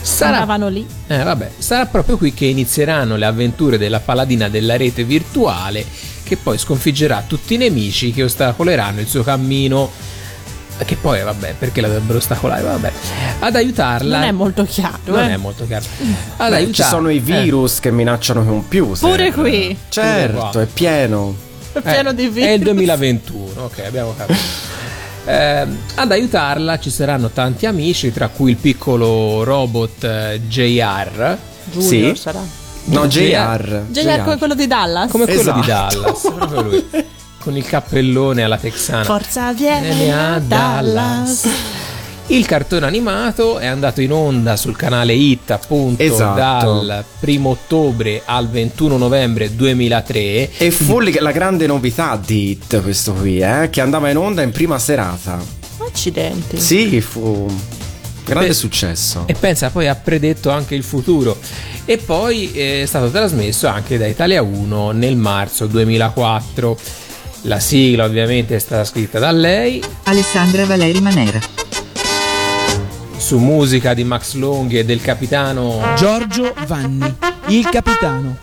Sarà- 0.02 0.34
Andavano 0.40 0.68
lì. 0.68 0.86
Eh, 1.08 1.24
vabbè, 1.24 1.52
sarà 1.58 1.86
proprio 1.86 2.18
qui 2.18 2.34
che 2.34 2.46
inizieranno 2.46 3.16
le 3.16 3.26
avventure 3.26 3.78
della 3.78 4.00
paladina 4.02 4.50
della 4.50 4.76
rete 4.76 5.04
virtuale 5.06 5.86
che 6.24 6.36
poi 6.36 6.58
sconfiggerà 6.58 7.24
tutti 7.26 7.54
i 7.54 7.58
nemici 7.58 8.12
che 8.12 8.24
ostacoleranno 8.24 9.00
il 9.00 9.08
suo 9.08 9.24
cammino. 9.24 9.90
Che 10.86 10.96
poi, 10.98 11.22
vabbè, 11.24 11.56
perché 11.58 11.82
la 11.82 11.88
dovrebbero 11.88 12.18
ostacolare? 12.18 12.62
Vabbè, 12.62 12.92
ad 13.40 13.56
aiutarla. 13.56 14.18
Non 14.20 14.28
è 14.28 14.32
molto 14.32 14.64
chiaro. 14.66 14.98
Non 15.06 15.20
eh. 15.20 15.34
è 15.34 15.38
molto 15.38 15.66
chiaro. 15.66 15.86
Ad 16.38 16.50
Beh, 16.50 16.56
aiutarla. 16.56 16.74
ci 16.74 16.84
sono 16.84 17.10
i 17.10 17.20
virus 17.20 17.80
che 17.80 17.92
minacciano 17.92 18.42
i 18.42 18.46
computer. 18.46 19.10
Pure 19.10 19.32
qui. 19.32 19.78
Certo, 19.90 20.50
qua. 20.52 20.62
è 20.62 20.66
pieno. 20.66 21.36
È 21.74 21.80
pieno 21.82 22.10
Eh, 22.10 22.16
di 22.16 22.28
virus. 22.28 22.50
È 22.50 22.52
il 22.52 22.62
2021, 22.64 23.64
ok, 23.64 23.80
abbiamo 23.86 24.14
capito. 24.16 24.40
Eh, 25.26 25.66
ad 25.96 26.12
aiutarla 26.12 26.78
ci 26.80 26.90
saranno 26.90 27.30
tanti 27.30 27.66
amici, 27.66 28.12
tra 28.12 28.28
cui 28.28 28.52
il 28.52 28.58
piccolo 28.58 29.44
robot 29.44 30.04
eh, 30.04 30.42
JR. 30.48 31.38
Giulio 31.72 32.14
Sì. 32.14 32.14
sarà. 32.20 32.42
No, 32.86 33.08
JR. 33.08 33.86
JR. 33.90 34.02
JR 34.06 34.24
come 34.24 34.38
quello 34.38 34.54
di 34.56 34.68
Dallas. 34.68 35.10
Come 35.10 35.24
quello 35.26 35.54
di 35.54 35.60
Esatto. 35.62 36.00
Dallas, 36.02 36.22
proprio 36.22 36.62
lui. 36.62 36.86
Con 37.44 37.58
il 37.58 37.66
cappellone 37.66 38.42
alla 38.42 38.58
texana. 38.58 39.04
Forza 39.04 39.52
viene 39.52 39.94
Viene 39.94 40.14
a 40.14 40.36
a 40.36 40.40
Dallas. 40.40 41.46
Il 42.28 42.46
cartone 42.46 42.86
animato 42.86 43.58
è 43.58 43.66
andato 43.66 44.00
in 44.00 44.14
onda 44.14 44.56
sul 44.56 44.78
canale 44.78 45.12
Hit 45.12 45.52
appunto 45.52 46.02
Esatto. 46.02 46.36
dal 46.86 47.04
1 47.20 47.50
ottobre 47.50 48.22
al 48.24 48.48
21 48.48 48.96
novembre 48.96 49.54
2003. 49.54 50.52
E 50.58 50.72
fu 50.72 51.02
la 51.02 51.32
grande 51.34 51.68
novità 51.68 52.18
di 52.26 52.52
It, 52.52 52.82
questo 52.82 53.12
qui, 53.12 53.40
eh, 53.40 53.68
che 53.70 53.82
andava 53.82 54.10
in 54.10 54.16
onda 54.16 54.42
in 54.42 54.52
prima 54.52 54.80
serata. 54.80 55.38
Accidenti. 55.80 56.62
Sì, 56.62 57.02
fu 57.02 57.46
un 57.50 57.60
grande 58.24 58.48
Beh, 58.48 58.54
successo. 58.54 59.24
E 59.26 59.34
pensa, 59.34 59.70
poi 59.70 59.90
ha 59.90 59.96
predetto 59.96 60.50
anche 60.50 60.76
il 60.76 60.84
futuro. 60.84 61.38
E 61.84 61.98
poi 61.98 62.52
è 62.54 62.86
stato 62.86 63.10
trasmesso 63.10 63.68
anche 63.68 63.98
da 63.98 64.08
Italia 64.08 64.42
1 64.42 64.92
nel 64.92 65.18
marzo 65.18 65.68
2004. 65.68 66.78
La 67.46 67.60
sigla 67.60 68.06
ovviamente 68.06 68.56
è 68.56 68.60
stata 68.60 68.86
scritta 68.86 69.20
da 69.20 69.32
lei, 69.32 69.84
Alessandra 70.04 70.66
Valeri 70.66 71.02
Manera. 71.02 71.40
su 73.18 73.38
musica 73.38 73.94
di 73.94 74.04
Max 74.04 74.34
Longhi 74.34 74.78
e 74.80 74.86
del 74.86 75.02
capitano 75.02 75.82
Giorgio 75.98 76.54
Vanni, 76.68 77.14
il 77.48 77.68
capitano. 77.70 78.38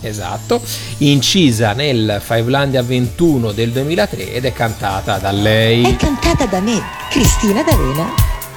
Esatto, 0.00 0.60
incisa 0.98 1.72
nel 1.72 2.20
Fivelandia 2.24 2.82
21 2.82 3.50
del 3.52 3.70
2003 3.72 4.32
ed 4.34 4.44
è 4.44 4.52
cantata 4.52 5.18
da 5.18 5.30
È 5.30 5.32
lei. 5.32 5.96
cantata 5.96 6.46
da 6.46 6.60
me, 6.60 6.80
Cristina 7.10 7.62
D'Avena. 7.62 8.12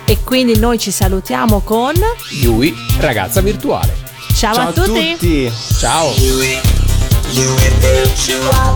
E 0.06 0.18
quindi 0.24 0.58
noi 0.58 0.78
ci 0.80 0.92
salutiamo 0.92 1.60
con 1.62 1.94
Yui, 2.42 2.76
ragazza 3.00 3.42
virtuale. 3.42 3.96
ciao, 4.36 4.54
Ciao 4.56 4.68
a 4.70 4.72
tutti. 4.72 5.52
Ciao! 5.78 6.14
You 6.18 6.42
it, 6.42 6.62
you 7.32 7.56
it 7.58 7.74
virtual, 7.80 8.76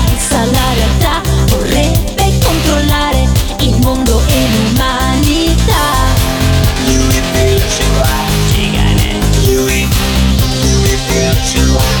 you 11.53 12.00